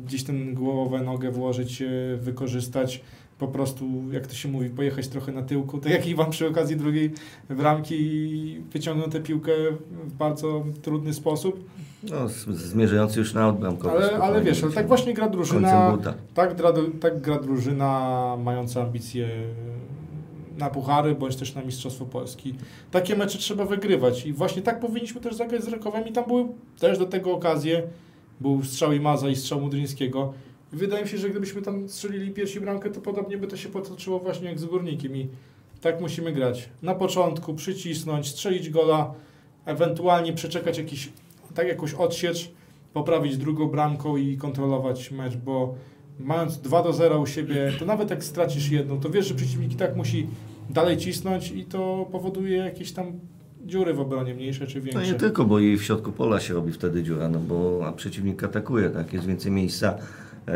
gdzieś 0.06 0.24
tę 0.24 0.34
głowę, 0.54 1.02
nogę 1.02 1.32
włożyć, 1.32 1.82
y, 1.82 2.18
wykorzystać. 2.22 3.02
Po 3.40 3.48
prostu, 3.48 3.86
jak 4.12 4.28
to 4.28 4.34
się 4.34 4.50
mówi, 4.50 4.70
pojechać 4.70 5.08
trochę 5.08 5.32
na 5.32 5.42
tyłku, 5.42 5.78
tak 5.80 5.92
jak 5.92 6.08
Iwan 6.08 6.32
przy 6.32 6.48
okazji 6.48 6.76
drugiej 6.76 7.12
bramki 7.50 7.96
i 8.00 8.62
wyciągnął 8.72 9.10
tę 9.10 9.20
piłkę 9.20 9.52
w 10.08 10.14
bardzo 10.14 10.66
trudny 10.82 11.14
sposób. 11.14 11.70
No, 12.10 12.28
zmierzający 12.54 13.20
już 13.20 13.34
na 13.34 13.48
odbramkowy. 13.48 13.96
Ale, 13.96 14.18
ale 14.18 14.42
wiesz, 14.42 14.64
ale 14.64 14.72
tak 14.72 14.88
właśnie 14.88 15.14
gra 15.14 15.30
drużyna, 15.30 15.98
tak, 16.34 16.56
tak 17.00 17.22
gra 17.22 17.40
drużyna 17.40 18.38
mająca 18.44 18.82
ambicje 18.82 19.30
na 20.58 20.70
puchary, 20.70 21.16
bądź 21.16 21.36
też 21.36 21.56
na 21.56 21.62
Mistrzostwo 21.62 22.06
Polski. 22.06 22.56
Takie 22.92 23.16
mecze 23.16 23.38
trzeba 23.38 23.66
wygrywać 23.66 24.26
i 24.26 24.34
właśnie 24.34 24.62
tak 24.62 24.80
powinniśmy 24.80 25.22
też 25.22 25.36
zagrać 25.36 25.64
z 25.64 25.68
Rakowem 25.68 26.08
i 26.08 26.12
tam 26.12 26.26
były 26.28 26.46
też 26.80 26.98
do 26.98 27.06
tego 27.06 27.34
okazje. 27.34 27.84
Był 28.42 28.64
strzał 28.64 28.94
Imaza 28.94 29.30
i 29.30 29.36
strzał 29.36 29.62
Mudryńskiego. 29.62 30.34
I 30.74 30.76
wydaje 30.76 31.04
mi 31.04 31.10
się, 31.10 31.18
że 31.18 31.30
gdybyśmy 31.30 31.62
tam 31.62 31.90
strzelili 31.90 32.32
pierwsi 32.32 32.60
bramkę, 32.60 32.90
to 32.90 33.02
podobnie 33.02 33.38
by 33.38 33.48
to 33.48 33.58
się 33.58 33.70
potoczyło 33.70 34.20
właśnie 34.20 34.48
jak 34.50 34.60
z 34.60 34.66
Górnikiem 34.66 35.16
i 35.18 35.30
tak 35.82 36.02
musimy 36.02 36.32
grać. 36.32 36.70
Na 36.82 36.96
początku 36.96 37.54
przycisnąć, 37.54 38.28
strzelić 38.28 38.70
gola, 38.70 39.14
ewentualnie 39.66 40.34
przeczekać 40.34 40.78
jakiś, 40.78 41.10
tak 41.54 41.68
jakoś 41.68 41.94
odsiecz, 41.94 42.52
poprawić 42.94 43.38
drugą 43.38 43.68
bramką 43.68 44.18
i 44.18 44.38
kontrolować 44.38 45.12
mecz, 45.12 45.38
bo 45.38 45.76
mając 46.20 46.58
2 46.58 46.84
do 46.84 46.94
0 46.94 47.20
u 47.22 47.26
siebie, 47.26 47.72
to 47.80 47.86
nawet 47.86 48.10
jak 48.10 48.24
stracisz 48.24 48.70
jedną, 48.70 49.00
to 49.00 49.10
wiesz, 49.10 49.28
że 49.28 49.36
przeciwnik 49.36 49.74
i 49.74 49.76
tak 49.76 49.96
musi 49.96 50.28
dalej 50.70 50.98
cisnąć 50.98 51.52
i 51.52 51.66
to 51.66 52.08
powoduje 52.12 52.58
jakieś 52.58 52.92
tam 52.92 53.06
dziury 53.66 53.94
w 53.94 54.00
obronie, 54.00 54.34
mniejsze 54.36 54.68
czy 54.68 54.78
No 54.78 54.84
większe. 54.84 55.08
nie 55.14 55.14
tylko, 55.20 55.46
bo 55.46 55.60
i 55.60 55.78
w 55.78 55.84
środku 55.84 56.12
pola 56.12 56.40
się 56.40 56.54
robi 56.54 56.72
wtedy 56.72 57.04
dziura, 57.04 57.30
no 57.30 57.40
bo 57.40 57.82
a 57.88 57.92
przeciwnik 57.92 58.44
atakuje, 58.44 58.90
tak? 58.90 59.14
Jest 59.14 59.26
więcej 59.26 59.52
miejsca 59.52 59.98
e, 60.48 60.54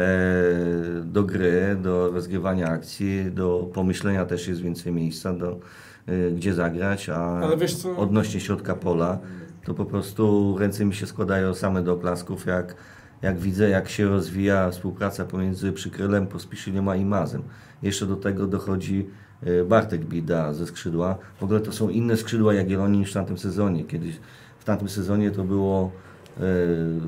do 1.04 1.24
gry, 1.24 1.78
do 1.82 2.12
rozgrywania 2.12 2.68
akcji, 2.68 3.32
do 3.32 3.70
pomyślenia 3.74 4.26
też 4.26 4.48
jest 4.48 4.62
więcej 4.62 4.94
miejsca, 4.94 5.34
do, 5.34 5.60
e, 6.08 6.32
gdzie 6.32 6.54
zagrać, 6.54 7.10
a 7.10 7.16
Ale 7.40 7.58
wiesz 7.58 7.76
co? 7.76 7.98
odnośnie 7.98 8.40
środka 8.40 8.76
pola, 8.76 9.18
to 9.66 9.74
po 9.74 9.86
prostu 9.86 10.56
ręce 10.60 10.86
mi 10.86 10.96
się 10.96 11.06
składają 11.06 11.54
same 11.54 11.82
do 11.84 11.94
oklasków, 11.94 12.46
jak, 12.46 12.76
jak 13.22 13.40
widzę, 13.40 13.70
jak 13.70 13.90
się 13.90 14.06
rozwija 14.06 14.72
współpraca 14.72 15.26
pomiędzy 15.26 15.72
Przykrylem, 15.72 16.28
Pospiszylem 16.28 16.90
a 16.90 16.96
Imazem. 16.96 17.44
Jeszcze 17.84 18.06
do 18.06 18.16
tego 18.16 18.48
dochodzi 18.48 19.06
e, 19.44 19.64
Bartek 19.64 20.06
Bida 20.06 20.54
ze 20.54 20.68
skrzydła. 20.68 21.18
W 21.40 21.44
ogóle 21.44 21.60
to 21.60 21.72
są 21.72 21.90
inne 21.90 22.18
skrzydła 22.18 22.54
Jagiellonii 22.54 23.00
niż 23.00 23.12
w 23.12 23.14
tamtym 23.14 23.38
sezonie. 23.38 23.84
Kiedyś 23.84 24.16
w 24.60 24.64
tamtym 24.64 24.90
sezonie 24.90 25.32
to 25.32 25.44
było 25.44 25.92
e, 26.38 26.42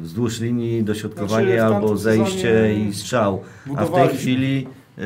wzdłuż 0.02 0.40
linii 0.40 0.84
dośrodkowanie 0.84 1.60
Znaczy, 1.60 1.76
albo 1.76 1.98
zejście 1.98 2.74
i 2.80 2.94
strzał. 2.94 3.42
A 3.76 3.86
w 3.86 3.92
tej 3.92 4.10
chwili 4.10 4.68
e, 4.98 5.02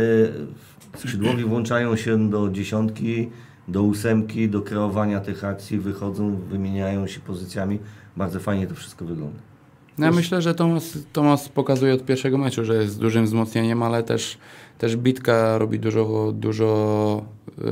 skrzydłowi 0.98 1.44
włączają 1.44 1.96
się 1.96 2.30
do 2.30 2.50
dziesiątki, 2.50 3.30
do 3.68 3.84
ósemki, 3.84 4.50
do 4.50 4.62
kreowania 4.62 5.20
tych 5.20 5.44
akcji, 5.44 5.80
wychodzą, 5.80 6.36
wymieniają 6.36 7.08
się 7.08 7.20
pozycjami. 7.20 7.80
Bardzo 8.18 8.40
fajnie 8.40 8.68
to 8.68 8.76
wszystko 8.76 9.06
wygląda. 9.06 9.53
No 9.98 10.06
ja 10.06 10.12
myślę, 10.12 10.42
że 10.42 10.56
Tomas, 10.56 10.98
Tomas 11.14 11.50
pokazuje 11.50 11.94
od 11.94 12.06
pierwszego 12.06 12.38
meczu, 12.38 12.66
że 12.66 12.76
jest 12.76 13.00
dużym 13.00 13.26
wzmocnieniem, 13.26 13.84
ale 13.84 14.04
też, 14.04 14.38
też 14.78 14.98
Bitka 14.98 15.58
robi 15.58 15.80
dużo, 15.80 16.32
dużo 16.36 17.26
yy, 17.58 17.66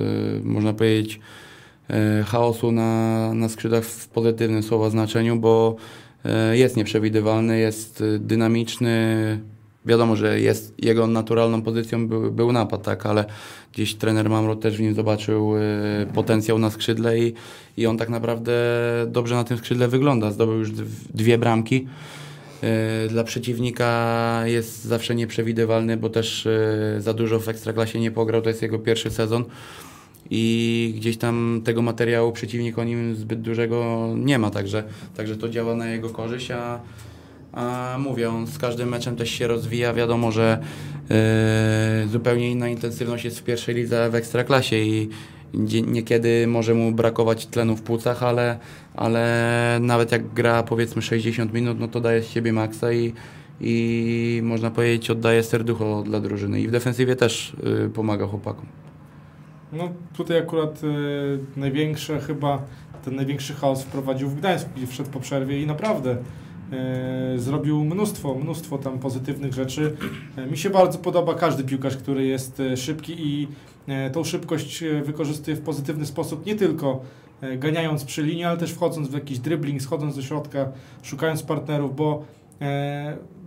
można 0.43 0.73
powiedzieć, 0.73 1.19
yy, 1.89 1.95
chaosu 2.23 2.71
na, 2.71 3.33
na 3.33 3.49
skrzydłach 3.49 3.83
w 3.83 4.07
pozytywnym 4.07 4.63
słowa 4.63 4.89
znaczeniu, 4.89 5.35
bo 5.35 5.75
yy, 6.23 6.57
jest 6.57 6.77
nieprzewidywalny, 6.77 7.59
jest 7.59 8.03
dynamiczny, 8.19 9.39
wiadomo, 9.85 10.15
że 10.15 10.39
jest 10.39 10.73
jego 10.77 11.07
naturalną 11.07 11.61
pozycją 11.61 12.07
był, 12.07 12.31
był 12.31 12.51
napad, 12.51 12.83
tak, 12.83 13.05
ale 13.05 13.25
gdzieś 13.73 13.95
trener 13.95 14.29
Mamro 14.29 14.55
też 14.55 14.77
w 14.77 14.81
nim 14.81 14.95
zobaczył 14.95 15.57
y, 15.57 15.59
potencjał 16.13 16.59
na 16.59 16.69
skrzydle 16.69 17.19
i, 17.19 17.33
i 17.77 17.87
on 17.87 17.97
tak 17.97 18.09
naprawdę 18.09 18.53
dobrze 19.07 19.35
na 19.35 19.43
tym 19.43 19.57
skrzydle 19.57 19.87
wygląda. 19.87 20.31
Zdobył 20.31 20.55
już 20.59 20.71
dwie 21.13 21.37
bramki. 21.37 21.87
Y, 23.05 23.09
Dla 23.09 23.23
przeciwnika 23.23 24.41
jest 24.45 24.83
zawsze 24.83 25.15
nieprzewidywalny, 25.15 25.97
bo 25.97 26.09
też 26.09 26.45
y, 26.45 26.95
za 26.99 27.13
dużo 27.13 27.39
w 27.39 27.49
Ekstraklasie 27.49 27.99
nie 27.99 28.11
pograł, 28.11 28.41
to 28.41 28.49
jest 28.49 28.61
jego 28.61 28.79
pierwszy 28.79 29.09
sezon 29.09 29.45
i 30.29 30.93
gdzieś 30.97 31.17
tam 31.17 31.61
tego 31.65 31.81
materiału 31.81 32.31
przeciwnik 32.31 32.79
o 32.79 32.83
nim 32.83 33.15
zbyt 33.15 33.41
dużego 33.41 34.07
nie 34.15 34.39
ma, 34.39 34.49
także, 34.49 34.83
także 35.17 35.37
to 35.37 35.49
działa 35.49 35.75
na 35.75 35.87
jego 35.87 36.09
korzyść, 36.09 36.51
a, 36.51 36.79
a 37.53 37.95
mówię, 37.99 38.29
on 38.29 38.47
z 38.47 38.57
każdym 38.57 38.89
meczem 38.89 39.15
też 39.15 39.29
się 39.29 39.47
rozwija, 39.47 39.93
wiadomo, 39.93 40.31
że 40.31 40.59
yy, 41.09 42.07
zupełnie 42.07 42.51
inna 42.51 42.69
intensywność 42.69 43.25
jest 43.25 43.39
w 43.39 43.43
pierwszej 43.43 43.75
lidze 43.75 44.09
w 44.09 44.15
Ekstraklasie 44.15 44.75
i 44.75 45.09
niekiedy 45.87 46.47
może 46.47 46.73
mu 46.73 46.91
brakować 46.91 47.45
tlenu 47.45 47.75
w 47.75 47.81
płucach, 47.81 48.23
ale, 48.23 48.59
ale 48.95 49.77
nawet 49.81 50.11
jak 50.11 50.33
gra 50.33 50.63
powiedzmy 50.63 51.01
60 51.01 51.53
minut, 51.53 51.79
no 51.79 51.87
to 51.87 52.01
daje 52.01 52.21
z 52.21 52.27
siebie 52.27 52.53
maksa 52.53 52.93
i, 52.93 53.13
i 53.61 54.41
można 54.43 54.71
powiedzieć 54.71 55.09
oddaje 55.09 55.43
serducho 55.43 56.03
dla 56.03 56.19
drużyny 56.19 56.61
i 56.61 56.67
w 56.67 56.71
defensywie 56.71 57.15
też 57.15 57.55
yy, 57.63 57.89
pomaga 57.89 58.27
chłopakom. 58.27 58.65
No 59.73 59.89
tutaj 60.17 60.37
akurat 60.37 60.81
e, 60.83 61.59
największe 61.59 62.19
chyba, 62.19 62.61
ten 63.05 63.15
największy 63.15 63.53
chaos 63.53 63.83
wprowadził 63.83 64.29
w 64.29 64.35
Gdańsku, 64.35 64.69
gdzie 64.77 64.87
wszedł 64.87 65.09
po 65.09 65.19
przerwie 65.19 65.61
i 65.61 65.67
naprawdę 65.67 66.17
zrobił 67.35 67.83
mnóstwo, 67.83 68.35
mnóstwo 68.35 68.77
tam 68.77 68.99
pozytywnych 68.99 69.53
rzeczy. 69.53 69.95
E, 70.37 70.47
mi 70.47 70.57
się 70.57 70.69
bardzo 70.69 70.99
podoba 70.99 71.33
każdy 71.33 71.63
piłkarz, 71.63 71.97
który 71.97 72.25
jest 72.25 72.59
e, 72.59 72.77
szybki 72.77 73.15
i 73.17 73.47
e, 73.87 74.09
tą 74.09 74.23
szybkość 74.23 74.83
e, 74.83 75.01
wykorzystuje 75.01 75.57
w 75.57 75.61
pozytywny 75.61 76.05
sposób, 76.05 76.45
nie 76.45 76.55
tylko 76.55 77.01
e, 77.41 77.57
ganiając 77.57 78.05
przy 78.05 78.23
linii, 78.23 78.43
ale 78.43 78.57
też 78.57 78.71
wchodząc 78.71 79.07
w 79.07 79.13
jakiś 79.13 79.39
dribbling, 79.39 79.81
schodząc 79.81 80.15
do 80.15 80.21
środka, 80.21 80.71
szukając 81.03 81.43
partnerów, 81.43 81.95
bo 81.95 82.23
e, 82.23 82.40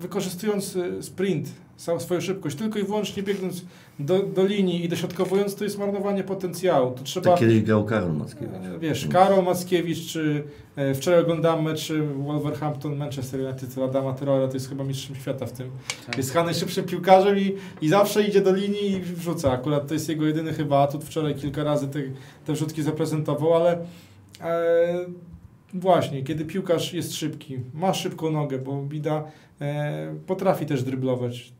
wykorzystując 0.01 0.77
e, 0.77 1.03
sprint, 1.03 1.49
całą 1.77 2.01
swoją 2.01 2.21
szybkość, 2.21 2.57
tylko 2.57 2.79
i 2.79 2.83
wyłącznie 2.85 3.23
biegnąc 3.23 3.65
do, 3.99 4.19
do 4.23 4.47
linii 4.47 4.85
i 4.85 4.89
dośrodkowując, 4.89 5.55
to 5.55 5.65
jest 5.65 5.79
marnowanie 5.79 6.25
potencjału. 6.25 6.91
To 6.91 7.03
trzeba, 7.03 7.31
Tak 7.31 7.41
kiedyś 7.41 7.63
grał 7.63 7.85
Karol 7.85 8.13
Mackiewicz. 8.13 8.55
e, 8.55 8.79
wiesz, 8.79 9.09
Karol 9.09 9.45
Mackiewicz, 9.45 10.07
czy 10.07 10.45
e, 10.77 10.95
wczoraj 10.95 11.21
oglądałem 11.21 11.65
mecz 11.65 11.91
e, 11.91 12.03
Wolverhampton, 12.03 12.97
Manchester 12.97 13.41
United, 13.41 13.79
Adama 13.79 14.13
Traore, 14.13 14.49
to 14.49 14.55
jest 14.55 14.69
chyba 14.69 14.85
mistrzem 14.85 15.17
świata 15.17 15.47
w 15.47 15.53
tym. 15.53 15.71
Tak. 16.07 16.17
Jest 16.17 16.33
chyba 16.33 16.45
najszybszym 16.45 16.85
piłkarzem 16.85 17.39
i, 17.39 17.55
i 17.81 17.89
zawsze 17.89 18.23
idzie 18.23 18.41
do 18.41 18.53
linii 18.55 18.93
i 18.93 19.01
wrzuca. 19.01 19.53
Akurat 19.53 19.89
to 19.89 19.95
jest 19.95 20.09
jego 20.09 20.27
jedyny 20.27 20.53
chyba 20.53 20.79
atut. 20.83 21.05
Wczoraj 21.05 21.35
kilka 21.35 21.65
razy 21.65 21.89
te, 21.89 21.99
te 22.47 22.53
wrzutki 22.53 22.83
zaprezentował, 22.83 23.55
ale 23.55 23.79
e, 24.41 25.07
właśnie, 25.75 26.23
kiedy 26.23 26.45
piłkarz 26.45 26.93
jest 26.93 27.15
szybki, 27.15 27.59
ma 27.75 27.95
szybką 27.95 28.31
nogę, 28.31 28.59
bo 28.59 28.83
Bida 28.83 29.25
e, 29.61 30.15
potrafi 30.27 30.67
też 30.67 30.83
dryblować, 30.83 31.53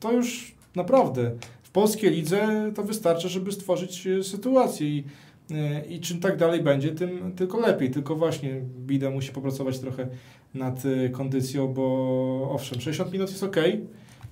to 0.00 0.12
już 0.12 0.54
naprawdę 0.76 1.30
w 1.62 1.70
polskiej 1.70 2.10
lidze 2.10 2.72
to 2.74 2.82
wystarczy, 2.82 3.28
żeby 3.28 3.52
stworzyć 3.52 4.06
e, 4.06 4.22
sytuację 4.22 4.88
i, 4.88 5.04
e, 5.50 5.84
i 5.86 6.00
czym 6.00 6.20
tak 6.20 6.36
dalej 6.36 6.62
będzie, 6.62 6.92
tym 6.92 7.32
tylko 7.36 7.60
lepiej. 7.60 7.90
Tylko 7.90 8.16
właśnie 8.16 8.60
Bida 8.86 9.10
musi 9.10 9.32
popracować 9.32 9.78
trochę 9.78 10.08
nad 10.54 10.82
e, 10.84 11.08
kondycją, 11.08 11.68
bo 11.68 12.48
owszem, 12.52 12.80
60 12.80 13.12
minut 13.12 13.30
jest 13.30 13.42
ok, 13.42 13.56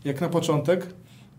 jak 0.04 0.20
na 0.20 0.28
początek, 0.28 0.86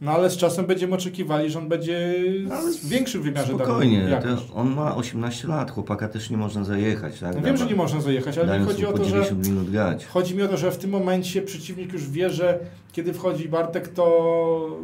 no 0.01 0.11
ale 0.11 0.29
z 0.29 0.37
czasem 0.37 0.65
będziemy 0.65 0.95
oczekiwali, 0.95 1.49
że 1.49 1.59
on 1.59 1.69
będzie 1.69 2.13
Ale 2.51 2.71
w 2.71 2.87
większym 2.87 3.21
wymiarze 3.21 3.53
Spokojnie, 3.53 4.21
to 4.23 4.55
on 4.55 4.75
ma 4.75 4.95
18 4.95 5.47
lat, 5.47 5.71
chłopaka 5.71 6.07
też 6.07 6.29
nie 6.29 6.37
można 6.37 6.63
zajechać. 6.63 7.19
Tak? 7.19 7.35
No 7.35 7.41
wiem, 7.41 7.57
że 7.57 7.65
nie 7.65 7.75
można 7.75 8.01
zajechać, 8.01 8.37
ale 8.37 8.59
mi 8.59 8.65
chodzi 8.65 8.85
o 8.85 8.93
to, 8.93 9.03
że 9.03 9.09
90 9.09 9.47
minut 9.47 9.71
grać. 9.71 10.05
Chodzi 10.05 10.35
mi 10.35 10.43
o 10.43 10.47
to, 10.47 10.57
że 10.57 10.71
w 10.71 10.77
tym 10.77 10.89
momencie 10.89 11.41
przeciwnik 11.41 11.93
już 11.93 12.09
wie, 12.09 12.29
że 12.29 12.59
kiedy 12.91 13.13
wchodzi 13.13 13.49
Bartek, 13.49 13.87
to 13.87 14.77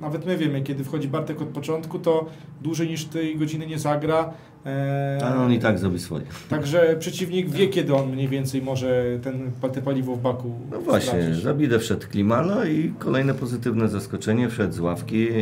nawet 0.00 0.26
my 0.26 0.36
wiemy, 0.36 0.62
kiedy 0.62 0.84
wchodzi 0.84 1.08
Bartek 1.08 1.42
od 1.42 1.48
początku, 1.48 1.98
to 1.98 2.26
dłużej 2.62 2.88
niż 2.88 3.04
tej 3.04 3.36
godziny 3.38 3.66
nie 3.66 3.78
zagra. 3.78 4.30
Eee, 4.64 5.22
Ale 5.22 5.36
on 5.40 5.52
i 5.52 5.58
tak 5.58 5.78
zrobi 5.78 5.98
swoje. 5.98 6.24
Także 6.50 6.96
przeciwnik 6.98 7.50
wie, 7.50 7.68
kiedy 7.68 7.94
on 7.94 8.10
mniej 8.12 8.28
więcej 8.28 8.62
może 8.62 9.04
ten, 9.22 9.50
te 9.72 9.82
paliwo 9.82 10.16
w 10.16 10.20
baku 10.22 10.52
No 10.70 10.80
właśnie, 10.80 11.22
stracić. 11.22 11.42
za 11.42 11.54
Bidę 11.54 11.78
wszedł 11.78 12.06
Klimala 12.10 12.66
i 12.66 12.92
kolejne 12.98 13.34
pozytywne 13.34 13.88
zaskoczenie, 13.88 14.48
wszedł 14.48 14.72
z 14.74 14.80
ławki, 14.80 15.28
e, 15.28 15.32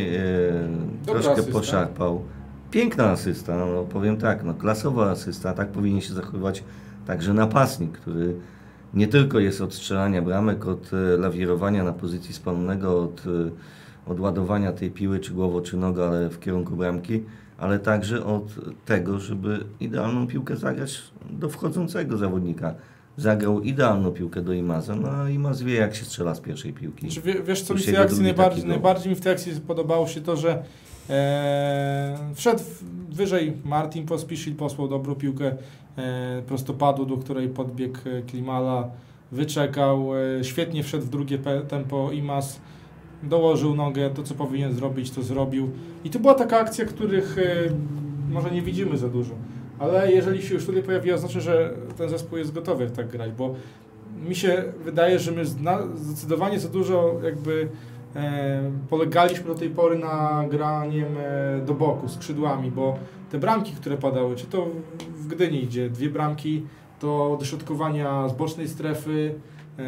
Dobra 1.05 1.13
troszkę 1.21 1.31
asysta. 1.41 1.51
poszarpał. 1.51 2.21
Piękna 2.71 3.03
asysta, 3.11 3.57
no 3.65 3.83
powiem 3.83 4.17
tak, 4.17 4.43
no 4.43 4.53
klasowa 4.53 5.09
asysta, 5.11 5.53
tak 5.53 5.67
powinien 5.67 6.01
się 6.01 6.13
zachowywać 6.13 6.63
także 7.07 7.33
napastnik, 7.33 7.91
który 7.91 8.35
nie 8.93 9.07
tylko 9.07 9.39
jest 9.39 9.61
od 9.61 9.73
strzelania 9.73 10.21
bramek, 10.21 10.67
od 10.67 10.91
e, 10.93 11.17
lawirowania 11.17 11.83
na 11.83 11.93
pozycji 11.93 12.33
spalonego, 12.33 13.01
od, 13.03 13.23
e, 14.07 14.11
od 14.11 14.19
ładowania 14.19 14.71
tej 14.71 14.91
piły, 14.91 15.19
czy 15.19 15.33
głowo, 15.33 15.61
czy 15.61 15.77
noga, 15.77 16.07
ale 16.07 16.29
w 16.29 16.39
kierunku 16.39 16.75
bramki, 16.75 17.23
ale 17.57 17.79
także 17.79 18.25
od 18.25 18.43
tego, 18.85 19.19
żeby 19.19 19.65
idealną 19.79 20.27
piłkę 20.27 20.55
zagrać 20.55 21.01
do 21.29 21.49
wchodzącego 21.49 22.17
zawodnika. 22.17 22.75
Zagrał 23.17 23.61
idealną 23.61 24.11
piłkę 24.11 24.41
do 24.41 24.53
Imaza, 24.53 24.95
no 24.95 25.09
a 25.09 25.29
Imaz 25.29 25.61
wie 25.61 25.73
jak 25.73 25.95
się 25.95 26.05
strzela 26.05 26.35
z 26.35 26.39
pierwszej 26.39 26.73
piłki. 26.73 27.07
Czy 27.07 27.21
wie, 27.21 27.43
wiesz, 27.43 27.61
co 27.61 27.73
mi 27.73 27.79
w 27.79 27.85
tej 27.85 27.97
akcji 27.97 28.23
najbardziej, 28.23 28.65
najbardziej 28.65 29.09
mi 29.09 29.15
w 29.15 29.21
tej 29.21 29.31
akcji 29.31 29.53
podobało 29.67 30.07
się 30.07 30.21
to, 30.21 30.37
że 30.37 30.63
e, 31.09 32.17
wszedł 32.33 32.63
wyżej 33.09 33.53
Martin 33.63 34.05
Pospiszil, 34.05 34.55
posłał 34.55 34.87
dobrą 34.87 35.15
piłkę 35.15 35.55
e, 35.97 36.41
prostopadu, 36.47 37.05
do 37.05 37.17
której 37.17 37.49
podbiegł 37.49 37.97
e, 38.05 38.21
Klimala, 38.21 38.89
wyczekał, 39.31 40.09
e, 40.39 40.43
świetnie 40.43 40.83
wszedł 40.83 41.05
w 41.05 41.09
drugie 41.09 41.39
tempo 41.67 42.11
Imas, 42.11 42.59
dołożył 43.29 43.75
nogę, 43.75 44.09
to 44.09 44.23
co 44.23 44.35
powinien 44.35 44.73
zrobić, 44.73 45.11
to 45.11 45.23
zrobił. 45.23 45.69
I 46.03 46.09
to 46.09 46.19
była 46.19 46.33
taka 46.33 46.59
akcja, 46.59 46.85
których 46.85 47.37
e, 47.37 47.43
może 48.29 48.51
nie 48.51 48.61
widzimy 48.61 48.97
za 48.97 49.09
dużo, 49.09 49.33
ale 49.79 50.11
jeżeli 50.11 50.41
się 50.41 50.53
już 50.53 50.65
tutaj 50.65 50.83
pojawiła, 50.83 51.17
znaczy, 51.17 51.41
że 51.41 51.73
ten 51.97 52.09
zespół 52.09 52.37
jest 52.37 52.53
gotowy 52.53 52.89
tak 52.89 53.07
grać, 53.07 53.31
bo 53.31 53.55
mi 54.27 54.35
się 54.35 54.63
wydaje, 54.83 55.19
że 55.19 55.31
my 55.31 55.45
zdecydowanie 55.95 56.59
za 56.59 56.69
dużo 56.69 57.19
jakby 57.23 57.67
e, 58.15 58.71
polegaliśmy 58.89 59.45
do 59.45 59.55
tej 59.55 59.69
pory 59.69 59.99
na 59.99 60.45
graniem 60.49 61.17
e, 61.17 61.65
do 61.65 61.73
boku, 61.73 62.09
skrzydłami, 62.09 62.71
bo 62.71 62.97
te 63.31 63.37
bramki, 63.37 63.71
które 63.71 63.97
padały, 63.97 64.35
czy 64.35 64.45
to 64.45 64.67
w 65.17 65.27
Gdyni 65.27 65.63
idzie, 65.63 65.89
dwie 65.89 66.09
bramki, 66.09 66.65
to 66.99 67.37
dośrodkowania 67.39 68.29
z 68.29 68.33
bocznej 68.33 68.67
strefy, 68.67 69.35
e, 69.79 69.83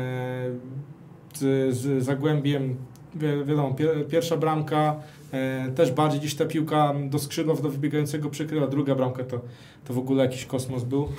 z, 1.34 1.76
z 1.76 2.04
Zagłębiem, 2.04 2.76
wi 3.16 3.28
wiadomo, 3.46 3.74
pier, 3.74 4.08
pierwsza 4.08 4.38
bramka, 4.38 4.96
e, 5.32 5.72
też 5.76 5.92
bardziej 5.92 6.20
gdzieś 6.20 6.36
ta 6.36 6.46
piłka 6.46 6.94
do 7.10 7.20
skrzydła, 7.20 7.56
do 7.56 7.70
wybiegającego 7.70 8.30
przykryła, 8.30 8.68
druga 8.68 8.96
bramka 8.96 9.24
to, 9.24 9.40
to 9.88 9.94
w 9.94 9.98
ogóle 9.98 10.24
jakiś 10.24 10.46
kosmos 10.46 10.84
był. 10.84 11.08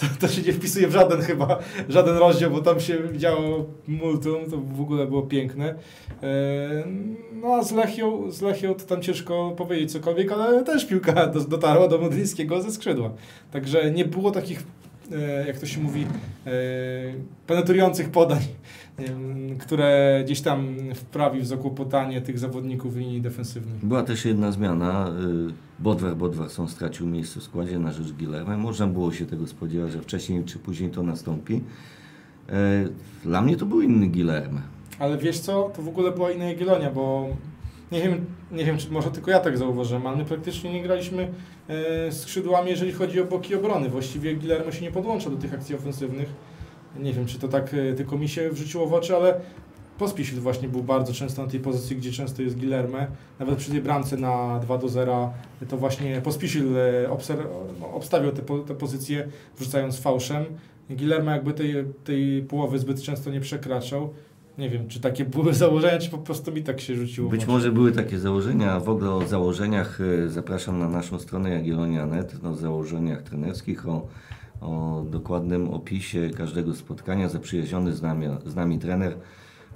To, 0.00 0.06
to 0.20 0.28
się 0.28 0.42
nie 0.42 0.52
wpisuje 0.52 0.88
w 0.88 0.92
żaden 0.92 1.20
chyba, 1.20 1.58
żaden 1.88 2.16
rozdział, 2.16 2.50
bo 2.50 2.60
tam 2.60 2.80
się 2.80 2.98
działo 3.16 3.64
multum, 3.88 4.50
to 4.50 4.56
w 4.58 4.80
ogóle 4.80 5.06
było 5.06 5.22
piękne. 5.22 5.74
E, 6.22 6.84
No 7.42 7.54
a 7.54 7.62
z 7.62 7.72
Lechią, 7.72 8.30
z 8.30 8.42
Lechią 8.42 8.74
to 8.74 8.84
tam 8.84 9.02
ciężko 9.02 9.54
powiedzieć 9.56 9.92
cokolwiek, 9.92 10.32
ale 10.32 10.64
też 10.64 10.84
piłka 10.86 11.26
do- 11.32 11.40
dotarła 11.40 11.88
do 11.88 11.98
Modlińskiego 11.98 12.62
ze 12.62 12.72
skrzydła. 12.72 13.10
Także 13.52 13.90
nie 13.90 14.04
było 14.04 14.30
takich, 14.30 14.62
e, 15.12 15.46
jak 15.46 15.58
to 15.58 15.66
się 15.66 15.80
mówi, 15.80 16.06
e, 16.46 16.50
penetrujących 17.46 18.10
podań, 18.10 18.40
które 19.58 20.20
gdzieś 20.24 20.40
tam 20.40 20.76
wprawi 20.94 21.40
w 21.40 21.46
zakłopotanie 21.46 22.20
tych 22.20 22.38
zawodników 22.38 22.96
linii 22.96 23.20
defensywnej. 23.20 23.78
Była 23.82 24.02
też 24.02 24.24
jedna 24.24 24.52
zmiana. 24.52 25.08
y, 25.50 25.82
Bodwar 25.82 26.16
Bodwarson 26.16 26.68
stracił 26.68 27.06
miejsce 27.06 27.40
w 27.40 27.42
składzie 27.42 27.78
na 27.78 27.92
rzecz 27.92 28.12
Gilerma. 28.12 28.56
Można 28.58 28.86
było 28.86 29.12
się 29.12 29.26
tego 29.26 29.46
spodziewać, 29.46 29.92
że 29.92 30.00
wcześniej 30.00 30.44
czy 30.44 30.58
później 30.58 30.90
to 30.90 31.02
nastąpi. 31.02 31.60
E, 32.48 32.84
Dla 33.24 33.42
mnie 33.42 33.56
to 33.56 33.66
był 33.66 33.80
inny 33.82 34.06
Gilerme. 34.06 34.60
Ale 34.98 35.18
wiesz 35.18 35.38
co, 35.38 35.70
to 35.76 35.82
w 35.82 35.88
ogóle 35.88 36.12
była 36.12 36.30
inna 36.30 36.44
Jagiellonia, 36.44 36.90
bo 36.90 37.28
nie 37.92 38.02
wiem, 38.02 38.24
nie 38.52 38.64
wiem, 38.64 38.78
czy 38.78 38.90
może 38.90 39.10
tylko 39.10 39.30
ja 39.30 39.40
tak 39.40 39.58
zauważyłem, 39.58 40.06
ale 40.06 40.16
my 40.16 40.24
praktycznie 40.24 40.72
nie 40.72 40.82
graliśmy 40.82 41.28
e, 41.68 42.12
skrzydłami, 42.12 42.70
jeżeli 42.70 42.92
chodzi 42.92 43.20
o 43.20 43.24
boki 43.24 43.54
obrony. 43.54 43.88
Właściwie 43.88 44.36
Guillermo 44.36 44.72
się 44.72 44.82
nie 44.82 44.90
podłącza 44.90 45.30
do 45.30 45.36
tych 45.36 45.54
akcji 45.54 45.74
ofensywnych. 45.74 46.28
Nie 47.00 47.12
wiem, 47.12 47.26
czy 47.26 47.38
to 47.38 47.48
tak 47.48 47.74
e, 47.74 47.94
tylko 47.94 48.18
mi 48.18 48.28
się 48.28 48.50
wrzuciło 48.50 48.86
w 48.86 48.92
oczy, 48.92 49.16
ale 49.16 49.40
Pospisil 49.98 50.40
właśnie 50.40 50.68
był 50.68 50.82
bardzo 50.82 51.12
często 51.12 51.42
na 51.42 51.50
tej 51.50 51.60
pozycji, 51.60 51.96
gdzie 51.96 52.12
często 52.12 52.42
jest 52.42 52.58
Guillermo. 52.58 52.98
Nawet 53.38 53.58
przy 53.58 53.70
tej 53.70 53.80
bramce 53.80 54.16
na 54.16 54.58
2 54.58 54.78
do 54.78 54.88
0 54.88 55.32
to 55.68 55.76
właśnie 55.76 56.20
Pospisil 56.20 56.76
e, 56.76 57.08
no, 57.80 57.94
obstawiał 57.94 58.32
tę 58.32 58.42
po, 58.42 58.58
tę 58.58 58.74
pozycję, 58.74 59.28
wrzucając 59.58 60.00
fałszem. 60.00 60.44
Guillermo 60.90 61.30
jakby 61.30 61.52
tej, 61.52 61.74
tej 62.04 62.42
połowy 62.42 62.78
zbyt 62.78 63.02
często 63.02 63.30
nie 63.30 63.40
przekraczał. 63.40 64.10
Nie 64.58 64.70
wiem, 64.70 64.88
czy 64.88 65.00
takie 65.00 65.24
były 65.24 65.54
założenia, 65.64 65.98
czy 65.98 66.10
po 66.10 66.18
prostu 66.18 66.52
mi 66.52 66.62
tak 66.62 66.80
się 66.80 66.94
rzuciło. 66.94 67.30
Być 67.30 67.46
może 67.46 67.72
były 67.72 67.92
takie 67.92 68.18
założenia, 68.18 68.72
a 68.72 68.80
w 68.80 68.88
ogóle 68.88 69.10
o 69.10 69.26
założeniach 69.26 70.00
e, 70.00 70.28
zapraszam 70.28 70.78
na 70.78 70.88
naszą 70.88 71.18
stronę 71.18 71.50
Jagiellonia.net, 71.50 72.44
o 72.44 72.54
założeniach 72.54 73.22
trenerskich, 73.22 73.88
o, 73.88 74.06
o 74.60 75.04
dokładnym 75.10 75.68
opisie 75.68 76.30
każdego 76.30 76.74
spotkania. 76.74 77.28
Zaprzyjaźniony 77.28 77.92
z 77.92 78.02
nami, 78.02 78.26
z 78.46 78.54
nami 78.54 78.78
trener 78.78 79.16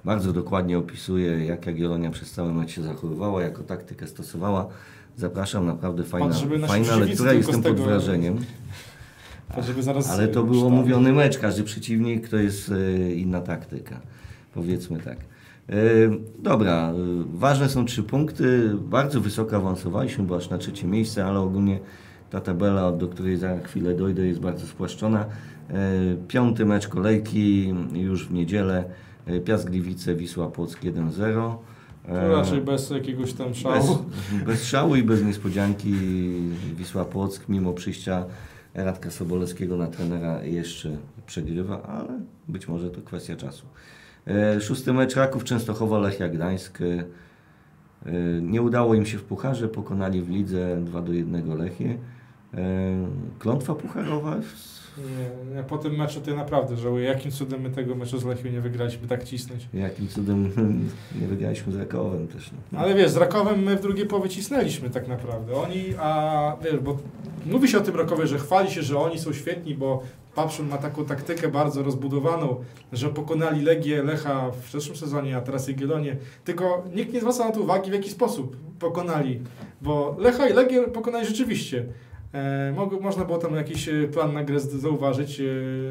bardzo 0.04 0.32
dokładnie 0.32 0.78
opisuje, 0.78 1.44
jak 1.44 1.66
Jagiellonia 1.66 2.10
przez 2.10 2.30
cały 2.30 2.54
mecz 2.54 2.70
się 2.70 2.82
zachowywała, 2.82 3.42
jaką 3.42 3.64
taktykę 3.64 4.06
stosowała. 4.06 4.68
Zapraszam, 5.16 5.66
naprawdę 5.66 6.04
fajna, 6.04 6.34
fajna 6.66 6.96
lektura, 6.96 7.32
jestem 7.32 7.62
pod 7.62 7.80
wrażeniem. 7.80 8.38
Ale 10.10 10.28
to 10.28 10.44
był 10.44 10.66
omówiony 10.66 11.12
mecz, 11.12 11.38
każdy 11.38 11.64
przeciwnik 11.64 12.28
to 12.28 12.36
jest 12.36 12.72
e, 12.72 13.12
inna 13.12 13.40
taktyka. 13.40 14.00
Powiedzmy 14.54 15.00
tak. 15.00 15.18
E, 15.68 15.74
Dobra, 16.38 16.92
e, 16.92 16.94
ważne 17.32 17.68
są 17.68 17.84
trzy 17.84 18.02
punkty. 18.02 18.70
Bardzo 18.74 19.20
wysoko 19.20 19.56
awansowaliśmy, 19.56 20.24
bo 20.24 20.36
aż 20.36 20.50
na 20.50 20.58
trzecie 20.58 20.86
miejsce, 20.86 21.26
ale 21.26 21.40
ogólnie 21.40 21.78
ta 22.30 22.40
tabela, 22.40 22.92
do 22.92 23.08
której 23.08 23.36
za 23.36 23.58
chwilę 23.58 23.94
dojdę, 23.94 24.26
jest 24.26 24.40
bardzo 24.40 24.66
spłaszczona. 24.66 25.24
E, 25.70 25.74
Piąty 26.28 26.64
mecz 26.64 26.88
kolejki 26.88 27.74
już 27.92 28.28
w 28.28 28.32
niedzielę. 28.32 28.84
E, 29.26 29.40
Piast 29.40 29.70
Gliwice, 29.70 30.14
Wisła 30.14 30.48
Płock 30.48 30.82
1-0. 30.84 31.54
E, 32.08 32.20
To 32.20 32.36
raczej 32.36 32.60
bez 32.60 32.90
jakiegoś 32.90 33.32
tam 33.32 33.54
szału. 33.54 33.74
bez, 33.74 34.44
bez 34.46 34.64
szału 34.64 34.96
i 34.96 35.02
bez 35.02 35.22
niespodzianki 35.24 35.94
Wisła 36.76 37.04
Płock, 37.04 37.48
mimo 37.48 37.72
przyjścia 37.72 38.24
Radka 38.74 39.10
Sobolewskiego 39.10 39.76
na 39.76 39.86
trenera 39.86 40.44
jeszcze 40.44 40.96
przegrywa, 41.26 41.82
ale 41.82 42.20
być 42.48 42.68
może 42.68 42.90
to 42.90 43.00
kwestia 43.02 43.36
czasu. 43.36 43.66
Szósty 44.60 44.92
mecz 44.92 45.16
Raków 45.16 45.44
Częstochowa 45.44 45.98
Lechia 45.98 46.28
Gdańsk. 46.28 46.78
Nie 48.42 48.62
udało 48.62 48.94
im 48.94 49.06
się 49.06 49.18
w 49.18 49.24
Pucharze, 49.24 49.68
pokonali 49.68 50.22
w 50.22 50.30
lidze 50.30 50.76
2 50.84 51.02
do 51.02 51.12
1 51.12 51.58
Lechię. 51.58 51.98
E, 52.54 53.08
Klątwa 53.38 53.74
pucharowa 53.74 54.36
Nie, 55.54 55.62
po 55.62 55.78
tym 55.78 55.96
meczu 55.96 56.20
to 56.20 56.30
ja 56.30 56.36
naprawdę 56.36 56.76
żałuję. 56.76 57.04
Jakim 57.04 57.30
cudem 57.30 57.60
my 57.60 57.70
tego 57.70 57.94
meczu 57.94 58.18
z 58.18 58.24
Lechią 58.24 58.48
nie 58.48 58.60
wygraliśmy 58.60 59.08
tak 59.08 59.24
cisnąć. 59.24 59.68
Jakim 59.74 60.08
cudem 60.08 60.50
nie 61.20 61.26
wygraliśmy 61.26 61.72
z 61.72 61.76
Rakowem 61.76 62.28
też. 62.28 62.50
No. 62.72 62.78
Ale 62.78 62.94
wiesz, 62.94 63.10
z 63.10 63.16
Rakowem 63.16 63.62
my 63.62 63.76
w 63.76 63.82
drugiej 63.82 64.06
połowie 64.06 64.30
cisnęliśmy 64.30 64.90
tak 64.90 65.08
naprawdę. 65.08 65.54
Oni, 65.54 65.84
a 65.98 66.56
wiesz, 66.64 66.78
bo 66.80 66.98
mówi 67.46 67.68
się 67.68 67.78
o 67.78 67.80
tym 67.80 67.96
Rakowie, 67.96 68.26
że 68.26 68.38
chwali 68.38 68.70
się, 68.70 68.82
że 68.82 68.98
oni 68.98 69.18
są 69.18 69.32
świetni, 69.32 69.74
bo 69.74 70.02
Papszun 70.34 70.68
ma 70.68 70.78
taką 70.78 71.04
taktykę 71.04 71.48
bardzo 71.48 71.82
rozbudowaną, 71.82 72.56
że 72.92 73.08
pokonali 73.08 73.62
Legię, 73.62 74.02
Lecha 74.02 74.50
w 74.50 74.70
zeszłym 74.70 74.96
sezonie, 74.96 75.36
a 75.36 75.40
teraz 75.40 75.68
Jagiellonię. 75.68 76.16
Tylko 76.44 76.84
nikt 76.94 77.12
nie 77.12 77.20
zwraca 77.20 77.44
na 77.44 77.52
to 77.52 77.60
uwagi, 77.60 77.90
w 77.90 77.94
jaki 77.94 78.10
sposób 78.10 78.56
pokonali. 78.78 79.40
Bo 79.82 80.16
Lecha 80.18 80.48
i 80.48 80.52
Legię 80.52 80.82
pokonali 80.82 81.26
rzeczywiście. 81.26 81.84
E, 82.34 82.72
mog- 82.76 83.00
można 83.00 83.24
było 83.24 83.38
tam 83.38 83.54
jakiś 83.54 83.88
e, 83.88 84.08
plan 84.08 84.32
na 84.32 84.44
grę 84.44 84.60
zauważyć, 84.60 85.40
e, 85.40 85.44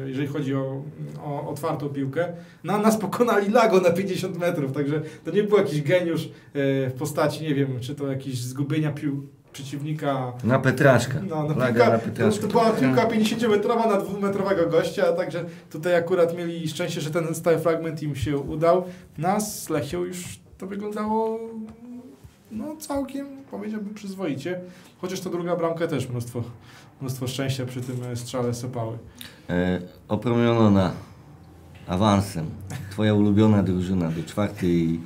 jeżeli 0.06 0.26
chodzi 0.26 0.54
o, 0.54 0.82
o 1.24 1.48
otwartą 1.50 1.88
piłkę. 1.88 2.32
Na 2.64 2.78
nas 2.78 2.96
pokonali 2.96 3.50
Lago 3.50 3.80
na 3.80 3.90
50 3.90 4.38
metrów, 4.38 4.72
także 4.72 5.00
to 5.24 5.30
nie 5.30 5.42
był 5.42 5.58
jakiś 5.58 5.82
geniusz 5.82 6.28
w 6.54 6.92
postaci, 6.98 7.42
nie 7.44 7.54
wiem, 7.54 7.68
czy 7.80 7.94
to 7.94 8.06
jakieś 8.06 8.38
zgubienia 8.40 8.92
pił 8.92 9.26
przeciwnika. 9.52 10.32
Na 10.44 10.58
Petraszka. 10.58 11.14
No, 11.28 11.42
no 11.48 11.54
Laga 11.56 11.72
piłka, 11.72 11.90
na 11.90 11.98
to, 11.98 12.04
Petraszka. 12.04 12.42
to 12.42 12.48
była 12.48 12.70
piłka 12.70 13.06
50-metrowa 13.06 13.88
na 13.88 13.96
dwumetrowego 14.00 14.66
gościa, 14.66 15.12
także 15.12 15.44
tutaj 15.70 15.94
akurat 15.94 16.36
mieli 16.36 16.68
szczęście, 16.68 17.00
że 17.00 17.10
ten 17.10 17.34
stały 17.34 17.58
fragment 17.58 18.02
im 18.02 18.16
się 18.16 18.38
udał. 18.38 18.84
Nas 19.18 19.62
z 19.62 19.68
Lechią 19.70 20.04
już 20.04 20.24
to 20.58 20.66
wyglądało 20.66 21.38
no 22.52 22.76
całkiem, 22.76 23.26
powiedziałbym, 23.50 23.94
przyzwoicie. 23.94 24.60
Chociaż 25.00 25.20
to 25.20 25.30
druga 25.30 25.56
bramka 25.56 25.86
też 25.86 26.08
mnóstwo, 26.08 26.42
mnóstwo 27.00 27.26
szczęścia 27.26 27.66
przy 27.66 27.80
tym 27.80 27.96
e, 28.04 28.16
strzale 28.16 28.54
sopały. 28.54 28.98
E, 29.50 29.80
opromionona 30.08 30.92
awansem. 31.86 32.46
Twoja 32.90 33.14
ulubiona 33.14 33.62
drużyna 33.62 34.10
do 34.10 34.22
czwartej 34.22 35.00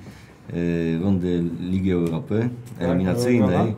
e, 0.51 0.53
rundy 0.99 1.45
Ligi 1.61 1.93
Europy 1.93 2.49
eliminacyjnej. 2.79 3.43
ulubiona? 3.43 3.75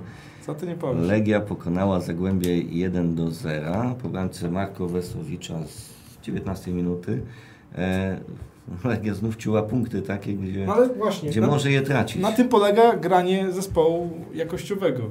Co 0.47 0.55
ty 0.55 0.67
nie 0.67 0.75
powiesz? 0.75 1.09
Legia 1.09 1.41
pokonała 1.41 2.01
Zagłębie 2.01 2.59
1 2.59 3.15
do 3.15 3.31
0 3.31 3.95
po 4.03 4.09
bramce 4.09 4.51
Marko 4.51 4.89
Wesłowicza 4.89 5.55
z 5.67 5.95
19 6.23 6.73
minuty. 6.73 7.23
E, 7.75 8.21
Legia 8.85 9.15
znów 9.15 9.37
ciuła 9.37 9.63
punkty 9.63 10.03
takie, 10.03 10.33
gdzie, 10.35 10.67
No 10.67 10.77
właśnie, 10.97 11.31
gdzie 11.31 11.41
na, 11.41 11.47
może 11.47 11.71
je 11.73 11.83
tracić. 11.83 12.23
na 12.23 12.33
tym 12.33 12.49
polega 12.49 12.97
granie 12.97 13.53
zespołu 13.53 14.11
jakościowego. 14.35 15.03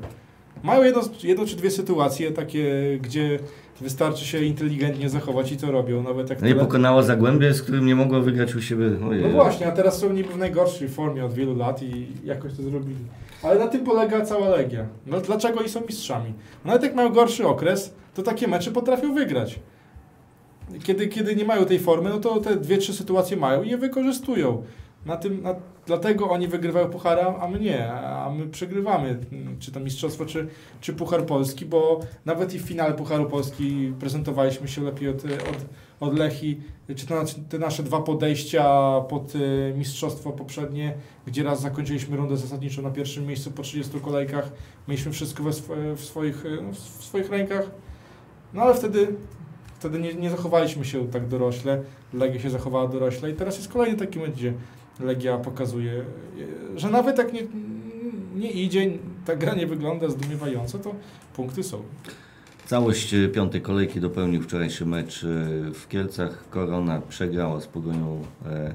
Mają 0.63 0.83
jedno, 0.83 1.01
jedno 1.23 1.45
czy 1.45 1.55
dwie 1.55 1.71
sytuacje 1.71 2.31
takie, 2.31 2.65
gdzie 3.01 3.39
wystarczy 3.81 4.25
się 4.25 4.41
inteligentnie 4.43 5.09
zachować 5.09 5.51
i 5.51 5.57
to 5.57 5.71
robią. 5.71 6.03
Nawet 6.03 6.29
jak 6.29 6.41
No 6.41 6.47
i 6.47 6.51
tyle- 6.51 6.61
pokonała 6.65 7.01
Zagłębie, 7.03 7.53
z 7.53 7.61
którym 7.61 7.85
nie 7.85 7.95
mogła 7.95 8.19
wygrać 8.19 8.55
u 8.55 8.61
siebie. 8.61 8.85
Ojej. 9.09 9.23
No 9.23 9.29
właśnie, 9.29 9.67
a 9.67 9.71
teraz 9.71 9.97
są 9.99 10.13
niby 10.13 10.29
w 10.33 10.37
najgorszej 10.37 10.89
formie 10.89 11.25
od 11.25 11.33
wielu 11.33 11.55
lat 11.55 11.83
i 11.83 12.07
jakoś 12.23 12.53
to 12.53 12.63
zrobili. 12.63 12.95
Ale 13.43 13.59
na 13.59 13.67
tym 13.67 13.83
polega 13.83 14.21
cała 14.21 14.49
Legia. 14.49 14.85
No, 15.07 15.21
dlaczego 15.21 15.59
oni 15.59 15.69
są 15.69 15.81
mistrzami? 15.81 16.33
Nawet 16.65 16.83
jak 16.83 16.95
mają 16.95 17.09
gorszy 17.09 17.47
okres, 17.47 17.93
to 18.13 18.23
takie 18.23 18.47
mecze 18.47 18.71
potrafią 18.71 19.13
wygrać. 19.15 19.59
Kiedy, 20.84 21.07
kiedy 21.07 21.36
nie 21.36 21.45
mają 21.45 21.66
tej 21.66 21.80
formy, 21.80 22.09
no 22.09 22.20
to 22.20 22.39
te 22.39 22.55
dwie, 22.55 22.78
trzy 22.78 22.93
sytuacje 22.93 23.38
mają 23.38 23.64
i 23.64 23.70
je 23.70 23.78
wykorzystują. 23.78 24.64
Na 25.05 25.18
tym, 25.18 25.41
na, 25.41 25.55
dlatego 25.86 26.30
oni 26.30 26.47
wygrywają 26.47 26.89
puchara, 26.89 27.36
a 27.39 27.47
my 27.47 27.59
nie, 27.59 27.91
a 27.93 28.30
my 28.30 28.47
przegrywamy, 28.47 29.20
mm, 29.32 29.59
czy 29.59 29.72
to 29.72 29.80
mistrzostwo, 29.80 30.26
czy, 30.26 30.47
czy 30.82 30.93
puchar 30.93 31.26
polski, 31.26 31.66
bo 31.66 31.99
nawet 32.26 32.53
i 32.53 32.59
w 32.59 32.61
finale 32.61 32.93
pucharu 32.93 33.26
polski 33.26 33.93
prezentowaliśmy 33.99 34.68
się 34.68 34.84
lepiej 34.84 35.09
od, 35.09 35.26
od, 35.26 35.66
od 35.99 36.18
Lechi, 36.18 36.61
czy 36.95 37.07
to 37.07 37.24
te 37.49 37.59
nasze 37.59 37.84
dwa 37.84 38.01
podejścia 38.01 38.64
pod 39.09 39.36
y, 39.36 39.74
mistrzostwo 39.78 40.32
poprzednie, 40.32 40.93
gdzie 41.28 41.43
raz 41.43 41.61
zakończyliśmy 41.61 42.18
rundę 42.18 42.38
zasadniczą 42.38 42.82
na 42.82 42.91
pierwszym 42.91 43.28
miejscu 43.28 43.51
po 43.51 43.64
30 43.64 43.99
kolejkach, 43.99 44.51
mieliśmy 44.88 45.11
wszystko 45.11 45.43
we 45.43 45.51
w, 45.95 46.01
swoich, 46.01 46.45
y, 46.45 46.57
w 46.74 47.03
swoich 47.03 47.30
rękach, 47.30 47.72
no 48.53 48.61
ale 48.61 48.74
wtedy, 48.74 49.07
wtedy 49.84 49.99
nie, 49.99 50.13
nie 50.13 50.29
zachowaliśmy 50.29 50.86
się 50.86 51.07
tak 51.07 51.27
dorośle, 51.27 51.81
Legia 52.13 52.39
się 52.39 52.49
zachowała 52.49 52.88
dorośle 52.88 53.31
i 53.31 53.34
teraz 53.34 53.57
jest 53.57 53.71
kolejny 53.71 53.97
taki 53.97 54.19
mecz, 54.19 54.31
gdzie 54.31 54.53
Legia 54.99 55.38
pokazuje, 55.38 56.03
że 56.75 56.89
nawet 56.89 57.17
jak 57.17 57.34
nie, 57.34 57.41
nie 58.36 58.51
idzie, 58.51 58.91
ta 59.25 59.36
gra 59.36 59.55
nie 59.55 59.67
wygląda 59.67 60.09
zdumiewająco, 60.09 60.79
to 60.79 60.95
punkty 61.36 61.63
są. 61.63 61.81
Całość 62.65 63.13
e, 63.13 63.27
piątej 63.27 63.61
kolejki 63.61 63.99
dopełnił 63.99 64.41
wczorajszy 64.41 64.86
mecz 64.86 65.23
e, 65.23 65.27
w 65.73 65.88
Kielcach. 65.89 66.49
Korona 66.49 67.01
przegrała 67.09 67.59
z 67.59 67.67
Pogonią 67.67 68.21
e, 68.45 68.73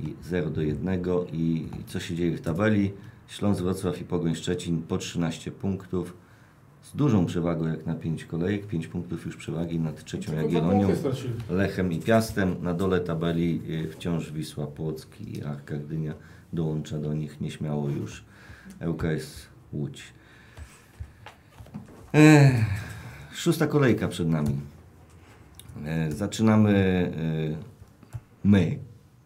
i 0.00 0.14
0 0.22 0.50
do 0.50 0.62
1 0.62 1.02
i 1.32 1.68
i 1.80 1.84
co 1.86 2.00
się 2.00 2.14
dzieje 2.14 2.36
w 2.36 2.40
tabeli? 2.40 2.92
Śląsk 3.28 3.62
Wrocław 3.62 4.00
i 4.00 4.04
Pogoń 4.04 4.34
Szczecin 4.34 4.82
po 4.82 4.98
13 4.98 5.50
punktów 5.50 6.21
z 6.92 6.96
dużą 6.96 7.26
przewagą 7.26 7.66
jak 7.66 7.86
na 7.86 7.94
5 7.94 8.24
kolejek, 8.24 8.66
5 8.66 8.86
punktów 8.86 9.26
już 9.26 9.36
przewagi 9.36 9.78
nad 9.78 10.04
trzecią 10.04 10.32
Jagiellonią. 10.32 10.88
Lechem 11.50 11.92
i 11.92 11.98
Piastem. 11.98 12.56
Na 12.62 12.74
dole 12.74 13.00
tabeli 13.00 13.60
e, 13.84 13.88
wciąż 13.88 14.32
Wisła 14.32 14.66
Płock 14.66 15.20
i 15.20 15.42
Arka 15.42 15.76
Gdynia 15.76 16.14
dołącza 16.52 16.98
do 16.98 17.14
nich 17.14 17.40
nieśmiało 17.40 17.88
już 17.88 18.24
ŁKS 18.86 19.46
Łódź. 19.72 20.02
Ech, 22.12 22.54
szósta 23.34 23.66
kolejka 23.66 24.08
przed 24.08 24.28
nami. 24.28 24.60
E, 25.84 26.12
zaczynamy 26.12 26.72
e, 27.16 28.48
my 28.48 28.78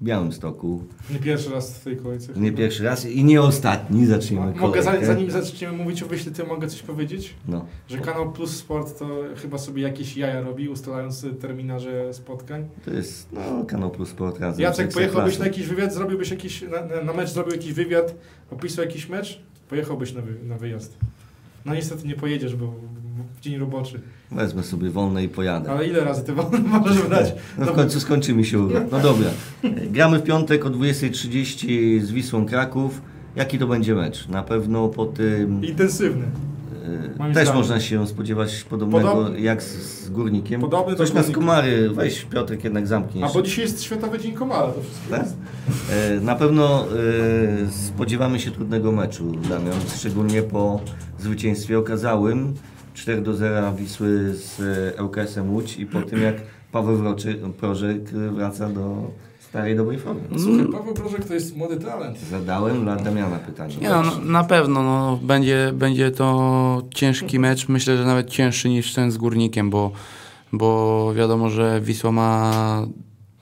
Białymstoku. 0.02 0.84
Nie 1.10 1.18
pierwszy 1.18 1.50
raz 1.50 1.78
w 1.78 1.84
tej 1.84 1.96
kolejce. 1.96 2.32
Nie 2.36 2.52
pierwszy 2.52 2.84
raz 2.84 3.06
i 3.06 3.24
nie 3.24 3.42
ostatni. 3.42 4.06
Zaczniemy 4.06 4.46
Mogę, 4.46 4.58
kolejkę. 4.60 4.82
zanim, 4.82 5.04
zanim 5.06 5.30
zaczniemy 5.30 5.76
mówić 5.76 6.02
o 6.02 6.06
wyśle, 6.06 6.32
to 6.32 6.46
mogę 6.46 6.68
coś 6.68 6.82
powiedzieć? 6.82 7.34
No. 7.48 7.66
Że 7.88 7.98
kanał 7.98 8.32
Plus 8.32 8.56
Sport 8.56 8.98
to 8.98 9.06
chyba 9.36 9.58
sobie 9.58 9.82
jakieś 9.82 10.16
jaja 10.16 10.40
robi, 10.40 10.68
ustalając 10.68 11.26
terminarze 11.40 12.14
spotkań. 12.14 12.68
To 12.84 12.90
jest 12.90 13.32
no, 13.32 13.64
Kanał 13.64 13.90
Plus 13.90 14.08
Sport 14.08 14.40
razem 14.40 14.62
Jacek, 14.62 14.92
pojechałbyś 14.94 15.38
na 15.38 15.44
jakiś 15.46 15.66
wywiad, 15.66 15.94
zrobiłbyś 15.94 16.30
jakiś, 16.30 16.62
na, 16.62 16.96
na- 16.96 17.02
na 17.02 17.12
mecz 17.12 17.28
zrobił 17.30 17.52
jakiś 17.52 17.72
wywiad, 17.72 18.14
opisał 18.50 18.84
jakiś 18.84 19.08
mecz, 19.08 19.40
pojechałbyś 19.68 20.12
na, 20.12 20.20
wy, 20.22 20.34
na 20.44 20.58
wyjazd. 20.58 20.96
No 21.64 21.74
niestety 21.74 22.08
nie 22.08 22.14
pojedziesz, 22.14 22.56
bo 22.56 22.74
w 23.36 23.40
dzień 23.40 23.58
roboczy. 23.58 24.00
Wezmę 24.30 24.62
sobie 24.62 24.90
wolne 24.90 25.24
i 25.24 25.28
pojadę. 25.28 25.70
Ale 25.70 25.86
ile 25.86 26.04
razy 26.04 26.22
ty 26.24 26.32
wolny 26.32 26.58
możesz 26.80 27.02
brać? 27.02 27.34
No 27.58 27.66
w 27.66 27.72
końcu 27.72 28.00
skończy 28.00 28.32
mi 28.34 28.44
się 28.46 28.58
urlop. 28.60 28.84
No 28.92 29.00
dobra. 29.00 29.28
Gramy 29.90 30.18
w 30.18 30.22
piątek 30.22 30.66
o 30.66 30.70
20.30 30.70 32.00
z 32.00 32.10
Wisłą 32.10 32.46
Kraków. 32.46 33.00
Jaki 33.36 33.58
to 33.58 33.66
będzie 33.66 33.94
mecz? 33.94 34.28
Na 34.28 34.42
pewno 34.42 34.88
po 34.88 35.06
tym 35.06 35.64
Intensywny. 35.64 36.24
Moim 37.18 37.34
Też 37.34 37.42
zdaniem. 37.44 37.62
można 37.62 37.80
się 37.80 38.06
spodziewać 38.06 38.62
podobnego 38.70 39.08
Podobny- 39.08 39.40
jak 39.40 39.62
z, 39.62 40.02
z 40.04 40.10
Górnikiem. 40.10 40.60
Podobny 40.60 40.92
do 40.92 40.98
Coś 40.98 41.12
na 41.14 41.22
skomary, 41.22 41.90
weź 41.90 42.22
Piotrek 42.24 42.64
jednak 42.64 42.86
zamknij. 42.86 43.24
A 43.24 43.28
bo 43.28 43.42
dzisiaj 43.42 43.64
jest 43.64 43.82
Światowy 43.82 44.18
Dzień 44.18 44.32
Komara, 44.32 44.66
to 44.66 44.80
wszystko 44.82 45.10
Tak? 45.10 45.20
jest. 45.22 45.36
E, 45.90 46.20
Na 46.20 46.34
pewno 46.34 46.84
e, 46.84 46.86
spodziewamy 47.70 48.40
się 48.40 48.50
trudnego 48.50 48.92
meczu, 48.92 49.32
Damian, 49.48 49.74
szczególnie 49.96 50.42
po 50.42 50.80
zwycięstwie 51.18 51.78
okazałym 51.78 52.54
4 52.96 53.22
do 53.22 53.34
0 53.34 53.72
Wisły 53.74 54.34
z 54.34 54.60
e, 54.98 55.02
ŁKS-em 55.04 55.54
Łódź 55.54 55.76
i 55.76 55.86
po 55.86 56.02
tym 56.02 56.22
jak 56.22 56.34
Paweł 56.72 56.96
Wroczy, 56.96 57.40
Prożek 57.58 58.10
wraca 58.10 58.68
do 58.68 59.10
starej 59.40 59.76
dobrej 59.76 59.98
formy. 59.98 60.20
Słuchaj, 60.38 60.66
Paweł 60.72 60.94
Brożek 60.94 61.24
to 61.24 61.34
jest 61.34 61.56
młody 61.56 61.76
talent. 61.76 62.18
Zadałem 62.18 62.82
dla 62.82 62.96
Damiana 62.96 63.38
pytanie. 63.38 63.74
Nie, 63.80 63.88
no, 63.88 64.02
no, 64.02 64.18
na 64.24 64.44
pewno 64.44 64.82
no, 64.82 65.18
będzie, 65.22 65.72
będzie 65.74 66.10
to 66.10 66.82
ciężki 66.94 67.38
mecz. 67.38 67.68
Myślę, 67.68 67.96
że 67.96 68.04
nawet 68.04 68.30
cięższy 68.30 68.68
niż 68.68 68.94
ten 68.94 69.10
z 69.10 69.16
Górnikiem, 69.16 69.70
bo, 69.70 69.90
bo 70.52 71.12
wiadomo, 71.14 71.50
że 71.50 71.80
Wisła 71.80 72.12
ma 72.12 72.52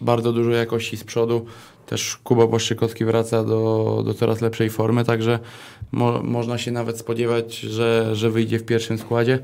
bardzo 0.00 0.32
dużo 0.32 0.50
jakości 0.50 0.96
z 0.96 1.04
przodu. 1.04 1.46
Też 1.86 2.16
Kuba 2.24 2.46
Błaszczykowski 2.46 3.04
wraca 3.04 3.44
do, 3.44 4.02
do 4.06 4.14
coraz 4.14 4.40
lepszej 4.40 4.70
formy, 4.70 5.04
także 5.04 5.38
mo, 5.92 6.22
można 6.22 6.58
się 6.58 6.70
nawet 6.70 6.98
spodziewać, 6.98 7.58
że, 7.58 8.16
że 8.16 8.30
wyjdzie 8.30 8.58
w 8.58 8.64
pierwszym 8.64 8.98
składzie. 8.98 9.38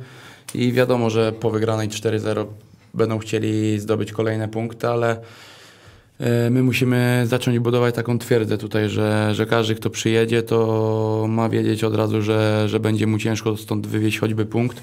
I 0.55 0.73
wiadomo, 0.73 1.11
że 1.11 1.33
po 1.33 1.51
wygranej 1.51 1.89
4-0 1.89 2.47
będą 2.95 3.19
chcieli 3.19 3.81
zdobyć 3.81 4.13
kolejne 4.13 4.49
punkty, 4.49 4.89
ale 4.89 5.21
E, 6.21 6.51
My 6.51 6.63
musimy 6.63 7.23
zacząć 7.27 7.59
budować 7.59 7.95
taką 7.95 8.19
twierdzę 8.19 8.59
tutaj, 8.59 8.89
że, 8.89 9.35
że 9.35 9.47
każdy, 9.47 9.75
kto 9.75 9.91
przyjedzie, 9.91 10.43
to 10.43 11.27
ma 11.29 11.49
wiedzieć 11.49 11.85
od 11.85 11.95
razu, 11.95 12.23
że, 12.23 12.69
że 12.69 12.81
będzie 12.81 13.07
mu 13.07 13.19
ciężko 13.19 13.57
stąd 13.57 13.87
wywieźć 13.87 14.19
choćby 14.19 14.47
punkt. 14.47 14.83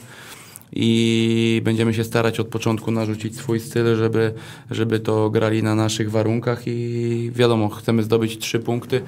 I 0.73 1.61
będziemy 1.63 1.93
się 1.93 2.03
starać 2.03 2.39
od 2.39 2.47
początku 2.47 2.91
narzucić 2.91 3.37
swój 3.37 3.59
styl, 3.59 3.95
żeby, 3.95 4.33
żeby 4.71 4.99
to 4.99 5.29
grali 5.29 5.63
na 5.63 5.75
naszych 5.75 6.11
warunkach. 6.11 6.61
I 6.65 7.31
wiadomo, 7.35 7.69
chcemy 7.69 8.03
zdobyć 8.03 8.37
trzy 8.37 8.59
punkty 8.59 8.97
e, 8.97 9.01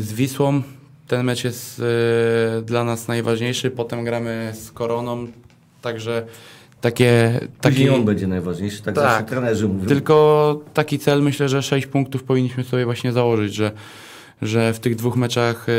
z 0.00 0.12
Wisłą. 0.12 0.62
Ten 1.08 1.26
mecz 1.26 1.44
jest 1.44 1.80
e, 1.80 2.62
dla 2.62 2.84
nas 2.84 3.08
najważniejszy. 3.08 3.70
Potem 3.70 4.04
gramy 4.04 4.52
z 4.54 4.70
Koroną. 4.70 5.26
Także 5.82 6.26
takie. 6.80 7.40
Taki 7.60 7.76
taki 7.76 7.88
on 7.90 8.04
będzie 8.04 8.26
najważniejszy, 8.26 8.82
tak, 8.82 8.94
Tak. 8.94 9.04
zawsze 9.04 9.24
trenerzy 9.24 9.68
mówią. 9.68 9.86
tylko 9.86 10.60
taki 10.74 10.98
cel, 10.98 11.22
myślę, 11.22 11.48
że 11.48 11.62
6 11.62 11.86
punktów 11.86 12.22
powinniśmy 12.24 12.64
sobie 12.64 12.84
właśnie 12.84 13.12
założyć, 13.12 13.54
że, 13.54 13.72
że 14.42 14.74
w 14.74 14.80
tych 14.80 14.96
dwóch 14.96 15.16
meczach 15.16 15.66
e, 15.68 15.72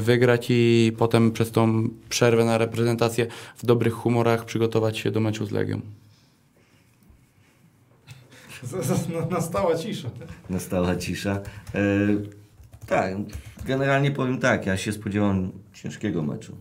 wygrać 0.00 0.46
i 0.50 0.92
potem 0.98 1.32
przez 1.32 1.50
tą 1.50 1.88
przerwę 2.08 2.44
na 2.44 2.58
reprezentację 2.58 3.26
w 3.56 3.66
dobrych 3.66 3.92
humorach 3.92 4.44
przygotować 4.44 4.98
się 4.98 5.10
do 5.10 5.20
meczu 5.20 5.46
z 5.46 5.50
Legią. 5.50 5.80
Nastała 9.30 9.78
cisza. 9.78 10.10
Nastała 10.50 10.96
cisza. 10.96 11.40
E, 11.74 11.80
tak, 12.86 13.14
generalnie 13.64 14.10
powiem 14.10 14.38
tak, 14.38 14.66
ja 14.66 14.76
się 14.76 14.92
spodziewam 14.92 15.50
ciężkiego 15.72 16.22
meczu. 16.22 16.56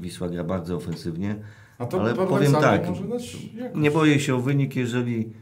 Wisła 0.00 0.28
gra 0.28 0.44
bardzo 0.44 0.76
ofensywnie. 0.76 1.36
A 1.78 1.86
to 1.86 2.00
Ale 2.00 2.14
powiem 2.14 2.52
tak. 2.52 2.82
Nie 3.74 3.90
boję 3.90 4.20
się 4.20 4.34
o 4.34 4.40
wynik, 4.40 4.76
jeżeli 4.76 5.32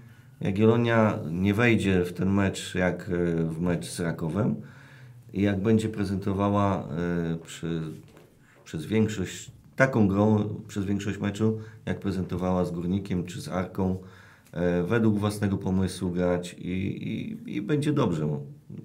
Jagiellonia 0.41 1.19
nie 1.31 1.55
wejdzie 1.55 2.05
w 2.05 2.13
ten 2.13 2.31
mecz 2.31 2.75
jak 2.75 3.09
e, 3.09 3.43
w 3.45 3.61
mecz 3.61 3.91
z 3.91 4.01
Rakowem 4.01 4.57
i 5.37 5.43
jak 5.43 5.61
będzie 5.63 5.89
prezentowała 5.89 6.79
e, 6.79 7.37
przy, 7.47 7.81
przez 8.65 8.87
większość, 8.87 9.51
taką 9.77 10.09
grą 10.09 10.49
przez 10.69 10.85
większość 10.85 11.19
meczu, 11.19 11.59
jak 11.87 12.01
prezentowała 12.01 12.65
z 12.65 12.71
Górnikiem 12.71 13.25
czy 13.25 13.41
z 13.41 13.49
Arką, 13.49 13.97
e, 14.53 14.83
według 14.83 15.19
własnego 15.19 15.57
pomysłu 15.57 16.11
grać 16.11 16.57
i, 16.59 16.69
i, 16.69 17.57
i 17.57 17.63
będzie 17.63 17.93
dobrze. 17.93 18.29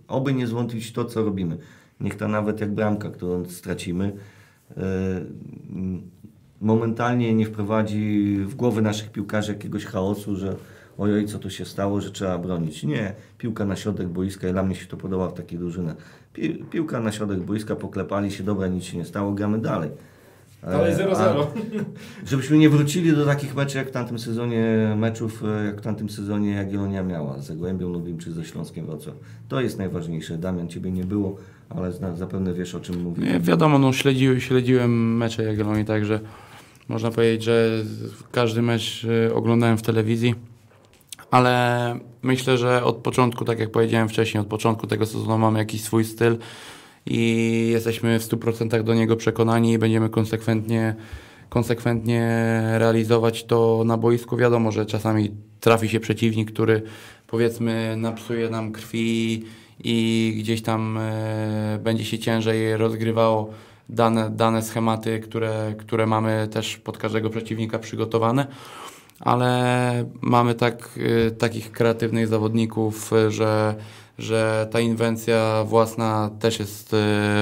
Oby 0.08 0.34
nie 0.34 0.48
zwątpić 0.48 0.94
to, 0.94 1.06
co 1.06 1.24
robimy. 1.24 1.58
Niech 2.00 2.16
ta 2.16 2.28
nawet 2.28 2.62
jak 2.62 2.74
bramka, 2.74 3.10
którą 3.10 3.46
stracimy, 3.46 4.14
e, 4.78 4.82
momentalnie 6.62 7.34
nie 7.34 7.46
wprowadzi 7.46 8.38
w 8.46 8.56
głowy 8.56 8.82
naszych 8.82 9.12
piłkarzy 9.12 9.54
jakiegoś 9.54 9.86
chaosu, 9.86 10.36
że 10.36 10.56
ojoj, 10.98 11.26
co 11.26 11.40
tu 11.40 11.50
się 11.50 11.66
stało, 11.66 12.02
że 12.02 12.12
trzeba 12.12 12.38
bronić. 12.38 12.84
Nie, 12.84 13.14
piłka 13.38 13.66
na 13.66 13.76
środek 13.76 14.08
boiska 14.08 14.50
i 14.50 14.52
dla 14.52 14.64
mnie 14.64 14.76
się 14.76 14.86
to 14.86 14.98
podoba 14.98 15.30
w 15.30 15.34
takiej 15.34 15.60
drużynie. 15.60 15.94
Pi 16.34 16.66
piłka 16.72 17.00
na 17.00 17.12
środek 17.12 17.40
boiska, 17.40 17.76
poklepali 17.76 18.32
się, 18.32 18.44
dobra, 18.44 18.68
nic 18.68 18.84
się 18.84 18.98
nie 18.98 19.06
stało, 19.06 19.32
gramy 19.32 19.60
dalej. 19.60 19.90
Dalej 20.64 20.94
E, 20.94 20.96
0-0. 20.96 21.16
a 21.18 21.36
Żebyśmy 22.30 22.58
nie 22.58 22.70
wrócili 22.70 23.14
do 23.14 23.26
takich 23.26 23.56
meczów 23.56 23.76
jak 23.76 23.88
w 23.88 23.92
tamtym 23.92 24.20
sezonie, 24.20 24.94
meczów 24.98 25.44
e, 25.44 25.66
jak 25.66 25.82
w 25.82 25.84
tamtym 25.84 26.10
sezonie 26.10 26.52
Jagiellonia 26.52 27.04
miała 27.04 27.40
z 27.40 27.46
Zagłębią 27.46 27.90
Lubim 27.90 28.18
czy 28.18 28.32
ze 28.32 28.46
Śląskiem 28.46 28.86
Wrocław. 28.86 29.16
To 29.48 29.62
jest 29.62 29.78
najważniejsze. 29.78 30.38
Damian, 30.38 30.68
Ciebie 30.68 30.92
nie 30.92 31.04
było, 31.04 31.36
ale 31.70 31.92
zna, 31.92 32.16
zapewne 32.16 32.54
wiesz 32.54 32.76
o 32.76 32.80
czym 32.80 33.02
mówię. 33.02 33.24
Nie, 33.24 33.40
wiadomo, 33.40 33.80
no, 33.80 33.94
śledzi, 33.94 34.42
śledziłem 34.42 35.18
mecze 35.18 35.44
Jagiellonii, 35.44 35.86
także 35.86 36.20
można 36.90 37.12
powiedzieć, 37.12 37.44
że 37.44 37.84
każdy 38.32 38.62
mecz 38.62 39.04
y, 39.04 39.34
oglądałem 39.34 39.78
w 39.78 39.82
telewizji, 39.82 40.36
ale 41.32 41.96
myślę, 42.22 42.58
że 42.58 42.84
od 42.84 42.96
początku, 42.96 43.46
tak 43.46 43.60
jak 43.60 43.72
powiedziałem 43.72 44.10
wcześniej, 44.10 44.42
od 44.42 44.48
początku 44.48 44.88
tego 44.88 45.06
sezonu 45.06 45.38
mamy 45.38 45.60
jakiś 45.60 45.84
swój 45.84 46.06
styl 46.06 46.38
i 47.06 47.68
jesteśmy 47.72 48.20
w 48.20 48.24
100% 48.24 48.84
do 48.84 48.94
niego 48.94 49.16
przekonani 49.16 49.74
i 49.74 49.78
będziemy 49.78 50.10
konsekwentnie, 50.10 50.96
konsekwentnie 51.50 52.52
realizować 52.78 53.44
to 53.44 53.84
na 53.86 53.98
boisku. 53.98 54.38
Wiadomo, 54.38 54.72
że 54.72 54.86
czasami 54.86 55.32
trafi 55.60 55.90
się 55.90 56.00
przeciwnik, 56.00 56.52
który 56.52 56.82
powiedzmy 57.28 57.96
napsuje 57.98 58.50
nam 58.50 58.72
krwi 58.72 59.44
i 59.84 60.36
gdzieś 60.40 60.62
tam 60.62 60.98
e, 60.98 61.80
będzie 61.84 62.06
się 62.06 62.20
ciężej 62.20 62.78
rozgrywało 62.78 63.50
dane, 63.90 64.30
dane 64.30 64.62
schematy, 64.62 65.20
które, 65.20 65.74
które 65.78 66.08
mamy 66.08 66.48
też 66.52 66.78
pod 66.78 66.98
każdego 66.98 67.30
przeciwnika 67.30 67.80
przygotowane. 67.80 68.48
Ale 69.22 70.06
mamy 70.22 70.56
tak, 70.56 70.90
y, 70.98 71.32
takich 71.32 71.72
kreatywnych 71.72 72.28
zawodników, 72.28 73.14
y, 73.14 73.32
że, 73.32 73.76
że 74.18 74.68
ta 74.72 74.80
inwencja 74.80 75.64
własna 75.68 76.30
też 76.40 76.60
jest 76.60 76.94
y, 76.94 76.98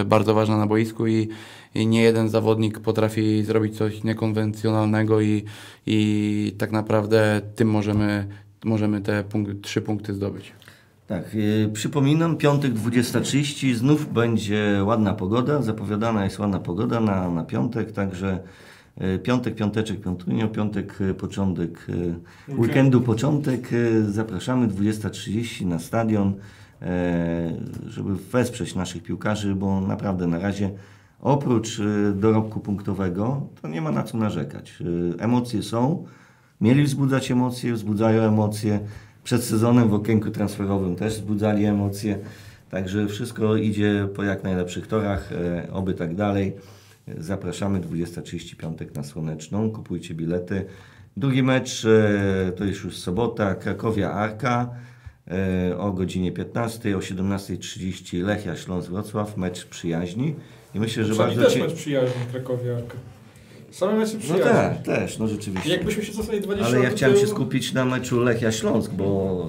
bardzo 0.06 0.34
ważna 0.34 0.58
na 0.58 0.68
boisku 0.68 1.08
i, 1.08 1.30
i 1.76 1.88
nie 1.88 2.02
jeden 2.02 2.30
zawodnik 2.30 2.80
potrafi 2.80 3.44
zrobić 3.44 3.78
coś 3.78 4.04
niekonwencjonalnego 4.04 5.22
i, 5.22 5.44
i 5.86 6.56
tak 6.58 6.72
naprawdę 6.72 7.42
tym 7.56 7.70
możemy, 7.70 8.28
możemy 8.66 9.02
te 9.02 9.24
punkt, 9.24 9.62
trzy 9.62 9.82
punkty 9.82 10.14
zdobyć. 10.14 10.52
Tak, 11.08 11.34
yy, 11.34 11.70
przypominam, 11.74 12.38
piątek 12.38 12.74
20.30, 12.74 13.74
znów 13.74 14.14
będzie 14.14 14.82
ładna 14.84 15.14
pogoda, 15.14 15.62
zapowiadana 15.62 16.24
jest 16.24 16.40
ładna 16.40 16.60
pogoda 16.60 17.00
na, 17.00 17.30
na 17.30 17.44
piątek, 17.44 17.92
także 17.92 18.40
piątek, 19.24 19.56
piąteczek, 19.56 20.02
piątunio, 20.02 20.48
piątek, 20.48 20.96
yy, 21.00 21.14
początek 21.14 21.88
yy, 22.48 22.56
weekendu, 22.56 23.02
początek, 23.02 23.70
zapraszamy 24.10 24.68
20.30 24.68 25.66
na 25.66 25.80
stadion, 25.80 26.34
żeby 27.88 28.16
wesprzeć 28.16 28.76
naszych 28.76 29.04
piłkarzy, 29.04 29.56
bo 29.56 29.82
naprawdę 29.82 30.28
na 30.28 30.40
razie 30.40 30.70
oprócz 31.22 31.82
dorobku 32.16 32.60
punktowego, 32.60 33.48
to 33.62 33.68
nie 33.68 33.82
ma 33.82 33.92
na 33.92 34.04
co 34.04 34.18
narzekać. 34.18 34.84
Emocje 35.20 35.64
są, 35.64 36.06
mieli 36.62 36.84
wzbudzać 36.84 37.32
emocje, 37.32 37.74
wzbudzają 37.74 38.22
emocje, 38.22 38.80
przed 39.24 39.44
sezonem 39.44 39.90
w 39.90 39.94
okienku 39.94 40.30
transferowym 40.30 40.96
też 40.96 41.14
wzbudzali 41.14 41.66
emocje. 41.66 42.20
Także 42.70 43.08
wszystko 43.08 43.56
idzie 43.56 44.08
po 44.16 44.24
jak 44.24 44.44
najlepszych 44.44 44.88
torach, 44.88 45.32
e, 45.32 45.68
oby 45.72 45.94
tak 45.94 46.16
dalej. 46.16 46.54
Zapraszamy 47.18 47.80
20.30 47.80 48.56
piątek 48.56 48.96
na 48.96 49.04
Słoneczną, 49.04 49.72
kupujcie 49.72 50.14
bilety. 50.14 50.66
Drugi 51.18 51.44
mecz 51.44 51.86
e, 51.86 52.52
to 52.52 52.64
jest 52.66 52.84
już 52.84 52.98
sobota, 52.98 53.56
Krakowia 53.56 54.12
Arka 54.12 54.70
e, 55.72 55.78
o 55.78 55.92
godzinie 55.92 56.32
15, 56.32 56.98
o 56.98 57.00
17.30 57.00 58.24
Lechia 58.24 58.56
Śląsk 58.56 58.90
Wrocław, 58.90 59.38
mecz 59.38 59.66
przyjaźni. 59.66 60.36
I 60.76 60.80
myślę, 60.80 61.04
że 61.04 61.10
Czyli 61.10 61.20
bardzo 61.20 61.42
też 61.42 61.54
cie- 61.54 61.60
mecz 61.60 61.74
przyjaźni 61.74 62.22
Krakowie 62.32 62.76
Arka. 62.78 62.98
Same 63.72 63.96
mecze 63.96 64.14
No 64.14 64.20
przyjaźni. 64.20 64.44
tak, 64.44 64.82
też, 64.84 65.18
no 65.20 65.28
rzeczywiście. 65.28 65.70
Jakbyśmy 65.70 66.04
się 66.04 66.14
cofnęli 66.14 66.42
20 66.42 66.68
Ale 66.76 66.84
ja 66.84 66.90
chciałem 66.90 67.16
się 67.18 67.22
tyłu- 67.26 67.30
skupić 67.30 67.74
na 67.74 67.86
meczu 67.86 68.20
Lechia 68.20 68.52
Śląsk, 68.52 68.92
bo 68.94 69.48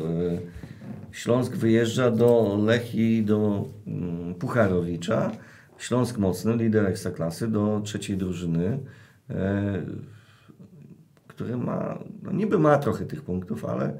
e, 1.12 1.16
Śląsk 1.16 1.56
wyjeżdża 1.56 2.10
do 2.10 2.58
Lechii, 2.64 3.24
do 3.24 3.64
mm, 3.86 4.34
Pucharowicza. 4.34 5.30
Śląsk 5.80 6.18
mocny, 6.18 6.56
lider 6.56 6.86
Ekstraklasy, 6.86 7.48
do 7.48 7.80
trzeciej 7.84 8.16
drużyny, 8.16 8.78
e, 9.30 9.82
który 11.26 11.56
ma, 11.56 11.98
no 12.22 12.32
niby 12.32 12.58
ma 12.58 12.78
trochę 12.78 13.04
tych 13.06 13.22
punktów, 13.22 13.64
ale 13.64 13.92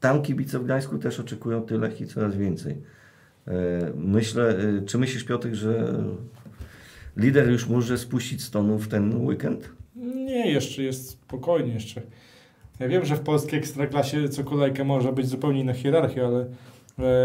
tam 0.00 0.22
kibice 0.22 0.58
w 0.58 0.64
Gdańsku 0.64 0.98
też 0.98 1.20
oczekują 1.20 1.62
tych 1.62 1.80
Lechii 1.80 2.06
coraz 2.06 2.36
więcej. 2.36 2.82
E, 3.48 3.52
Myślę, 3.96 4.48
e, 4.48 4.82
czy 4.86 4.98
myślisz 4.98 5.24
Piotr, 5.24 5.48
że 5.52 5.94
lider 7.16 7.50
już 7.50 7.68
może 7.68 7.98
spuścić 7.98 8.42
z 8.42 8.50
tonu 8.50 8.78
w 8.78 8.88
ten 8.88 9.26
weekend? 9.26 9.70
Nie, 9.96 10.52
jeszcze 10.52 10.82
jest 10.82 11.08
spokojnie 11.10 11.74
jeszcze. 11.74 12.02
Ja 12.80 12.88
wiem, 12.88 13.04
że 13.04 13.16
w 13.16 13.20
polskiej 13.20 13.58
ekstraklasie 13.58 14.28
co 14.28 14.44
kolejkę 14.44 14.84
może 14.84 15.12
być 15.12 15.28
zupełnie 15.28 15.60
inna 15.60 15.72
hierarchia, 15.72 16.26
ale 16.26 16.46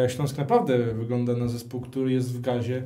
e, 0.06 0.10
Śląsk 0.10 0.38
naprawdę 0.38 0.94
wygląda 0.94 1.34
na 1.34 1.48
zespół, 1.48 1.82
który 1.82 2.12
jest 2.12 2.34
w 2.38 2.42
gazie. 2.42 2.84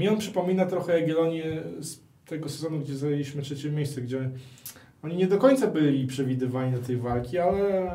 Mi 0.00 0.08
on 0.08 0.18
przypomina 0.18 0.66
trochę 0.66 1.00
Jagiellonię 1.00 1.44
z 1.80 1.98
tego 2.26 2.48
sezonu, 2.48 2.78
gdzie 2.78 2.96
zajęliśmy 2.96 3.42
trzecie 3.42 3.70
miejsce, 3.70 4.00
gdzie 4.00 4.30
oni 5.02 5.16
nie 5.16 5.26
do 5.26 5.38
końca 5.38 5.66
byli 5.66 6.06
przewidywani 6.06 6.72
do 6.72 6.78
tej 6.78 6.96
walki, 6.96 7.38
ale 7.38 7.90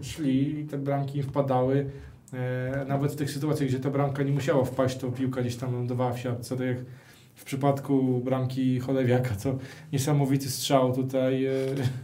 szli 0.00 0.60
i 0.60 0.64
te 0.64 0.78
bramki 0.78 1.18
im 1.18 1.24
wpadały. 1.24 1.90
E, 2.32 2.84
nawet 2.88 3.12
w 3.12 3.16
tych 3.16 3.30
sytuacjach, 3.30 3.68
gdzie 3.68 3.80
ta 3.80 3.90
bramka 3.90 4.22
nie 4.22 4.32
musiała 4.32 4.64
wpaść, 4.64 4.98
to 4.98 5.12
piłka 5.12 5.40
gdzieś 5.40 5.56
tam 5.56 5.72
lądowała 5.72 6.12
w 6.12 6.18
siatce, 6.18 6.56
tak 6.56 6.66
jak 6.66 6.78
w 7.34 7.44
przypadku 7.44 8.20
bramki 8.24 8.80
Cholewiaka, 8.80 9.34
to 9.42 9.58
niesamowity 9.92 10.50
strzał 10.50 10.94
tutaj 10.94 11.46
e, 11.46 11.52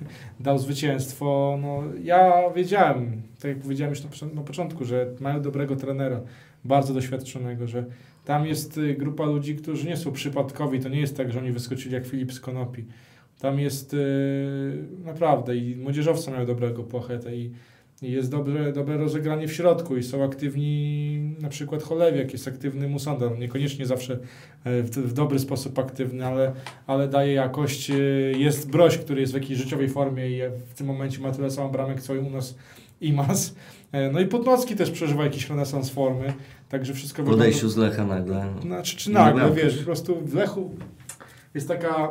dał 0.40 0.58
zwycięstwo. 0.58 1.58
No, 1.62 1.82
ja 2.02 2.50
wiedziałem, 2.50 3.22
tak 3.40 3.48
jak 3.48 3.58
powiedziałem 3.58 3.94
już 3.94 4.04
na, 4.04 4.10
począ- 4.10 4.34
na 4.34 4.42
początku, 4.42 4.84
że 4.84 5.14
mają 5.20 5.42
dobrego 5.42 5.76
trenera, 5.76 6.20
bardzo 6.64 6.94
doświadczonego, 6.94 7.66
że 7.66 7.84
tam 8.24 8.46
jest 8.46 8.78
y, 8.78 8.94
grupa 8.94 9.26
ludzi, 9.26 9.56
którzy 9.56 9.86
nie 9.86 9.96
są 9.96 10.12
przypadkowi, 10.12 10.80
to 10.80 10.88
nie 10.88 11.00
jest 11.00 11.16
tak, 11.16 11.32
że 11.32 11.38
oni 11.38 11.52
wyskoczyli 11.52 11.94
jak 11.94 12.06
Filip 12.06 12.32
z 12.32 12.40
Konopi. 12.40 12.84
Tam 13.40 13.58
jest 13.60 13.94
y, 13.94 13.98
naprawdę 15.04 15.56
i 15.56 15.76
młodzieżowcy 15.76 16.30
mają 16.30 16.46
dobrego 16.46 16.82
pochetę 16.82 17.36
i, 17.36 17.50
jest 18.02 18.30
dobre, 18.30 18.72
dobre 18.72 18.96
rozegranie 18.96 19.48
w 19.48 19.52
środku 19.52 19.96
i 19.96 20.02
są 20.02 20.24
aktywni, 20.24 21.34
na 21.40 21.48
przykład 21.48 21.82
Cholewiak 21.82 22.32
jest 22.32 22.48
aktywny 22.48 22.88
Musonda, 22.88 23.30
no 23.30 23.36
niekoniecznie 23.36 23.86
zawsze 23.86 24.18
e, 24.64 24.82
w, 24.82 24.90
w 24.90 25.12
dobry 25.12 25.38
sposób 25.38 25.78
aktywny, 25.78 26.26
ale, 26.26 26.52
ale 26.86 27.08
daje 27.08 27.32
jakość. 27.32 27.90
y, 27.90 28.34
Jest 28.36 28.70
Broś, 28.70 28.98
który 28.98 29.20
jest 29.20 29.32
w 29.32 29.36
jakiejś 29.36 29.58
życiowej 29.58 29.88
formie 29.88 30.30
i 30.30 30.40
w 30.68 30.74
tym 30.74 30.86
momencie 30.86 31.20
ma 31.20 31.32
tyle 31.32 31.50
samo 31.50 31.68
bramek, 31.68 32.02
co 32.02 32.14
i 32.14 32.18
u 32.18 32.30
nas 32.30 32.54
Imas. 33.00 33.54
E, 33.92 34.10
No 34.12 34.20
i 34.20 34.26
Podnocki 34.26 34.76
też 34.76 34.90
przeżywa 34.90 35.24
jakiś 35.24 35.48
renesans 35.50 35.90
formy, 35.90 36.32
także 36.68 36.94
wszystko 36.94 37.22
W 37.22 37.28
odejściu 37.30 37.68
z 37.68 37.76
Lecha 37.76 38.04
nagle. 38.04 38.44
znaczy, 38.62 38.96
czy 38.96 39.10
nagle, 39.10 39.34
bramkarz. 39.40 39.64
wiesz, 39.64 39.78
po 39.78 39.84
prostu 39.84 40.16
w 40.20 40.34
Lechu 40.34 40.70
jest 41.54 41.68
taka 41.68 42.10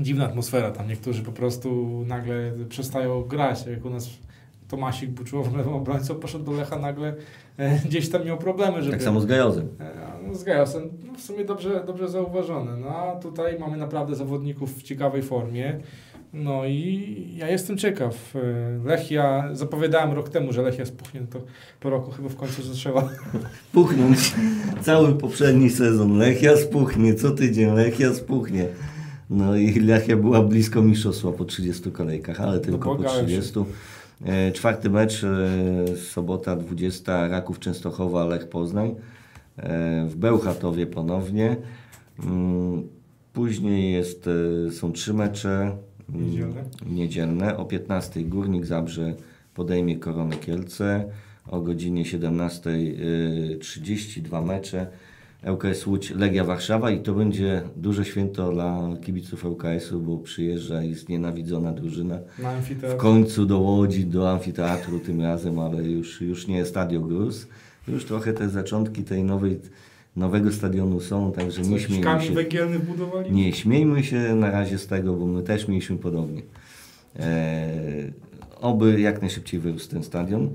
dziwna 0.00 0.24
atmosfera 0.26 0.70
tam. 0.70 0.88
Niektórzy 0.88 1.22
po 1.22 1.32
prostu 1.32 1.86
nagle 2.06 2.52
przestają 2.68 3.22
grać. 3.22 3.66
Jak 3.66 3.84
u 3.84 3.90
nas 3.90 4.08
Tomasik 4.68 5.10
Buczułow, 5.10 5.56
lewą 5.56 5.76
obrońcą, 5.76 6.14
poszedł 6.14 6.44
do 6.44 6.52
Lecha 6.52 6.78
nagle, 6.78 7.14
e, 7.56 7.78
gdzieś 7.78 8.08
tam 8.08 8.24
miał 8.24 8.38
problemy, 8.38 8.82
żeby... 8.82 8.92
Tak 8.96 9.02
samo 9.02 9.20
z 9.20 9.26
Gajozem. 9.26 9.68
E, 9.80 10.10
No, 10.28 10.34
z 10.34 10.44
Gajosem, 10.44 10.90
no 11.06 11.14
w 11.14 11.20
sumie 11.20 11.44
dobrze, 11.44 11.82
dobrze 11.86 12.08
zauważone. 12.08 12.76
No 12.76 12.88
a 12.88 13.16
tutaj 13.16 13.58
mamy 13.58 13.76
naprawdę 13.76 14.14
zawodników 14.14 14.78
w 14.78 14.82
ciekawej 14.82 15.22
formie. 15.22 15.80
No 16.32 16.66
i 16.66 17.34
ja 17.36 17.48
jestem 17.48 17.78
ciekaw. 17.78 18.34
E, 18.36 18.40
Lechia, 18.84 19.48
zapowiadałem 19.52 20.12
rok 20.12 20.28
temu, 20.28 20.52
że 20.52 20.62
Lechia 20.62 20.86
spuchnie, 20.86 21.20
to 21.30 21.40
po 21.80 21.90
roku 21.90 22.10
chyba 22.10 22.28
w 22.28 22.36
końcu 22.36 22.62
zaczęła. 22.62 23.08
Puchnąć 23.72 24.34
cały 24.82 25.14
poprzedni 25.14 25.70
sezon. 25.70 26.18
Lechia 26.18 26.56
spuchnie, 26.56 27.14
co 27.14 27.30
tydzień 27.30 27.74
Lechia 27.74 28.14
spuchnie. 28.14 28.66
No 29.30 29.56
i 29.56 29.80
Lechia 29.80 30.16
była 30.16 30.42
blisko 30.42 30.82
mistrzostwa 30.82 31.32
po 31.32 31.44
30 31.44 31.90
kolejkach, 31.90 32.40
ale 32.40 32.60
tylko 32.60 32.78
po 32.90 32.94
błagałem 32.94 33.28
się. 33.28 33.40
30. 33.40 33.60
E, 34.24 34.52
Czwarty 34.52 34.90
mecz, 34.90 35.24
e, 35.24 35.96
sobota 35.96 36.56
20, 36.56 37.28
Raków 37.28 37.58
Częstochowa, 37.58 38.24
Lech 38.24 38.48
Poznań. 38.48 38.94
W 40.06 40.12
Bełchatowie 40.16 40.86
ponownie. 40.86 41.56
Mm, 42.24 42.88
Później 43.32 43.92
jest, 43.92 44.28
są 44.70 44.92
trzy 44.92 45.14
mecze 45.14 45.76
Niedzielne. 46.14 46.64
niedzielne. 46.86 47.56
O 47.56 47.64
15 47.64 48.24
Górnik 48.24 48.66
Zabrze 48.66 49.14
podejmie 49.54 49.96
Koronę 49.96 50.36
Kielce. 50.36 51.04
O 51.48 51.60
godzinie 51.60 52.04
17.30 52.04 54.22
dwa 54.22 54.40
mecze. 54.40 54.86
ŁKS 55.52 55.86
Łódź, 55.86 56.10
Legia 56.10 56.44
Warszawa 56.44 56.90
i 56.90 57.00
to 57.00 57.14
będzie 57.14 57.62
duże 57.76 58.04
święto 58.04 58.52
dla 58.52 58.88
kibiców 59.02 59.44
ŁKS-u, 59.44 60.00
bo 60.00 60.18
przyjeżdża 60.18 60.82
i 60.82 60.94
znienawidzona 60.94 61.72
drużyna 61.72 62.18
Na 62.38 62.52
w 62.88 62.96
końcu 62.96 63.46
do 63.46 63.58
Łodzi, 63.58 64.06
do 64.06 64.30
amfiteatru 64.30 65.00
tym 65.00 65.20
razem, 65.20 65.58
ale 65.58 65.82
już, 65.82 66.20
już 66.20 66.46
nie 66.46 66.64
Stadio 66.64 67.00
Gruz. 67.00 67.46
Już 67.88 68.04
trochę 68.04 68.32
te 68.32 68.48
zaczątki 68.48 69.04
tej 69.04 69.24
nowej, 69.24 69.60
nowego 70.16 70.52
stadionu 70.52 71.00
są, 71.00 71.32
także 71.32 71.62
nie 71.62 71.80
śmiejmy 71.80 72.22
się. 72.22 72.32
węgielny 72.32 72.78
wbudowali? 72.78 73.32
Nie 73.32 73.52
śmiejmy 73.52 74.04
się 74.04 74.34
na 74.34 74.50
razie 74.50 74.78
z 74.78 74.86
tego, 74.86 75.14
bo 75.14 75.26
my 75.26 75.42
też 75.42 75.68
mieliśmy 75.68 75.96
podobnie. 75.96 76.42
E, 77.18 77.70
oby 78.60 79.00
jak 79.00 79.20
najszybciej 79.20 79.60
wyrósł 79.60 79.90
ten 79.90 80.02
stadion. 80.02 80.50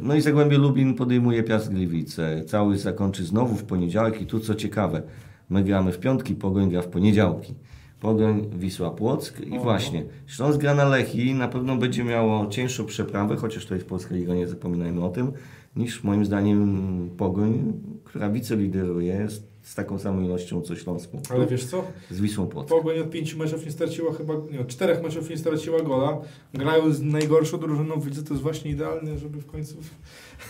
No 0.00 0.14
i 0.14 0.20
Zagłębie 0.20 0.58
Lubin 0.58 0.94
podejmuje 0.94 1.42
Piast 1.42 1.72
Gliwice. 1.72 2.44
Cały 2.44 2.78
zakończy 2.78 3.24
znowu 3.24 3.54
w 3.56 3.64
poniedziałek 3.64 4.22
i 4.22 4.26
tu 4.26 4.40
co 4.40 4.54
ciekawe, 4.54 5.02
my 5.50 5.64
gramy 5.64 5.92
w 5.92 5.98
piątki, 5.98 6.34
Pogoń 6.34 6.70
gra 6.70 6.82
w 6.82 6.88
poniedziałki. 6.88 7.54
Pogoń, 8.00 8.48
Wisła 8.58 8.90
Płock 8.90 9.40
i 9.40 9.58
O. 9.58 9.60
właśnie 9.60 10.04
Śląsk 10.26 10.60
gra 10.60 10.74
na 10.74 10.84
Lechi 10.84 11.34
na 11.34 11.48
pewno 11.48 11.76
będzie 11.76 12.04
miało 12.04 12.46
cięższą 12.46 12.84
przeprawę, 12.84 13.36
chociaż 13.36 13.66
to 13.66 13.74
jest 13.74 13.86
Polska 13.86 14.14
Liga, 14.14 14.34
nie 14.34 14.48
zapominajmy 14.48 15.04
o 15.04 15.08
tym, 15.08 15.32
niż 15.76 16.04
moim 16.04 16.24
zdaniem 16.24 17.10
Pogoń, 17.16 17.72
która 18.16 18.30
wicelideruje 18.30 19.28
z, 19.28 19.42
z 19.62 19.74
taką 19.74 19.98
samą 19.98 20.22
ilością 20.22 20.62
co 20.62 20.76
Śląsku. 20.76 21.20
Ale 21.30 21.46
wiesz 21.46 21.64
co? 21.64 21.84
Z 22.10 22.20
Wisłą 22.20 22.46
Płock. 22.46 22.68
Pogoń 22.68 22.98
od 22.98 23.10
pięciu 23.10 23.38
meczów 23.38 23.64
nie 23.64 23.72
straciła 23.72 24.12
chyba, 24.12 24.34
nie, 24.50 24.60
od 24.60 24.68
czterech 24.68 25.02
meczów 25.02 25.30
nie 25.30 25.36
straciła 25.36 25.82
gola. 25.82 26.18
Grają 26.54 26.92
z 26.92 27.02
najgorszą 27.02 27.58
drużyną, 27.58 28.00
widzę, 28.00 28.22
to 28.22 28.34
jest 28.34 28.42
właśnie 28.42 28.70
idealne, 28.70 29.18
żeby 29.18 29.40
w 29.40 29.46
końcu 29.46 29.76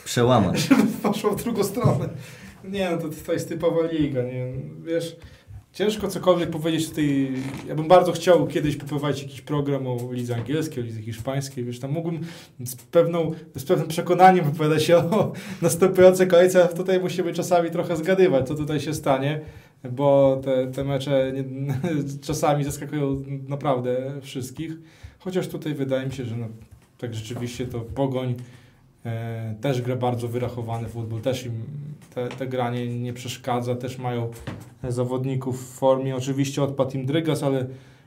Przełamać. 0.04 0.60
żeby 0.68 0.82
poszło 1.02 1.30
w 1.30 1.42
drugą 1.42 1.64
stronę. 1.64 2.08
Nie 2.64 2.90
no, 2.90 2.96
to, 2.96 3.08
to 3.26 3.32
jest 3.32 3.48
typowa 3.48 3.86
liga, 3.86 4.22
nie 4.22 4.52
wiesz, 4.84 5.16
ciężko 5.76 6.08
cokolwiek 6.08 6.50
powiedzieć 6.50 6.90
tej, 6.90 7.32
ja 7.68 7.74
bym 7.74 7.88
bardzo 7.88 8.12
chciał 8.12 8.46
kiedyś 8.46 8.76
poprowadzić 8.76 9.22
jakiś 9.22 9.40
program 9.40 9.86
o 9.86 10.12
lidze 10.12 10.36
angielskiej, 10.36 10.82
o 10.82 10.86
lidze 10.86 11.02
hiszpańskiej, 11.02 11.64
wiesz, 11.64 11.80
tam 11.80 11.90
mógłbym 11.90 12.20
z, 12.64 12.76
pewną, 12.76 13.32
z 13.56 13.64
pewnym 13.64 13.88
przekonaniem 13.88 14.44
wypowiadać 14.44 14.84
się 14.84 14.96
o 15.14 15.32
następującej 15.62 16.28
kolejce, 16.28 16.68
tutaj 16.68 17.00
musimy 17.00 17.32
czasami 17.32 17.70
trochę 17.70 17.96
zgadywać, 17.96 18.48
co 18.48 18.54
tutaj 18.54 18.80
się 18.80 18.94
stanie, 18.94 19.40
bo 19.90 20.40
te, 20.44 20.66
te 20.66 20.84
mecze 20.84 21.32
nie, 21.34 21.44
czasami 22.26 22.64
zaskakują 22.64 23.22
naprawdę 23.48 24.20
wszystkich, 24.22 24.72
chociaż 25.18 25.48
tutaj 25.48 25.74
wydaje 25.74 26.06
mi 26.06 26.12
się, 26.12 26.24
że 26.24 26.36
no, 26.36 26.46
tak 26.98 27.14
rzeczywiście 27.14 27.66
to 27.66 27.80
Pogoń 27.80 28.34
też 29.60 29.82
gra 29.82 29.96
bardzo 29.96 30.28
wyrachowany 30.28 30.88
futbol, 30.88 31.20
też 31.20 31.46
im 31.46 31.52
te, 32.14 32.28
te 32.28 32.46
granie 32.46 33.00
nie 33.00 33.12
przeszkadza, 33.12 33.74
też 33.74 33.98
mają 33.98 34.30
zawodników 34.88 35.62
w 35.62 35.78
formie, 35.78 36.16
oczywiście 36.16 36.62
odpadł 36.62 36.96
im 36.96 37.06
Drygas, 37.06 37.42
ale 37.42 37.66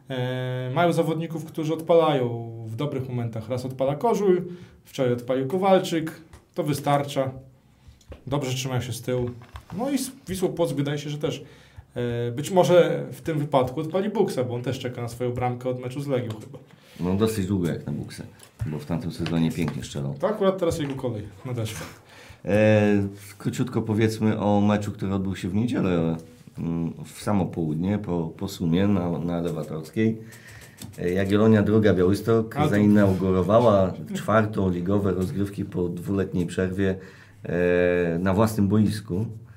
e, 0.10 0.72
mają 0.74 0.94
zawodników, 0.94 1.46
którzy 1.46 1.74
odpalają 1.74 2.52
w 2.66 2.76
dobrych 2.76 3.10
momentach. 3.10 3.50
Raz 3.50 3.66
odpala 3.66 3.96
Kożuj, 3.96 4.42
wczoraj 4.86 5.14
odpalił 5.14 5.48
Kowalczyk, 5.48 6.22
to 6.56 6.64
wystarcza, 6.64 7.32
dobrze 8.28 8.52
trzymają 8.52 8.82
się 8.82 8.94
z 8.94 9.02
tyłu. 9.02 9.30
No 9.78 9.90
i 9.90 9.98
z 9.98 10.12
Wisłą 10.28 10.50
Płock 10.50 10.76
wydaje 10.76 10.98
się, 10.98 11.10
że 11.10 11.18
też 11.18 11.40
e, 11.40 11.59
być 12.36 12.52
może 12.52 13.06
w 13.12 13.22
tym 13.22 13.40
wypadku 13.40 13.80
odpali 13.80 14.10
Buksa, 14.10 14.44
bo 14.44 14.56
on 14.56 14.62
też 14.62 14.80
czeka 14.80 15.02
na 15.02 15.08
swoją 15.08 15.32
bramkę 15.32 15.70
od 15.70 15.80
meczu 15.80 16.02
z 16.02 16.08
Legią 16.08 16.30
chyba. 16.30 16.60
No 17.00 17.16
dosyć 17.16 17.46
długo 17.46 17.68
jak 17.68 17.86
na 17.86 17.92
buksę, 17.92 18.24
bo 18.66 18.80
w 18.80 18.86
tamtym 18.86 19.12
sezonie 19.12 19.52
pięknie 19.52 19.84
strzelał. 19.84 20.16
To 20.20 20.28
akurat 20.28 20.58
teraz 20.58 20.80
jego 20.80 20.96
kolej 20.96 21.24
nadeszła. 21.46 21.86
E, 22.46 23.08
króciutko 23.38 23.82
powiedzmy 23.82 24.40
o 24.40 24.62
meczu, 24.62 24.92
który 24.92 25.14
odbył 25.14 25.36
się 25.36 25.50
w 25.50 25.56
niedzielę 25.56 26.18
mm, 26.58 26.94
w 27.06 27.22
samo 27.22 27.46
południe 27.46 27.98
po, 27.98 28.34
po 28.38 28.48
sumie 28.48 28.88
na, 28.88 29.20
na 29.20 29.42
Lewatorskiej. 29.42 30.18
E, 30.98 31.10
Jagiellonia 31.10 31.64
Droga 31.64 31.94
Białystok 31.94 32.58
A 32.58 32.68
zainaugurowała 32.68 33.94
czwartą 34.14 34.70
ligowe 34.70 35.12
rozgrywki 35.12 35.66
po 35.66 35.90
dwuletniej 35.90 36.46
przerwie 36.46 36.96
e, 37.44 38.20
na 38.20 38.34
własnym 38.34 38.68
boisku 38.68 39.26
E, 39.26 39.49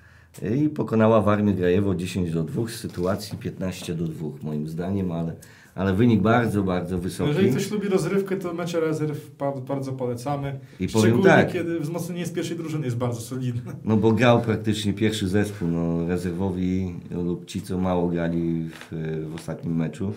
i 0.56 0.68
pokonała 0.68 1.20
Warmię 1.20 1.54
Grajewo 1.54 1.94
10 1.94 2.30
do 2.30 2.42
2 2.44 2.68
z 2.68 2.70
sytuacji 2.70 3.38
15 3.38 3.94
do 3.94 4.04
2 4.08 4.28
moim 4.42 4.68
zdaniem, 4.68 5.12
ale, 5.12 5.34
ale 5.74 5.94
wynik 5.94 6.20
bardzo, 6.20 6.62
bardzo 6.62 6.98
wysoki. 6.98 7.30
Jeżeli 7.30 7.50
ktoś 7.50 7.70
lubi 7.70 7.88
rozrywkę, 7.88 8.36
to 8.36 8.54
mecze 8.54 8.80
rezerw 8.80 9.36
ba- 9.38 9.60
bardzo 9.60 9.92
polecamy. 9.92 10.58
I 10.80 10.88
powiem 10.88 11.22
tak, 11.22 11.52
kiedy 11.52 11.80
wzmocnienie 11.80 12.26
z 12.26 12.30
pierwszej 12.32 12.56
drużyny 12.56 12.84
jest 12.84 12.96
bardzo 12.96 13.20
solidne. 13.20 13.72
No 13.84 13.96
bo 13.96 14.12
grał 14.12 14.40
praktycznie 14.42 14.92
pierwszy 14.92 15.28
zespół, 15.28 15.68
no, 15.68 16.08
rezerwowi 16.08 16.94
lub 17.10 17.44
ci, 17.46 17.62
co 17.62 17.78
mało 17.78 18.08
grali 18.08 18.68
w, 18.70 18.88
w 19.30 19.34
ostatnim 19.34 19.76
meczu. 19.76 20.12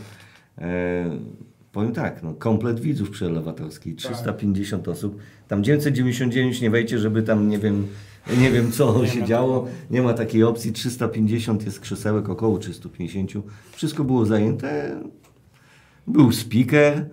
E, 0.57 1.09
powiem 1.71 1.91
tak, 1.91 2.23
no, 2.23 2.33
komplet 2.33 2.79
widzów 2.79 3.09
przy 3.09 3.25
Elewatorskiej, 3.25 3.95
350 3.95 4.87
osób. 4.87 5.17
Tam 5.47 5.63
999 5.63 6.61
nie 6.61 6.69
wejdzie, 6.69 6.99
żeby 6.99 7.23
tam, 7.23 7.49
nie 7.49 7.59
wiem, 7.59 7.87
Nie 8.41 8.51
wiem, 8.51 8.71
co 8.71 9.01
Nie 9.01 9.07
się 9.07 9.23
działo. 9.23 9.67
Nie 9.91 10.01
ma 10.01 10.13
takiej 10.13 10.43
opcji. 10.43 10.71
350 10.73 11.65
jest 11.65 11.79
krzesełek, 11.79 12.29
około 12.29 12.57
350. 12.57 13.31
Wszystko 13.71 14.03
było 14.03 14.25
zajęte. 14.25 14.99
Był 16.07 16.31
speaker. 16.31 17.09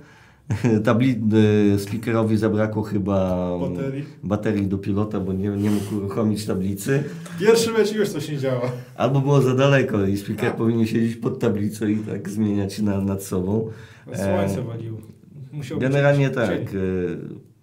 Tabli- 0.84 1.34
y, 1.74 1.78
speakerowi 1.78 2.36
zabrakło 2.36 2.82
chyba 2.82 3.48
Baterii. 3.60 4.04
baterii 4.22 4.66
do 4.66 4.78
pilota, 4.78 5.20
bo 5.20 5.32
nie, 5.32 5.48
nie 5.48 5.70
mógł 5.70 5.96
uruchomić 5.96 6.46
tablicy. 6.46 7.04
Pierwszy 7.40 7.72
mecz 7.72 7.92
już 7.94 8.08
coś 8.08 8.28
nie 8.28 8.38
działa. 8.38 8.72
Albo 8.96 9.20
było 9.20 9.40
za 9.42 9.54
daleko 9.54 10.06
i 10.06 10.16
speaker 10.16 10.48
Tak. 10.50 10.56
powinien 10.56 10.86
siedzieć 10.86 11.16
pod 11.16 11.38
tablicą 11.38 11.86
i 11.86 11.96
tak 11.96 12.28
zmieniać 12.30 12.78
na, 12.78 13.00
nad 13.00 13.22
sobą. 13.22 13.70
Słońce 14.06 14.60
E, 14.60 14.62
waliło. 14.62 14.98
Musiał 15.52 15.78
Generalnie 15.78 16.30
tak. 16.30 16.48
dzień. 16.70 16.80
y, 16.80 17.18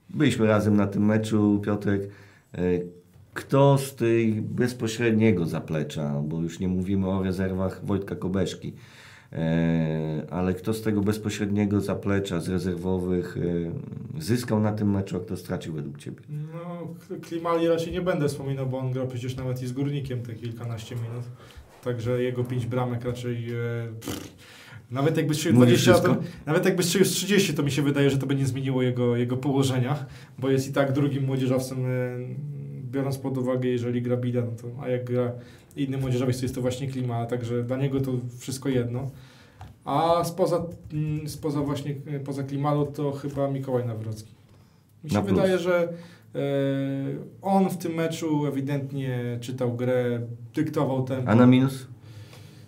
Byliśmy 0.10 0.48
razem 0.48 0.76
na 0.76 0.88
tym 0.88 1.06
meczu, 1.06 1.62
Piotrek. 1.66 2.02
Kto 3.40 3.78
z 3.78 3.96
tej 3.96 4.34
bezpośredniego 4.42 5.46
zaplecza, 5.46 6.22
bo 6.24 6.42
już 6.42 6.60
nie 6.60 6.68
mówimy 6.68 7.10
o 7.10 7.24
rezerwach 7.24 7.86
Wojtka 7.86 8.16
Kobeszki, 8.16 8.74
e, 9.34 10.24
ale 10.30 10.54
kto 10.54 10.74
z 10.74 10.82
tego 10.82 11.02
bezpośredniego 11.02 11.82
zaplecza, 11.82 12.40
z 12.40 12.50
rezerwowych 12.50 13.38
y, 13.38 13.72
zyskał 14.20 14.60
na 14.60 14.72
tym 14.72 14.92
meczu, 14.92 15.18
a 15.18 15.20
kto 15.20 15.38
stracił 15.38 15.74
według 15.74 15.98
Ciebie? 15.98 16.22
No, 16.30 16.88
Klimali 17.22 17.68
raczej 17.68 17.94
nie 17.94 18.02
będę 18.02 18.28
wspominał, 18.28 18.68
bo 18.68 18.78
on 18.80 18.92
grał 18.92 19.08
przecież 19.08 19.36
nawet 19.36 19.62
i 19.62 19.68
z 19.68 19.72
Górnikiem 19.72 20.22
te 20.22 20.34
kilkanaście 20.34 20.96
minut. 20.96 21.24
Także 21.84 22.24
jego 22.24 22.44
pięć 22.44 22.66
bramek 22.66 23.06
raczej... 23.06 23.54
E, 23.54 23.88
pff, 24.02 24.34
nawet 24.92 25.18
jakby 25.18 25.34
strzelił 25.34 25.60
Mówisz 25.60 25.84
20, 25.84 26.08
to, 26.08 26.18
nawet 26.46 26.66
jakby 26.66 26.84
strzelił 26.84 27.06
z 27.06 27.12
30, 27.12 27.54
to 27.54 27.64
mi 27.64 27.72
się 27.72 27.82
wydaje, 27.82 28.10
że 28.10 28.18
to 28.18 28.26
by 28.26 28.36
nie 28.36 28.46
zmieniło 28.46 28.82
jego, 28.82 29.16
jego 29.16 29.38
położenia, 29.38 30.06
bo 30.40 30.50
jest 30.50 30.70
i 30.70 30.74
tak 30.74 30.92
drugim 30.92 31.24
młodzieżowcem, 31.24 31.86
e, 31.86 31.90
biorąc 32.92 33.18
pod 33.18 33.38
uwagę, 33.38 33.70
jeżeli 33.70 34.02
gra 34.02 34.18
Bida, 34.18 34.42
no 34.42 34.52
to, 34.62 34.84
a 34.84 34.90
jak 34.90 35.04
gra 35.04 35.32
inny 35.76 35.98
młodzieżowiec, 35.98 36.38
to 36.38 36.46
jest 36.46 36.56
to 36.56 36.62
właśnie 36.62 36.88
Klima, 36.88 37.26
także 37.26 37.64
dla 37.64 37.78
niego 37.78 38.02
to 38.02 38.12
wszystko 38.38 38.70
jedno. 38.70 39.10
A 39.86 40.24
spoza, 40.24 40.66
mm, 40.94 41.30
spoza 41.30 41.62
właśnie, 41.62 41.96
e, 42.08 42.20
poza 42.20 42.44
Klimalu 42.44 42.86
to 42.86 43.12
chyba 43.12 43.48
Mikołaj 43.48 43.86
Nawrocki. 43.86 44.34
Mi 45.04 45.10
się 45.10 45.16
Na 45.16 45.22
wydaje, 45.22 45.60
że 45.60 45.94
e, 46.36 46.40
on 47.42 47.70
w 47.70 47.78
tym 47.78 47.94
meczu 47.94 48.46
ewidentnie 48.46 49.38
czytał 49.42 49.76
grę, 49.76 50.22
dyktował 50.56 51.04
tempo. 51.04 51.32
A 51.32 51.36
na 51.36 51.46
minus? 51.46 51.88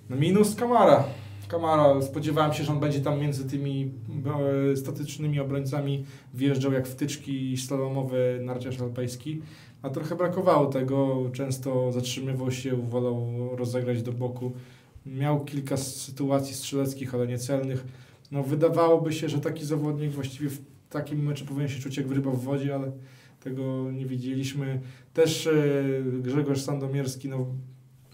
No 0.10 0.16
minus 0.16 0.56
Kamara. 0.56 1.04
Kamara, 1.48 2.02
spodziewałem 2.02 2.54
się, 2.54 2.64
że 2.64 2.72
on 2.72 2.80
będzie 2.80 3.00
tam 3.00 3.20
między 3.20 3.50
tymi 3.50 3.92
e, 4.72 4.76
statycznymi 4.78 5.40
obrońcami 5.40 6.06
wjeżdżał 6.34 6.72
jak 6.74 6.88
wtyczki 6.88 7.58
slalomowe 7.58 8.18
narciarz 8.42 8.82
alpejski, 8.82 9.42
a 9.82 9.90
trochę 9.90 10.16
brakowało 10.16 10.66
tego. 10.66 11.30
Często 11.34 11.92
zatrzymywał 11.92 12.52
się, 12.52 12.76
wolał 12.76 13.28
rozegrać 13.56 14.04
do 14.04 14.12
boku. 14.12 14.52
Miał 15.06 15.46
kilka 15.46 15.78
sytuacji 15.78 16.56
strzeleckich, 16.56 17.16
ale 17.16 17.28
niecelnych. 17.28 17.86
No, 18.32 18.44
wydawałoby 18.44 19.14
się, 19.14 19.30
że 19.30 19.40
taki 19.40 19.66
zawodnik 19.66 20.12
właściwie 20.12 20.50
w 20.50 20.60
takim 20.90 21.24
meczu 21.24 21.46
powinien 21.46 21.70
się 21.70 21.80
czuć 21.80 21.98
jak 21.98 22.12
ryba 22.12 22.32
w 22.32 22.40
wodzie, 22.44 22.76
ale 22.76 22.92
tego 23.44 23.92
nie 23.92 24.06
widzieliśmy. 24.06 24.82
Też 25.14 25.48
e, 25.48 25.54
Grzegorz 26.22 26.62
Sandomierski, 26.62 27.30
no, 27.30 27.46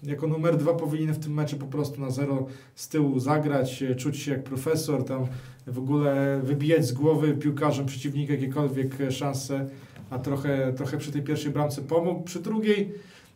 jako 0.04 0.28
numer 0.28 0.58
dwa 0.58 0.74
powinien 0.74 1.14
w 1.14 1.20
tym 1.20 1.34
meczu 1.34 1.58
po 1.58 1.66
prostu 1.66 2.02
na 2.02 2.10
zero 2.10 2.48
z 2.76 2.90
tyłu 2.90 3.20
zagrać, 3.20 3.84
e, 3.84 3.96
czuć 3.96 4.18
się 4.18 4.32
jak 4.32 4.44
profesor, 4.44 5.04
tam 5.04 5.26
w 5.68 5.80
ogóle 5.80 6.42
wybijać 6.44 6.86
z 6.86 6.92
głowy 6.92 7.34
piłkarzom 7.34 7.86
przeciwnika 7.86 8.34
jakiekolwiek 8.34 9.02
e, 9.02 9.12
szanse, 9.12 9.70
a 10.10 10.20
trochę, 10.20 10.74
trochę 10.74 10.98
przy 10.98 11.12
tej 11.12 11.22
pierwszej 11.22 11.52
bramce 11.52 11.82
pomógł. 11.82 12.24
Przy 12.24 12.40
drugiej 12.40 12.94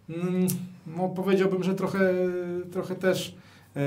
mm, 0.09 0.47
no, 0.97 1.09
powiedziałbym, 1.09 1.63
że 1.63 1.75
trochę, 1.75 2.13
trochę 2.71 2.95
też 2.95 3.35
e, 3.75 3.81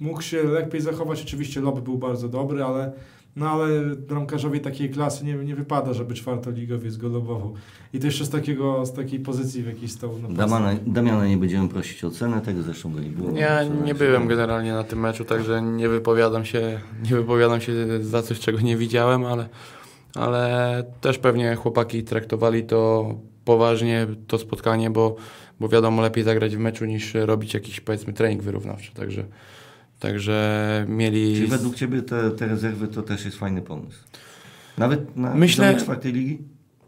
mógł 0.00 0.22
się 0.22 0.42
lepiej 0.42 0.80
zachować. 0.80 1.22
Oczywiście 1.22 1.60
lob 1.60 1.80
był 1.80 1.98
bardzo 1.98 2.28
dobry, 2.28 2.64
ale 2.64 2.92
no 3.38 3.50
ale 3.50 3.96
bramkarzowi 3.96 4.60
takiej 4.60 4.90
klasy 4.90 5.24
nie, 5.24 5.34
nie 5.34 5.54
wypada, 5.54 5.92
żeby 5.92 6.14
czwartoligowiec 6.14 6.96
go 6.96 7.08
lobował. 7.08 7.54
I 7.92 7.98
to 7.98 8.06
jeszcze 8.06 8.24
z, 8.24 8.30
takiego, 8.30 8.86
z 8.86 8.92
takiej 8.92 9.20
pozycji, 9.20 9.62
w 9.62 9.66
jakiej 9.66 9.88
stał. 9.88 10.18
na 10.18 10.28
Damiana, 10.28 10.74
Damiana 10.86 11.26
nie 11.26 11.36
będziemy 11.36 11.68
prosić 11.68 12.04
o 12.04 12.10
cenę, 12.10 12.40
tego 12.40 12.62
zresztą 12.62 12.92
go 12.92 13.00
nie 13.00 13.10
było. 13.10 13.38
Ja 13.38 13.64
nie 13.64 13.94
byłem 13.94 14.28
generalnie 14.28 14.72
na 14.72 14.84
tym 14.84 15.00
meczu, 15.00 15.24
także 15.24 15.62
nie 15.62 15.88
wypowiadam 15.88 16.44
się, 16.44 16.80
nie 17.10 17.16
wypowiadam 17.16 17.60
się 17.60 17.72
za 18.00 18.22
coś, 18.22 18.40
czego 18.40 18.60
nie 18.60 18.76
widziałem, 18.76 19.24
ale, 19.24 19.48
ale 20.14 20.84
też 21.00 21.18
pewnie 21.18 21.54
chłopaki 21.54 22.02
traktowali 22.04 22.62
to 22.64 23.14
poważnie, 23.44 24.06
to 24.26 24.38
spotkanie, 24.38 24.90
bo, 24.90 25.16
bo 25.60 25.68
wiadomo, 25.68 26.02
lepiej 26.02 26.24
zagrać 26.24 26.56
w 26.56 26.58
meczu 26.58 26.84
niż 26.84 27.14
robić 27.14 27.54
jakiś 27.54 27.80
powiedzmy 27.80 28.12
trening 28.12 28.42
wyrównawczy, 28.42 28.92
także, 28.94 29.24
także 30.00 30.84
mieli... 30.88 31.34
Czyli 31.34 31.46
według 31.46 31.74
Ciebie 31.74 32.02
te, 32.02 32.30
te 32.30 32.46
rezerwy 32.46 32.88
to 32.88 33.02
też 33.02 33.24
jest 33.24 33.36
fajny 33.36 33.62
pomysł? 33.62 33.98
Nawet 34.78 35.16
na 35.16 35.34
Myślę- 35.34 35.76
czwartej 35.76 36.12
ligi? 36.12 36.38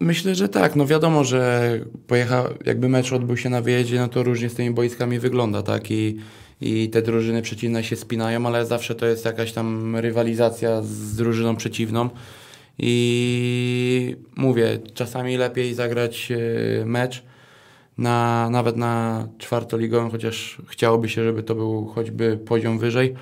Myślę, 0.00 0.34
że 0.34 0.48
tak. 0.48 0.76
No 0.76 0.86
wiadomo, 0.86 1.24
że 1.24 1.70
pojecha, 2.06 2.44
jakby 2.66 2.88
mecz 2.88 3.12
odbył 3.12 3.36
się 3.36 3.50
na 3.50 3.60
wyjeździe, 3.60 3.98
no 4.00 4.08
to 4.08 4.22
różnie 4.22 4.48
z 4.48 4.54
tymi 4.54 4.70
boiskami 4.70 5.18
wygląda, 5.18 5.62
tak? 5.62 5.90
I, 5.90 6.18
I 6.60 6.90
te 6.90 7.02
drużyny 7.02 7.42
przeciwne 7.42 7.84
się 7.84 7.96
spinają, 7.96 8.46
ale 8.46 8.66
zawsze 8.66 8.94
to 8.94 9.06
jest 9.06 9.24
jakaś 9.24 9.52
tam 9.52 9.96
rywalizacja 9.96 10.82
z 10.82 11.16
drużyną 11.16 11.56
przeciwną. 11.56 12.10
I 12.82 14.16
mówię, 14.36 14.78
czasami 14.94 15.36
lepiej 15.36 15.74
zagrać 15.74 16.32
e, 16.32 16.84
mecz 16.84 17.22
na, 17.98 18.50
nawet 18.50 18.76
na 18.76 19.26
czwartoligowym, 19.38 20.10
chociaż 20.10 20.62
chciałoby 20.68 21.08
się, 21.08 21.24
żeby 21.24 21.42
to 21.42 21.54
był 21.54 21.86
choćby 21.86 22.38
poziom 22.46 22.78
wyżej, 22.78 23.14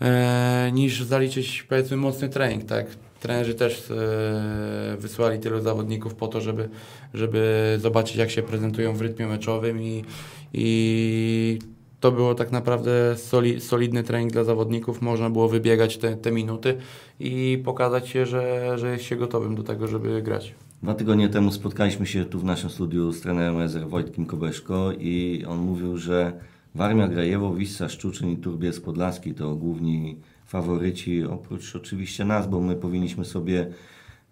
e, 0.00 0.70
niż 0.72 1.02
zaliczyć 1.02 1.62
powiedzmy 1.62 1.96
mocny 1.96 2.28
trening, 2.28 2.64
tak? 2.64 2.86
Trenerzy 3.20 3.54
też 3.54 3.90
e, 3.90 4.96
wysłali 4.98 5.38
tylu 5.38 5.60
zawodników 5.60 6.14
po 6.14 6.28
to, 6.28 6.40
żeby, 6.40 6.68
żeby 7.14 7.76
zobaczyć 7.80 8.16
jak 8.16 8.30
się 8.30 8.42
prezentują 8.42 8.94
w 8.94 9.00
rytmie 9.00 9.26
meczowym 9.26 9.82
i, 9.82 10.04
i 10.52 11.58
to 12.00 12.12
było 12.12 12.34
tak 12.34 12.52
naprawdę 12.52 13.16
soli, 13.16 13.60
solidny 13.60 14.02
trening 14.02 14.32
dla 14.32 14.44
zawodników, 14.44 15.02
można 15.02 15.30
było 15.30 15.48
wybiegać 15.48 15.98
te, 15.98 16.16
te 16.16 16.32
minuty 16.32 16.76
i 17.20 17.62
pokazać 17.64 18.08
się, 18.08 18.26
że, 18.26 18.72
że 18.78 18.92
jest 18.92 19.04
się 19.04 19.16
gotowym 19.16 19.54
do 19.54 19.62
tego, 19.62 19.86
żeby 19.86 20.22
grać. 20.22 20.54
Dwa 20.82 20.94
tygodnie 20.94 21.28
temu 21.28 21.52
spotkaliśmy 21.52 22.06
się 22.06 22.24
tu 22.24 22.38
w 22.38 22.44
naszym 22.44 22.70
studiu 22.70 23.12
z 23.12 23.20
trenerem 23.20 23.58
rezerw 23.58 23.90
Wojtkiem 23.90 24.26
Kobeszko 24.26 24.92
i 24.92 25.44
on 25.48 25.58
mówił, 25.58 25.96
że 25.96 26.32
Warmia 26.74 27.08
Grajewo, 27.08 27.54
Wissa 27.54 27.88
Szczuczyn 27.88 28.30
i 28.30 28.36
Turbiec 28.36 28.80
Podlaski 28.80 29.34
to 29.34 29.54
główni 29.54 30.16
faworyci, 30.46 31.24
oprócz 31.24 31.76
oczywiście 31.76 32.24
nas, 32.24 32.46
bo 32.46 32.60
my 32.60 32.76
powinniśmy 32.76 33.24
sobie, 33.24 33.70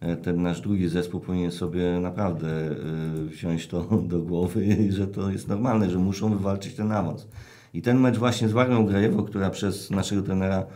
e, 0.00 0.16
ten 0.16 0.42
nasz 0.42 0.60
drugi 0.60 0.88
zespół 0.88 1.20
powinien 1.20 1.50
sobie 1.50 2.00
naprawdę 2.00 2.48
e, 2.48 2.74
wziąć 3.24 3.66
to 3.66 3.82
do 4.12 4.18
głowy, 4.18 4.76
że 4.90 5.06
to 5.06 5.30
jest 5.30 5.48
normalne, 5.48 5.90
że 5.90 5.98
muszą 5.98 6.30
wywalczyć 6.30 6.74
ten 6.74 6.92
awans. 6.92 7.26
I 7.76 7.82
ten 7.82 8.00
mecz 8.00 8.18
właśnie 8.18 8.48
z 8.48 8.52
Warmią 8.52 8.86
Grajewo, 8.86 9.22
która 9.22 9.50
przez 9.50 9.90
naszego 9.90 10.22
trenera 10.22 10.66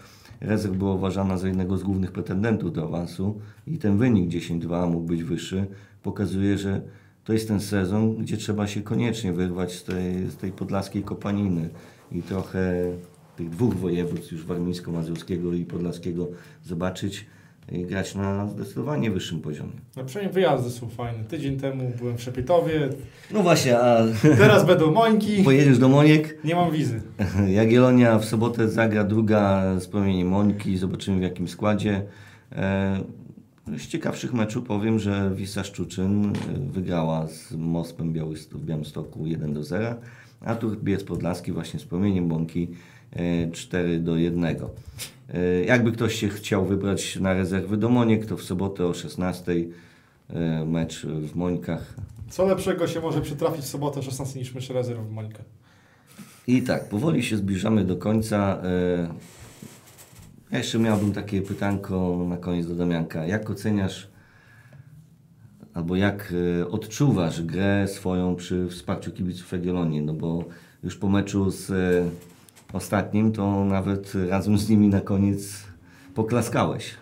rezerw 0.41 0.77
była 0.77 0.95
uważana 0.95 1.39
za 1.39 1.49
jednego 1.49 1.79
z 1.79 1.83
głównych 1.83 2.13
pretendentów 2.13 2.73
do 2.73 2.85
awansu 2.85 3.41
i 3.67 3.79
ten 3.79 3.99
wynik 3.99 4.31
10-2 4.31 4.91
mógł 4.91 5.07
być 5.07 5.25
wyższy, 5.25 5.67
pokazuje, 6.03 6.59
że 6.59 6.81
to 7.25 7.33
jest 7.33 7.49
ten 7.49 7.61
sezon, 7.61 8.17
gdzie 8.17 8.37
trzeba 8.37 8.67
się 8.67 8.83
koniecznie 8.83 9.33
wyrwać 9.33 9.73
z 9.73 9.85
tej, 9.85 10.27
z 10.27 10.37
tej 10.37 10.53
podlaskiej 10.53 11.03
kopaniny 11.03 11.69
i 12.13 12.23
trochę 12.23 12.93
tych 13.37 13.51
dwóch 13.51 13.75
województw 13.75 14.33
już 14.33 14.47
warmińsko-mazurskiego 14.47 15.53
i 15.53 15.65
podlaskiego 15.65 16.29
zobaczyć 16.63 17.27
grać 17.71 18.15
na 18.15 18.49
zdecydowanie 18.49 19.11
wyższym 19.11 19.41
poziomie. 19.41 19.73
No 19.97 20.05
przynajmniej 20.05 20.35
wyjazdy 20.35 20.71
są 20.71 20.89
fajne. 20.89 21.25
Tydzień 21.25 21.57
temu 21.57 21.93
byłem 21.99 22.19
w 22.19 22.23
Szepietowie, 22.23 22.89
No 23.31 23.43
właśnie, 23.43 23.79
a 23.79 24.03
teraz 24.23 24.67
będą 24.67 24.93
Mońki. 24.93 25.43
pojedziesz 25.45 25.79
do 25.79 25.89
Moniek? 25.89 26.39
Nie 26.45 26.55
mam 26.55 26.71
wizy. 26.71 27.03
Jagiellonia 27.49 28.19
w 28.19 28.25
sobotę 28.25 28.69
zagra 28.69 29.05
druga 29.05 29.63
z 29.81 29.87
promieniem 29.87 30.29
Mońki, 30.29 30.79
zobaczymy 30.79 31.19
w 31.19 31.23
jakim 31.23 31.49
składzie. 31.49 32.03
E, 32.53 33.01
Z 33.79 33.87
ciekawszych 33.87 34.33
meczów 34.33 34.65
powiem, 34.65 34.99
że 34.99 35.31
Wisła 35.35 35.65
Szczuczyn 35.65 36.25
e, 36.25 36.33
wygrała 36.73 37.27
z 37.27 37.53
Mospem 37.53 38.13
Białystok, 38.13 38.61
w 38.61 38.65
Białymstoku 38.65 39.27
1 39.27 39.53
do 39.55 39.65
0, 39.65 39.95
a 40.41 40.55
Turbiec 40.55 41.05
Podlaski 41.05 41.53
właśnie 41.53 41.81
z 41.81 41.85
promieniem 41.85 42.29
Bąki 42.29 42.69
4 43.53 43.99
do 44.01 44.17
1. 44.17 44.45
E, 44.45 44.57
Jakby 45.65 45.93
ktoś 45.93 46.15
się 46.15 46.29
chciał 46.29 46.67
wybrać 46.67 47.17
na 47.17 47.35
rezerwy 47.35 47.77
do 47.77 47.89
Moniek, 47.89 48.27
to 48.27 48.37
w 48.37 48.43
sobotę 48.43 48.87
o 48.87 48.95
16 48.95 49.53
e, 50.31 50.65
mecz 50.65 51.07
w 51.07 51.35
Mońkach. 51.37 51.95
Co 52.31 52.47
lepszego 52.47 52.87
się 52.87 53.01
może 53.01 53.21
przytrafić 53.21 53.65
w 53.65 53.69
sobotę 53.69 54.03
16 54.03 54.39
niż 54.39 54.55
mecz 54.55 54.71
rezerw 54.71 55.01
w 55.01 55.11
Mońkę? 55.11 55.43
I 56.47 56.63
tak, 56.63 56.89
powoli 56.89 57.23
się 57.23 57.37
zbliżamy 57.37 57.85
do 57.85 57.97
końca. 57.97 58.61
E, 58.65 59.09
Ja 60.53 60.59
jeszcze 60.59 60.79
miałbym 60.79 61.13
takie 61.13 61.43
pytanko 61.43 62.25
na 62.29 62.37
koniec 62.37 62.67
do 62.67 62.75
Damianka. 62.75 63.27
Jak 63.27 63.51
oceniasz 63.51 64.09
albo 65.75 65.97
jak 65.97 66.33
e, 66.61 66.69
odczuwasz 66.69 67.43
grę 67.43 67.89
swoją 67.89 68.37
przy 68.37 68.69
wsparciu 68.69 69.13
kibiców 69.13 69.53
Jagiellonii? 69.53 70.03
No 70.03 70.15
bo 70.15 70.45
już 70.85 70.97
po 70.97 71.09
meczu 71.09 71.51
z 71.51 71.71
e, 71.71 72.11
ostatnim 72.73 73.33
to 73.33 73.65
nawet 73.65 74.13
razem 74.29 74.59
z 74.59 74.69
nimi 74.69 74.89
na 74.89 75.01
koniec 75.01 75.65
poklaskałeś. 76.15 76.95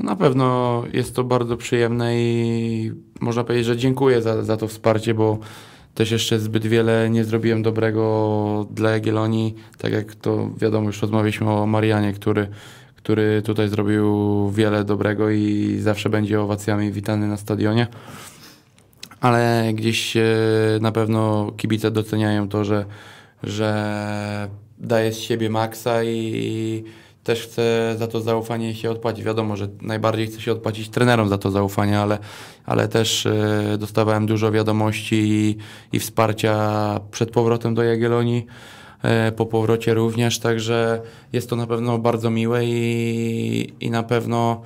Na 0.00 0.16
pewno 0.16 0.82
jest 0.92 1.16
to 1.16 1.24
bardzo 1.24 1.56
przyjemne 1.56 2.16
i 2.16 2.92
można 3.20 3.44
powiedzieć, 3.44 3.66
że 3.66 3.76
dziękuję 3.76 4.22
za, 4.22 4.42
za 4.42 4.56
to 4.56 4.68
wsparcie, 4.68 5.14
bo 5.14 5.38
też 5.94 6.10
jeszcze 6.10 6.38
zbyt 6.38 6.66
wiele 6.66 7.10
nie 7.10 7.24
zrobiłem 7.24 7.62
dobrego 7.62 8.66
dla 8.70 8.90
Jagiellonii. 8.90 9.54
Tak 9.78 9.92
jak 9.92 10.14
to 10.14 10.50
wiadomo, 10.56 10.86
już 10.86 11.02
rozmawialiśmy 11.02 11.50
o 11.50 11.66
Marianie, 11.66 12.12
który, 12.12 12.48
który 12.96 13.42
tutaj 13.42 13.68
zrobił 13.68 14.50
wiele 14.50 14.84
dobrego 14.84 15.30
i 15.30 15.76
zawsze 15.80 16.10
będzie 16.10 16.40
owacjami 16.40 16.92
witany 16.92 17.28
na 17.28 17.36
stadionie. 17.36 17.86
Ale 19.20 19.70
gdzieś 19.74 20.16
e, 20.16 20.24
na 20.80 20.92
pewno 20.92 21.52
kibice 21.56 21.90
doceniają 21.90 22.48
to, 22.48 22.64
że, 22.64 22.84
że 23.42 24.48
daje 24.84 25.12
z 25.12 25.18
siebie 25.18 25.50
maksa 25.50 26.04
i 26.04 26.84
też 27.24 27.42
chcę 27.42 27.94
za 27.98 28.06
to 28.06 28.20
zaufanie 28.20 28.74
się 28.74 28.90
odpłacić. 28.90 29.24
Wiadomo, 29.24 29.56
że 29.56 29.68
najbardziej 29.82 30.26
chcę 30.26 30.40
się 30.40 30.52
odpłacić 30.52 30.88
trenerom 30.88 31.28
za 31.28 31.38
to 31.38 31.50
zaufanie, 31.50 31.98
ale, 31.98 32.18
ale 32.66 32.88
też 32.88 33.26
e, 33.26 33.76
dostawałem 33.78 34.26
dużo 34.26 34.52
wiadomości 34.52 35.16
i, 35.16 35.56
i 35.92 35.98
wsparcia 35.98 37.00
przed 37.10 37.30
powrotem 37.30 37.74
do 37.74 37.82
Jagiellonii, 37.82 38.46
e, 39.02 39.32
po 39.32 39.46
powrocie 39.46 39.94
również, 39.94 40.38
także 40.38 41.00
jest 41.32 41.50
to 41.50 41.56
na 41.56 41.66
pewno 41.66 41.98
bardzo 41.98 42.30
miłe 42.30 42.64
i, 42.64 43.72
i 43.80 43.90
na 43.90 44.02
pewno 44.02 44.62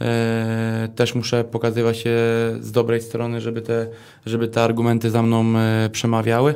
e, 0.00 0.88
też 0.96 1.14
muszę 1.14 1.44
pokazywać 1.44 1.98
się 1.98 2.16
z 2.60 2.72
dobrej 2.72 3.02
strony, 3.02 3.40
żeby 3.40 3.62
te, 3.62 3.86
żeby 4.26 4.48
te 4.48 4.62
argumenty 4.62 5.10
za 5.10 5.22
mną 5.22 5.44
przemawiały. 5.92 6.54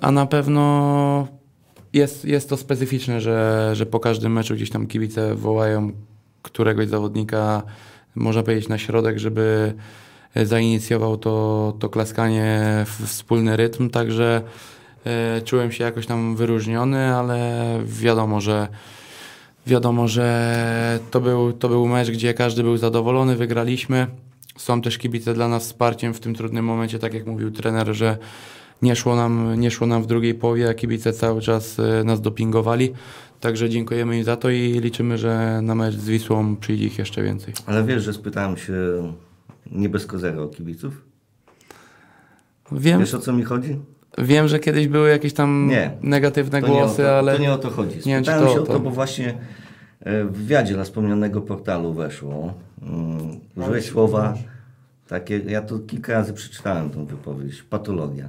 A 0.00 0.10
na 0.10 0.26
pewno 0.26 1.41
jest, 1.92 2.24
jest 2.24 2.48
to 2.48 2.56
specyficzne, 2.56 3.20
że, 3.20 3.70
że 3.74 3.86
po 3.86 4.00
każdym 4.00 4.32
meczu 4.32 4.54
gdzieś 4.54 4.70
tam 4.70 4.86
kibice 4.86 5.34
wołają 5.34 5.92
któregoś 6.42 6.88
zawodnika, 6.88 7.62
można 8.14 8.42
powiedzieć, 8.42 8.68
na 8.68 8.78
środek, 8.78 9.18
żeby 9.18 9.74
zainicjował 10.36 11.16
to, 11.16 11.76
to 11.78 11.88
klaskanie 11.88 12.60
w 12.86 13.06
wspólny 13.06 13.56
rytm, 13.56 13.90
także 13.90 14.42
e, 15.06 15.42
czułem 15.44 15.72
się 15.72 15.84
jakoś 15.84 16.06
tam 16.06 16.36
wyróżniony, 16.36 17.14
ale 17.14 17.78
wiadomo, 17.86 18.40
że 18.40 18.68
wiadomo, 19.66 20.08
że 20.08 20.98
to 21.10 21.20
był, 21.20 21.52
to 21.52 21.68
był 21.68 21.88
mecz, 21.88 22.10
gdzie 22.10 22.34
każdy 22.34 22.62
był 22.62 22.76
zadowolony, 22.76 23.36
wygraliśmy. 23.36 24.06
Są 24.56 24.82
też 24.82 24.98
kibice 24.98 25.34
dla 25.34 25.48
nas 25.48 25.62
wsparciem 25.62 26.14
w 26.14 26.20
tym 26.20 26.34
trudnym 26.34 26.64
momencie, 26.64 26.98
tak 26.98 27.14
jak 27.14 27.26
mówił 27.26 27.50
trener, 27.50 27.94
że 27.94 28.18
nie 28.82 28.96
szło 28.96 29.16
nam, 29.16 29.60
nie 29.60 29.70
szło 29.70 29.86
nam 29.86 30.02
w 30.02 30.06
drugiej 30.06 30.34
połowie, 30.34 30.68
a 30.68 30.74
kibice 30.74 31.12
cały 31.12 31.40
czas 31.40 31.78
e, 31.78 32.04
nas 32.04 32.20
dopingowali. 32.20 32.92
Także 33.40 33.70
dziękujemy 33.70 34.18
im 34.18 34.24
za 34.24 34.36
to 34.36 34.50
i 34.50 34.80
liczymy, 34.80 35.18
że 35.18 35.60
na 35.62 35.74
mecz 35.74 35.94
z 35.94 36.08
Wisłą 36.08 36.56
przyjdzie 36.56 36.84
ich 36.84 36.98
jeszcze 36.98 37.22
więcej. 37.22 37.54
Ale 37.66 37.84
wiesz, 37.84 38.02
że 38.02 38.12
spytałem 38.12 38.56
się 38.56 38.74
nie 39.72 39.88
bez 39.88 40.06
kozera 40.06 40.42
o 40.42 40.48
kibiców? 40.48 41.02
Wiem, 42.72 43.00
Wiesz 43.00 43.14
o 43.14 43.18
co 43.18 43.32
mi 43.32 43.42
chodzi? 43.42 43.76
wiem, 44.18 44.48
że 44.48 44.58
kiedyś 44.58 44.88
były 44.88 45.08
jakieś 45.10 45.32
tam 45.32 45.66
Nie. 45.70 45.90
negatywne 46.02 46.60
To 46.60 46.66
nie, 46.68 46.72
głosy, 46.72 47.02
to, 47.02 47.18
ale 47.18 47.36
to 47.36 47.42
nie 47.42 47.52
o 47.52 47.58
to 47.58 47.70
chodzi. 47.70 47.96
nie 47.96 48.14
wiem, 48.14 48.24
czy 48.24 48.30
Spytałem 48.30 48.48
to 48.48 48.54
się 48.54 48.60
o 48.60 48.66
to, 48.66 48.72
to. 48.72 48.80
bo 48.80 48.90
właśnie 48.90 49.34
e, 50.00 50.24
w 50.24 50.32
wywiadzie 50.32 50.74
dla 50.74 50.84
wspomnianego 50.84 51.40
portalu 51.40 51.92
weszło. 51.92 52.54
Mm, 52.82 53.40
Użyłeś 53.56 53.84
słowa 53.84 54.34
takie, 55.08 55.38
ja 55.38 55.62
to 55.62 55.78
kilka 55.78 56.12
razy 56.12 56.32
przeczytałem 56.32 56.90
tą 56.90 57.04
wypowiedź, 57.06 57.62
patologia. 57.62 58.28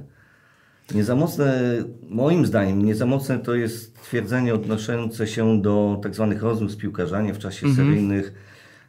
Nie 0.94 1.04
za 1.04 1.14
mocne, 1.16 1.62
moim 2.08 2.46
zdaniem, 2.46 2.84
nie 2.84 2.94
za 2.94 3.06
mocne 3.06 3.38
to 3.38 3.54
jest 3.54 4.00
twierdzenie 4.02 4.54
odnoszące 4.54 5.26
się 5.26 5.62
do 5.62 6.00
tak 6.02 6.14
zwanych 6.14 6.42
rozmów 6.42 6.70
z 6.70 6.76
piłkarzami 6.76 7.32
w 7.32 7.38
czasie 7.38 7.66
Mhm. 7.66 7.86
seryjnych 7.88 8.32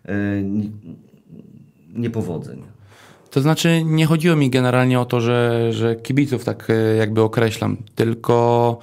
e, 0.05 0.41
ni- 0.43 0.71
niepowodzeń. 1.93 2.61
To 3.31 3.41
znaczy, 3.41 3.81
nie 3.85 4.05
chodziło 4.05 4.35
mi 4.35 4.49
generalnie 4.49 4.99
o 4.99 5.05
to, 5.05 5.21
że, 5.21 5.67
że 5.73 5.95
kibiców 5.95 6.43
tak 6.45 6.67
e, 6.69 6.95
jakby 6.95 7.21
określam, 7.21 7.77
tylko 7.95 8.79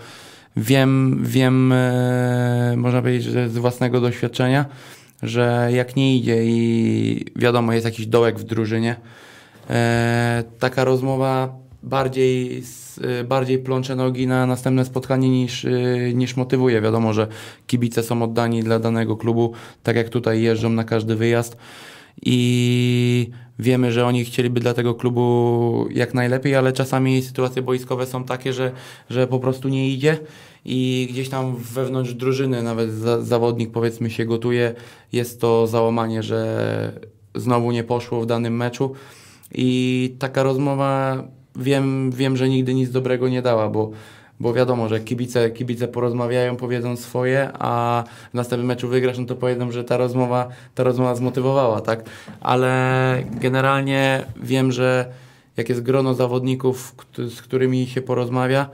wiem, 0.57 1.21
wiem, 1.25 1.73
e, 1.73 2.75
można 2.77 3.01
powiedzieć, 3.03 3.25
że 3.33 3.49
z 3.49 3.59
własnego 3.59 4.01
doświadczenia, 4.01 4.67
że 5.23 5.69
jak 5.73 5.97
nie 5.97 6.17
idzie 6.17 6.45
i 6.45 7.25
wiadomo, 7.37 7.73
jest 7.73 7.85
jakiś 7.85 8.07
dołek 8.07 8.39
w 8.39 8.45
drużynie, 8.45 8.97
taka 10.59 10.85
rozmowa 10.85 11.62
bardziej, 11.83 12.63
e, 13.01 13.25
bardziej 13.25 13.59
plącze 13.59 13.97
nogi 13.97 14.27
na 14.27 14.47
następne 14.47 14.85
spotkanie 14.85 15.31
niż, 15.31 15.65
e, 15.65 15.71
niż 16.15 16.37
motywuje. 16.37 16.81
Wiadomo, 16.81 17.13
że 17.13 17.27
kibice 17.67 18.03
są 18.03 18.23
oddani 18.23 18.63
dla 18.63 18.79
danego 18.79 19.17
klubu, 19.17 19.53
tak 19.83 19.97
jak 19.97 20.09
tutaj 20.09 20.43
jeżdżą 20.43 20.71
na 20.71 20.85
każdy 20.85 21.17
wyjazd. 21.17 21.57
I 22.23 23.31
wiemy, 23.59 23.93
że 23.93 24.07
oni 24.07 24.25
chcieliby 24.25 24.61
dla 24.61 24.75
tego 24.75 24.95
klubu 24.95 25.89
jak 25.91 26.15
najlepiej, 26.15 26.55
ale 26.55 26.73
czasami 26.73 27.23
sytuacje 27.23 27.63
boiskowe 27.63 28.07
są 28.07 28.25
takie, 28.25 28.53
że, 28.53 28.73
że 29.11 29.27
po 29.27 29.39
prostu 29.39 29.69
nie 29.69 29.91
idzie. 29.91 30.19
I 30.65 31.09
gdzieś 31.11 31.29
tam 31.29 31.57
wewnątrz 31.57 32.15
drużyny 32.15 32.63
nawet 32.63 32.91
za, 32.91 33.23
zawodnik 33.23 33.71
powiedzmy 33.71 34.11
się 34.11 34.25
gotuje, 34.25 34.75
jest 35.13 35.41
to 35.41 35.67
załamanie, 35.67 36.23
że 36.23 37.03
znowu 37.35 37.73
nie 37.73 37.85
poszło 37.85 38.21
w 38.21 38.27
danym 38.27 38.57
meczu. 38.57 38.93
I 39.55 40.17
taka 40.19 40.43
rozmowa 40.43 41.23
wiem, 41.57 42.11
wiem 42.11 42.37
że 42.37 42.49
nigdy 42.49 42.75
nic 42.75 42.91
dobrego 42.91 43.29
nie 43.29 43.43
dała, 43.43 43.69
bo 43.69 43.91
bo 44.41 44.55
wiadomo, 44.55 44.89
że 44.89 45.01
kibice, 45.01 45.51
kibice 45.51 45.89
porozmawiają, 45.89 46.57
powiedzą 46.57 46.97
swoje, 46.97 47.51
a 47.59 48.05
w 48.31 48.35
następnym 48.35 48.67
meczu 48.67 48.89
wygrasz, 48.89 49.19
no 49.19 49.25
to 49.25 49.37
powiedzą, 49.37 49.73
że 49.73 49.85
ta 49.85 49.97
rozmowa, 49.97 50.49
ta 50.75 50.83
rozmowa 50.83 51.15
zmotywowała, 51.15 51.81
tak? 51.81 52.05
Ale 52.41 53.23
generalnie 53.41 54.25
wiem, 54.43 54.73
że 54.73 55.07
jak 55.57 55.69
jest 55.69 55.83
grono 55.83 56.15
zawodników, 56.15 56.95
z 57.29 57.43
którymi 57.43 57.87
się 57.87 58.03
porozmawia, 58.03 58.69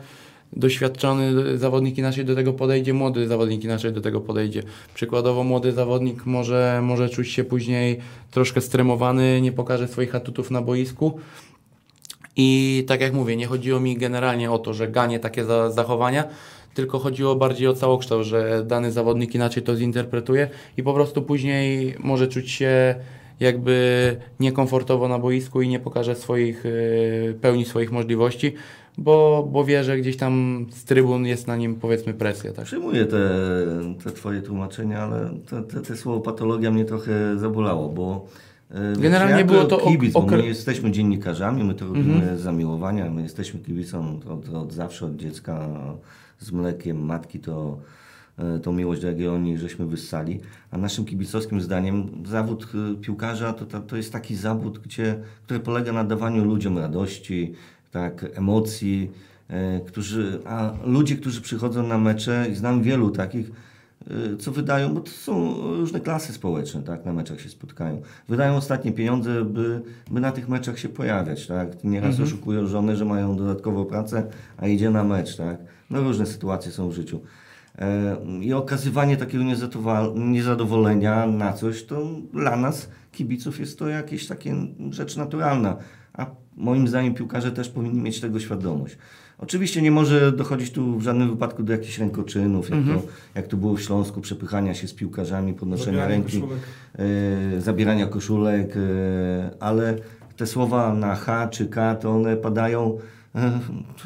doświadczony 0.53 1.59
zawodnik 1.59 1.99
inaczej 1.99 2.24
do 2.24 2.35
tego 2.35 2.53
podejdzie, 2.53 2.95
młody 2.95 3.29
zawodnik 3.29 3.64
inaczej 3.64 3.93
do 3.93 4.01
tego 4.01 4.20
podejdzie. 4.20 4.62
Przykładowo 4.95 5.45
młody 5.45 5.72
zawodnik 5.72 6.26
może, 6.26 6.81
może 6.83 7.09
czuć 7.09 7.29
się 7.29 7.45
później 7.45 7.99
troszkę 8.31 8.61
stremowany, 8.61 9.41
nie 9.41 9.53
pokaże 9.53 9.89
swoich 9.89 10.14
atutów 10.14 10.51
na 10.51 10.62
boisku, 10.62 11.20
i 12.41 12.84
tak 12.86 13.01
jak 13.01 13.12
mówię, 13.12 13.36
nie 13.36 13.47
chodziło 13.47 13.80
mi 13.80 13.97
generalnie 13.97 14.51
o 14.51 14.59
to, 14.59 14.74
że 14.74 14.89
ganie 14.89 15.20
takie 15.20 15.45
za, 15.45 15.70
zachowania, 15.70 16.24
tylko 16.74 16.99
chodziło 16.99 17.36
bardziej 17.36 17.68
o 17.68 17.74
całokształt, 17.74 18.24
że 18.24 18.64
dany 18.66 18.93
zawodnik 18.93 19.34
inaczej 19.34 19.62
to 19.62 19.76
zinterpretuje 19.76 20.49
i 20.76 20.82
po 20.82 20.95
prostu 20.95 21.22
później 21.22 21.95
może 21.99 22.28
czuć 22.28 22.51
się 22.51 22.95
jakby 23.41 24.16
niekomfortowo 24.41 25.09
na 25.09 25.18
boisku 25.18 25.62
i 25.62 25.68
nie 25.68 25.80
pokaże 25.80 26.14
swoich, 26.14 26.66
y, 26.66 27.39
pełni 27.41 27.64
swoich 27.64 27.93
możliwości, 27.93 28.55
bo, 28.99 29.49
bo 29.53 29.64
wie, 29.64 29.84
że 29.84 29.99
gdzieś 29.99 30.16
tam 30.16 30.66
z 30.70 30.84
trybun 30.84 31.26
jest 31.26 31.47
na 31.47 31.57
nim 31.57 31.74
powiedzmy 31.74 32.14
presja. 32.14 32.53
Tak? 32.53 32.64
Przyjmuję 32.64 33.05
te, 33.05 33.30
te 34.05 34.11
twoje 34.11 34.43
tłumaczenia, 34.43 34.99
ale 34.99 35.30
te, 35.51 35.62
te, 35.62 35.80
te 35.80 35.97
słowo 35.97 36.20
patologia 36.20 36.70
mnie 36.70 36.84
trochę 36.84 37.39
zabolało, 37.39 37.89
bo 37.89 38.26
Generalnie 38.98 39.38
ja 39.40 39.44
było 39.44 39.64
to 39.64 39.76
ok- 39.82 39.92
kibic, 39.92 40.12
bo 40.12 40.20
okre- 40.20 40.36
my 40.36 40.46
jesteśmy 40.46 40.90
dziennikarzami, 40.90 41.64
my 41.64 41.74
to 41.74 41.86
robimy 41.86 42.14
Mhm. 42.14 42.38
z 42.38 42.40
zamiłowania, 42.40 43.10
my 43.10 43.22
jesteśmy 43.22 43.60
kibicą 43.60 44.20
od, 44.30 44.48
od 44.54 44.72
zawsze, 44.72 45.06
od 45.06 45.16
dziecka 45.16 45.68
z 46.38 46.52
mlekiem 46.52 47.04
matki 47.04 47.38
to 47.38 47.78
e, 48.38 48.58
tą 48.58 48.72
miłość 48.72 49.00
do 49.02 49.06
Jagiellonii 49.08 49.58
żeśmy 49.58 49.86
wyssali, 49.86 50.40
a 50.70 50.78
naszym 50.78 51.04
kibicowskim 51.04 51.60
zdaniem 51.60 52.08
zawód 52.26 52.66
e, 52.74 52.96
piłkarza 53.00 53.52
to, 53.52 53.66
to, 53.66 53.80
to 53.80 53.96
jest 53.96 54.12
taki 54.12 54.36
zawód, 54.36 54.78
gdzie, 54.78 55.18
który 55.44 55.60
polega 55.60 55.92
na 55.92 56.04
dawaniu 56.04 56.44
ludziom 56.44 56.78
radości, 56.78 57.52
tak, 57.90 58.26
emocji, 58.34 59.10
e, 59.48 59.80
którzy, 59.80 60.40
a 60.46 60.72
ludzie, 60.84 61.16
którzy 61.16 61.40
przychodzą 61.40 61.86
na 61.86 61.98
mecze 61.98 62.46
i 62.52 62.54
znam 62.54 62.82
wielu 62.82 63.10
takich, 63.10 63.50
co 64.38 64.52
wydają, 64.52 64.94
bo 64.94 65.00
to 65.00 65.11
są 65.11 65.54
różne 65.62 66.00
klasy 66.00 66.32
społeczne, 66.32 66.82
tak, 66.82 67.04
na 67.04 67.12
meczach 67.12 67.40
się 67.40 67.48
spotkają. 67.48 68.02
Wydają 68.28 68.56
ostatnie 68.56 68.92
pieniądze, 68.92 69.44
by, 69.44 69.80
by 70.11 70.20
na 70.20 70.32
tych 70.32 70.48
meczach 70.48 70.78
się 70.78 70.88
pojawiać, 70.88 71.46
tak. 71.46 71.84
Nieraz 71.84 72.20
oszukują 72.20 72.66
żonę, 72.66 72.96
że 72.96 73.04
mają 73.04 73.36
dodatkową 73.36 73.84
pracę, 73.84 74.26
a 74.56 74.66
idzie 74.66 74.90
na 74.90 75.04
mecz, 75.04 75.36
tak. 75.36 75.59
No 75.90 76.00
różne 76.00 76.26
sytuacje 76.26 76.72
są 76.72 76.88
w 76.88 76.92
życiu. 76.92 77.20
E, 77.78 78.16
I 78.40 78.52
okazywanie 78.52 79.16
takiego 79.16 79.44
niezadowolenia 80.16 81.26
na 81.26 81.52
coś, 81.52 81.84
to 81.84 82.06
dla 82.32 82.56
nas, 82.56 82.88
kibiców, 83.12 83.61
jest 83.61 83.78
to 83.78 83.88
jakieś 83.88 84.26
takie 84.26 84.54
rzecz 84.90 85.16
naturalna. 85.16 85.76
A 86.12 86.26
moim 86.56 86.88
zdaniem 86.88 87.14
piłkarze 87.14 87.52
też 87.52 87.68
powinni 87.68 88.00
mieć 88.00 88.20
tego 88.20 88.40
świadomość. 88.40 88.98
Oczywiście 89.39 89.82
nie 89.82 89.91
może 89.91 90.32
dochodzić 90.32 90.70
tu 90.70 90.99
w 90.99 91.03
żadnym 91.03 91.30
wypadku 91.30 91.62
do 91.62 91.72
jakichś 91.72 91.99
rękoczynów, 91.99 92.70
jak, 92.70 92.78
to, 92.84 93.03
jak 93.34 93.47
to 93.47 93.57
było 93.57 93.74
w 93.74 93.80
Śląsku, 93.82 94.20
przepychania 94.20 94.74
się 94.74 94.89
z 94.89 94.95
piłkarzami, 94.95 95.55
podnoszenia 95.55 95.86
Zabieranie 95.99 96.14
ręki, 96.14 96.41
koszulek. 96.41 96.62
e, 97.57 97.61
zabierania 97.61 98.07
koszulek, 98.07 98.76
e, 98.76 99.51
ale 99.61 99.95
te 100.36 100.47
słowa 100.47 100.95
na 100.95 101.14
H 101.14 101.49
czy 101.49 101.66
K, 101.66 101.95
to 101.95 102.11
one 102.11 102.36
padają 102.36 102.99
e, 103.34 103.51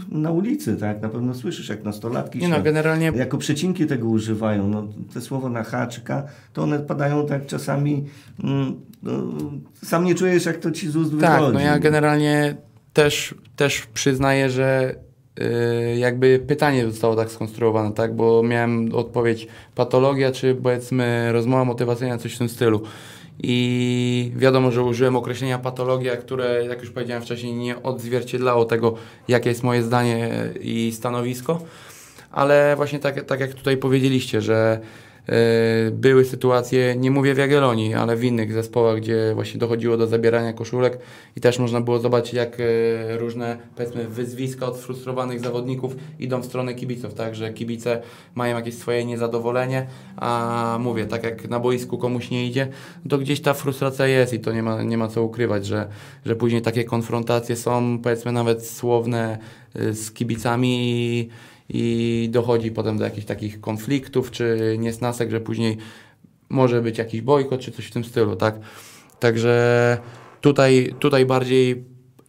na 0.09 0.31
ulicy, 0.31 0.77
tak? 0.77 1.03
Na 1.03 1.09
pewno 1.09 1.35
słyszysz, 1.35 1.69
jak 1.69 1.85
nastolatki 1.85 2.39
Nie 2.39 2.49
no, 2.49 2.57
się 2.57 2.63
generalnie 2.63 3.13
jako 3.15 3.39
przecinki 3.39 3.87
tego 3.87 4.09
używają. 4.09 4.69
No, 4.69 4.89
te 5.15 5.21
słowa 5.21 5.49
na 5.49 5.63
H 5.63 5.87
czy 5.87 6.01
K, 6.01 6.23
to 6.53 6.63
one 6.63 6.79
padają 6.79 7.27
tak 7.27 7.47
czasami. 7.47 8.05
Mm, 8.45 8.81
no, 9.03 9.13
sam 9.85 10.05
nie 10.05 10.15
czujesz, 10.15 10.45
jak 10.45 10.57
to 10.57 10.71
ci 10.71 10.91
z 10.91 10.97
ust 10.97 11.13
Tak, 11.21 11.33
wychodzi. 11.41 11.55
no 11.55 11.61
ja 11.61 11.79
generalnie 11.79 12.57
też, 12.93 13.35
też 13.57 13.87
przyznaję, 13.95 14.51
że 14.51 14.95
jakby 15.97 16.41
pytanie 16.47 16.87
zostało 16.87 17.17
tak 17.17 17.31
skonstruowane, 17.31 17.93
tak, 17.93 18.17
bo 18.17 18.43
miałem 18.43 18.95
odpowiedź 18.95 19.47
patologia, 19.75 20.33
czy 20.33 20.55
powiedzmy 20.55 21.33
rozmowa 21.33 21.65
motywacyjna, 21.65 22.19
coś 22.19 22.35
w 22.35 22.39
tym 22.39 22.49
stylu. 22.49 22.83
I 23.43 24.33
wiadomo, 24.37 24.71
że 24.71 24.83
użyłem 24.83 25.17
określenia 25.17 25.59
patologia, 25.59 26.17
które, 26.17 26.65
jak 26.69 26.81
już 26.81 26.91
powiedziałem 26.91 27.23
wcześniej, 27.23 27.55
nie 27.55 27.83
odzwierciedlało 27.83 28.65
tego, 28.65 28.95
jakie 29.29 29.49
jest 29.49 29.63
moje 29.63 29.83
zdanie 29.83 30.31
i 30.61 30.93
stanowisko. 30.95 31.63
Ale 32.31 32.77
właśnie 32.77 32.99
tak, 32.99 33.25
tak 33.25 33.41
jak 33.41 33.55
tutaj 33.55 33.77
powiedzieliście, 33.77 34.41
że 34.41 34.81
były 35.93 36.25
sytuacje, 36.25 36.97
nie 36.97 37.11
mówię 37.11 37.35
w 37.35 37.39
Jagiellonii, 37.39 37.95
ale 37.95 38.17
w 38.17 38.25
innych 38.25 38.53
zespołach, 38.53 38.97
gdzie 38.97 39.33
właśnie 39.35 39.61
dochodziło 39.61 39.97
do 39.97 40.07
zabierania 40.07 40.53
koszulek 40.53 40.99
i 41.37 41.41
też 41.41 41.59
można 41.59 41.81
było 41.81 41.99
zobaczyć, 41.99 42.35
jak 42.35 42.61
e, 42.61 43.19
różne, 43.19 43.59
powiedzmy, 43.77 44.09
wyzwiska 44.09 44.67
od 44.67 44.79
frustrowanych 44.79 45.41
zawodników 45.41 45.97
idą 46.19 46.41
w 46.41 46.45
stronę 46.45 46.75
kibiców, 46.75 47.15
tak, 47.15 47.35
że 47.35 47.53
kibice 47.53 48.03
mają 48.35 48.57
jakieś 48.57 48.75
swoje 48.75 49.05
niezadowolenie, 49.05 49.87
a 50.17 50.79
mówię, 50.81 51.07
tak 51.07 51.25
jak 51.25 51.49
na 51.49 51.61
boisku 51.61 51.99
komuś 51.99 52.31
nie 52.31 52.47
idzie, 52.47 52.69
to 53.09 53.19
gdzieś 53.19 53.41
ta 53.41 53.55
frustracja 53.55 54.07
jest 54.07 54.33
i 54.33 54.41
to 54.41 54.53
nie 54.53 54.63
ma, 54.63 54.83
nie 54.83 54.99
ma 54.99 55.09
co 55.09 55.23
ukrywać, 55.23 55.67
że, 55.67 55.89
że 56.27 56.37
później 56.37 56.63
takie 56.63 56.85
konfrontacje 56.85 57.57
są, 57.57 57.99
powiedzmy, 58.03 58.33
nawet 58.33 58.67
słowne 58.67 59.39
y, 59.77 59.95
z 59.95 60.13
kibicami 60.13 60.79
i, 60.81 61.29
i 61.69 62.29
dochodzi 62.33 62.71
potem 62.71 62.99
do 62.99 63.05
jakichś 63.05 63.27
takich 63.27 63.61
konfliktów 63.61 64.31
czy 64.31 64.77
niesnasek, 64.79 65.31
że 65.31 65.41
później 65.41 65.77
może 66.49 66.83
być 66.83 66.99
jakiś 66.99 67.21
bojkot 67.21 67.61
czy 67.61 67.73
coś 67.73 67.87
w 67.87 67.91
tym 67.91 68.05
stylu, 68.05 68.37
tak? 68.37 68.59
Także 69.21 69.99
tutaj, 70.41 70.95
tutaj 70.99 71.27
bardziej 71.27 71.85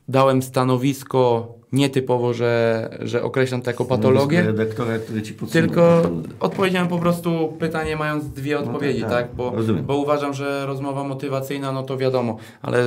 dałem 0.07 0.41
stanowisko 0.41 1.53
nietypowo, 1.71 2.34
że, 2.34 2.89
że 3.01 3.23
określam 3.23 3.61
to 3.61 3.69
jako 3.69 3.86
patologię, 3.86 4.41
redaktora, 4.41 4.99
który 4.99 5.21
ci 5.21 5.34
tylko 5.34 6.11
odpowiedziałem 6.39 6.88
po 6.88 6.99
prostu 6.99 7.53
pytanie 7.59 7.95
mając 7.95 8.29
dwie 8.29 8.55
tak, 8.57 8.65
odpowiedzi, 8.65 9.01
tak. 9.01 9.09
tak? 9.09 9.36
Bo, 9.36 9.53
bo 9.84 9.97
uważam, 9.97 10.34
że 10.34 10.65
rozmowa 10.65 11.03
motywacyjna, 11.03 11.71
no 11.71 11.84
to 11.84 11.97
wiadomo, 11.97 12.38
ale 12.61 12.79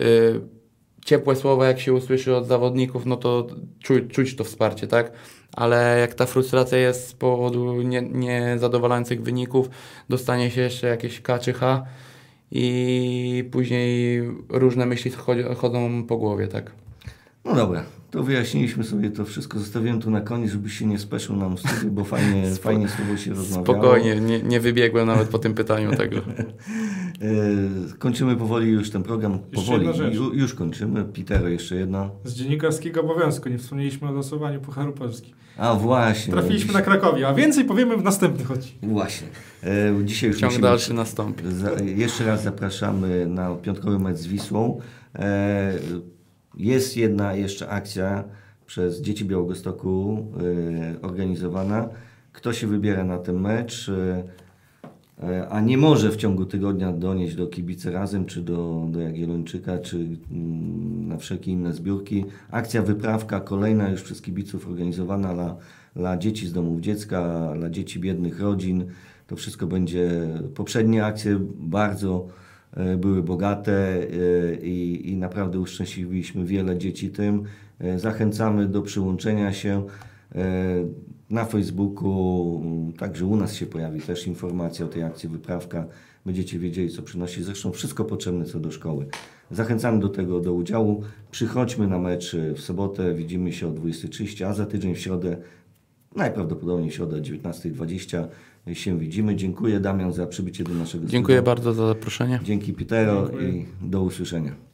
y, 0.00 0.40
ciepłe 1.04 1.36
słowa 1.36 1.66
jak 1.66 1.80
się 1.80 1.92
usłyszy 1.92 2.36
od 2.36 2.46
zawodników, 2.46 3.06
no 3.06 3.16
to 3.16 3.46
czuć, 3.82 4.04
czuć 4.12 4.36
to 4.36 4.44
wsparcie, 4.44 4.86
tak? 4.86 5.12
Ale 5.52 5.98
jak 6.00 6.14
ta 6.14 6.26
frustracja 6.26 6.78
jest 6.78 7.08
z 7.08 7.12
powodu 7.14 7.82
nie- 7.82 8.02
niezadowalających 8.02 9.22
wyników, 9.22 9.70
dostanie 10.08 10.50
się 10.50 10.60
jeszcze 10.60 10.86
jakieś 10.86 11.20
K 11.20 11.38
czy 11.38 11.52
H 11.52 11.82
i 12.50 13.48
później 13.52 14.22
różne 14.48 14.86
myśli 14.86 15.10
chodzą 15.56 16.04
po 16.06 16.16
głowie, 16.16 16.48
tak? 16.48 16.72
No 17.44 17.54
dobra, 17.54 17.82
to 18.10 18.22
wyjaśniliśmy 18.22 18.84
sobie 18.84 19.10
to 19.10 19.24
wszystko. 19.24 19.58
Zostawiłem 19.58 20.00
tu 20.00 20.10
na 20.10 20.20
koniec, 20.20 20.50
żebyś 20.52 20.78
się 20.78 20.86
nie 20.86 20.98
speszył 20.98 21.36
nam 21.36 21.56
w 21.56 21.60
studiu, 21.60 21.90
bo 21.90 22.04
fajnie, 22.04 22.50
fajnie 22.62 22.88
z 22.88 22.96
tobą 22.96 23.16
się 23.16 23.30
rozmawiało. 23.30 23.64
Spokojnie, 23.64 24.20
nie, 24.20 24.42
nie 24.42 24.60
wybiegłem 24.60 25.06
nawet 25.06 25.28
po 25.28 25.38
tym 25.38 25.54
pytaniu, 25.54 25.96
także. 25.96 26.22
E, 27.22 27.98
Kończymy 27.98 28.36
powoli 28.36 28.70
już 28.70 28.90
ten 28.90 29.02
program. 29.02 29.32
Jeszcze 29.52 29.72
Powoli, 29.72 29.86
jedna. 29.86 30.06
Ju, 30.08 30.34
już 30.34 30.54
kończymy. 30.54 31.04
Pitero, 31.04 31.48
jeszcze 31.48 31.76
jedno. 31.76 32.10
Z 32.24 32.34
dziennikarskiego 32.34 33.00
obowiązku, 33.00 33.48
nie 33.48 33.58
wspomnieliśmy 33.58 34.08
o 34.08 34.12
losowaniu 34.12 34.60
Pucharu 34.60 34.92
Polski. 34.92 35.34
A 35.56 35.74
właśnie. 35.74 36.32
Trafiliśmy 36.32 36.72
na 36.72 36.82
Krakowie, 36.82 37.28
a 37.28 37.34
więcej 37.34 37.64
powiemy 37.64 37.96
w 37.96 38.02
następnych 38.04 38.50
odcinkach. 38.50 38.90
Właśnie. 38.90 39.28
E, 39.64 40.04
Dzisiaj 40.04 40.30
już 40.30 40.38
Ciąg 40.38 40.52
musimy- 40.52 40.68
dalszy 40.68 40.94
nastąpi. 40.94 41.42
Za, 41.52 41.70
jeszcze 41.96 42.24
raz 42.24 42.42
zapraszamy 42.42 43.26
na 43.26 43.54
piątkowy 43.54 43.98
mecz 43.98 44.16
z 44.16 44.26
Wisłą. 44.26 44.80
E, 45.14 45.72
jest 46.56 46.96
jedna 46.96 47.34
jeszcze 47.34 47.68
akcja 47.68 48.24
przez 48.66 49.00
Dzieci 49.00 49.24
Białegostoku 49.24 50.26
e, 50.96 51.02
organizowana. 51.02 51.88
Kto 52.32 52.52
się 52.52 52.66
wybiera 52.66 53.04
na 53.04 53.18
ten 53.18 53.40
mecz, 53.40 53.88
e, 53.88 54.24
e, 55.22 55.48
a 55.48 55.60
nie 55.60 55.78
może 55.78 56.10
w 56.10 56.16
ciągu 56.16 56.46
tygodnia 56.46 56.92
donieść 56.92 57.34
do 57.34 57.46
Kibice 57.46 57.90
Razem, 57.90 58.26
czy 58.26 58.42
do, 58.42 58.86
do 58.90 59.00
Jagiellończyka, 59.00 59.78
czy 59.78 59.96
mm, 59.96 61.08
na 61.08 61.16
wszelkie 61.16 61.50
inne 61.50 61.72
zbiórki. 61.72 62.24
Akcja 62.50 62.82
wyprawka 62.82 63.40
kolejna 63.40 63.88
już 63.88 64.02
przez 64.02 64.22
kibiców 64.22 64.68
organizowana 64.68 65.34
dla, 65.34 65.56
dla 65.96 66.16
dzieci 66.16 66.46
z 66.46 66.52
domów 66.52 66.80
dziecka, 66.80 67.52
dla 67.56 67.70
dzieci 67.70 68.00
biednych 68.00 68.40
rodzin. 68.40 68.84
To 69.26 69.36
wszystko 69.36 69.66
będzie. 69.66 70.28
Poprzednie 70.54 71.04
akcje 71.04 71.38
bardzo 71.58 72.28
były 72.98 73.22
bogate 73.22 73.72
e, 73.72 74.54
i, 74.54 75.10
i 75.10 75.16
naprawdę 75.16 75.60
uszczęśliwiliśmy 75.60 76.44
wiele 76.44 76.78
dzieci 76.78 77.10
tym. 77.10 77.44
E, 77.78 77.98
Zachęcamy 77.98 78.66
do 78.68 78.82
przyłączenia 78.82 79.52
się. 79.52 79.86
E, 80.34 80.84
Na 81.30 81.44
Facebooku, 81.44 82.62
także 82.98 83.26
u 83.26 83.36
nas 83.36 83.54
się 83.54 83.66
pojawi 83.66 84.00
też 84.00 84.26
informacja 84.26 84.84
o 84.84 84.88
tej 84.88 85.02
akcji 85.02 85.28
Wyprawka. 85.28 85.86
Będziecie 86.26 86.58
wiedzieli, 86.58 86.90
co 86.90 87.02
przynosi. 87.02 87.42
Zresztą 87.42 87.72
wszystko 87.72 88.04
potrzebne 88.04 88.44
co 88.44 88.60
do 88.60 88.70
szkoły. 88.70 89.06
Zachęcamy 89.50 90.00
do 90.00 90.08
tego, 90.08 90.40
do 90.40 90.54
udziału. 90.54 91.02
Przychodźmy 91.30 91.88
na 91.88 91.98
mecz 91.98 92.34
e, 92.34 92.54
w 92.54 92.60
sobotę. 92.60 93.14
Widzimy 93.14 93.52
się 93.52 93.68
o 93.68 93.70
20.30, 93.70 94.44
a 94.44 94.54
za 94.54 94.66
tydzień 94.66 94.94
w 94.94 94.98
środę 94.98 95.36
Najprawdopodobniej 96.16 96.90
środa 96.90 97.16
19.20 97.16 98.26
się 98.72 98.98
widzimy. 98.98 99.36
Dziękuję 99.36 99.80
Damian 99.80 100.12
za 100.12 100.26
przybycie 100.26 100.64
do 100.64 100.74
naszego 100.74 101.06
Dziękuję 101.06 101.36
studia. 101.38 101.50
bardzo 101.54 101.72
za 101.72 101.86
zaproszenie. 101.86 102.40
Dzięki 102.42 102.72
Pitero 102.74 103.22
Dziękuję. 103.28 103.48
i 103.48 103.66
do 103.82 104.02
usłyszenia. 104.02 104.69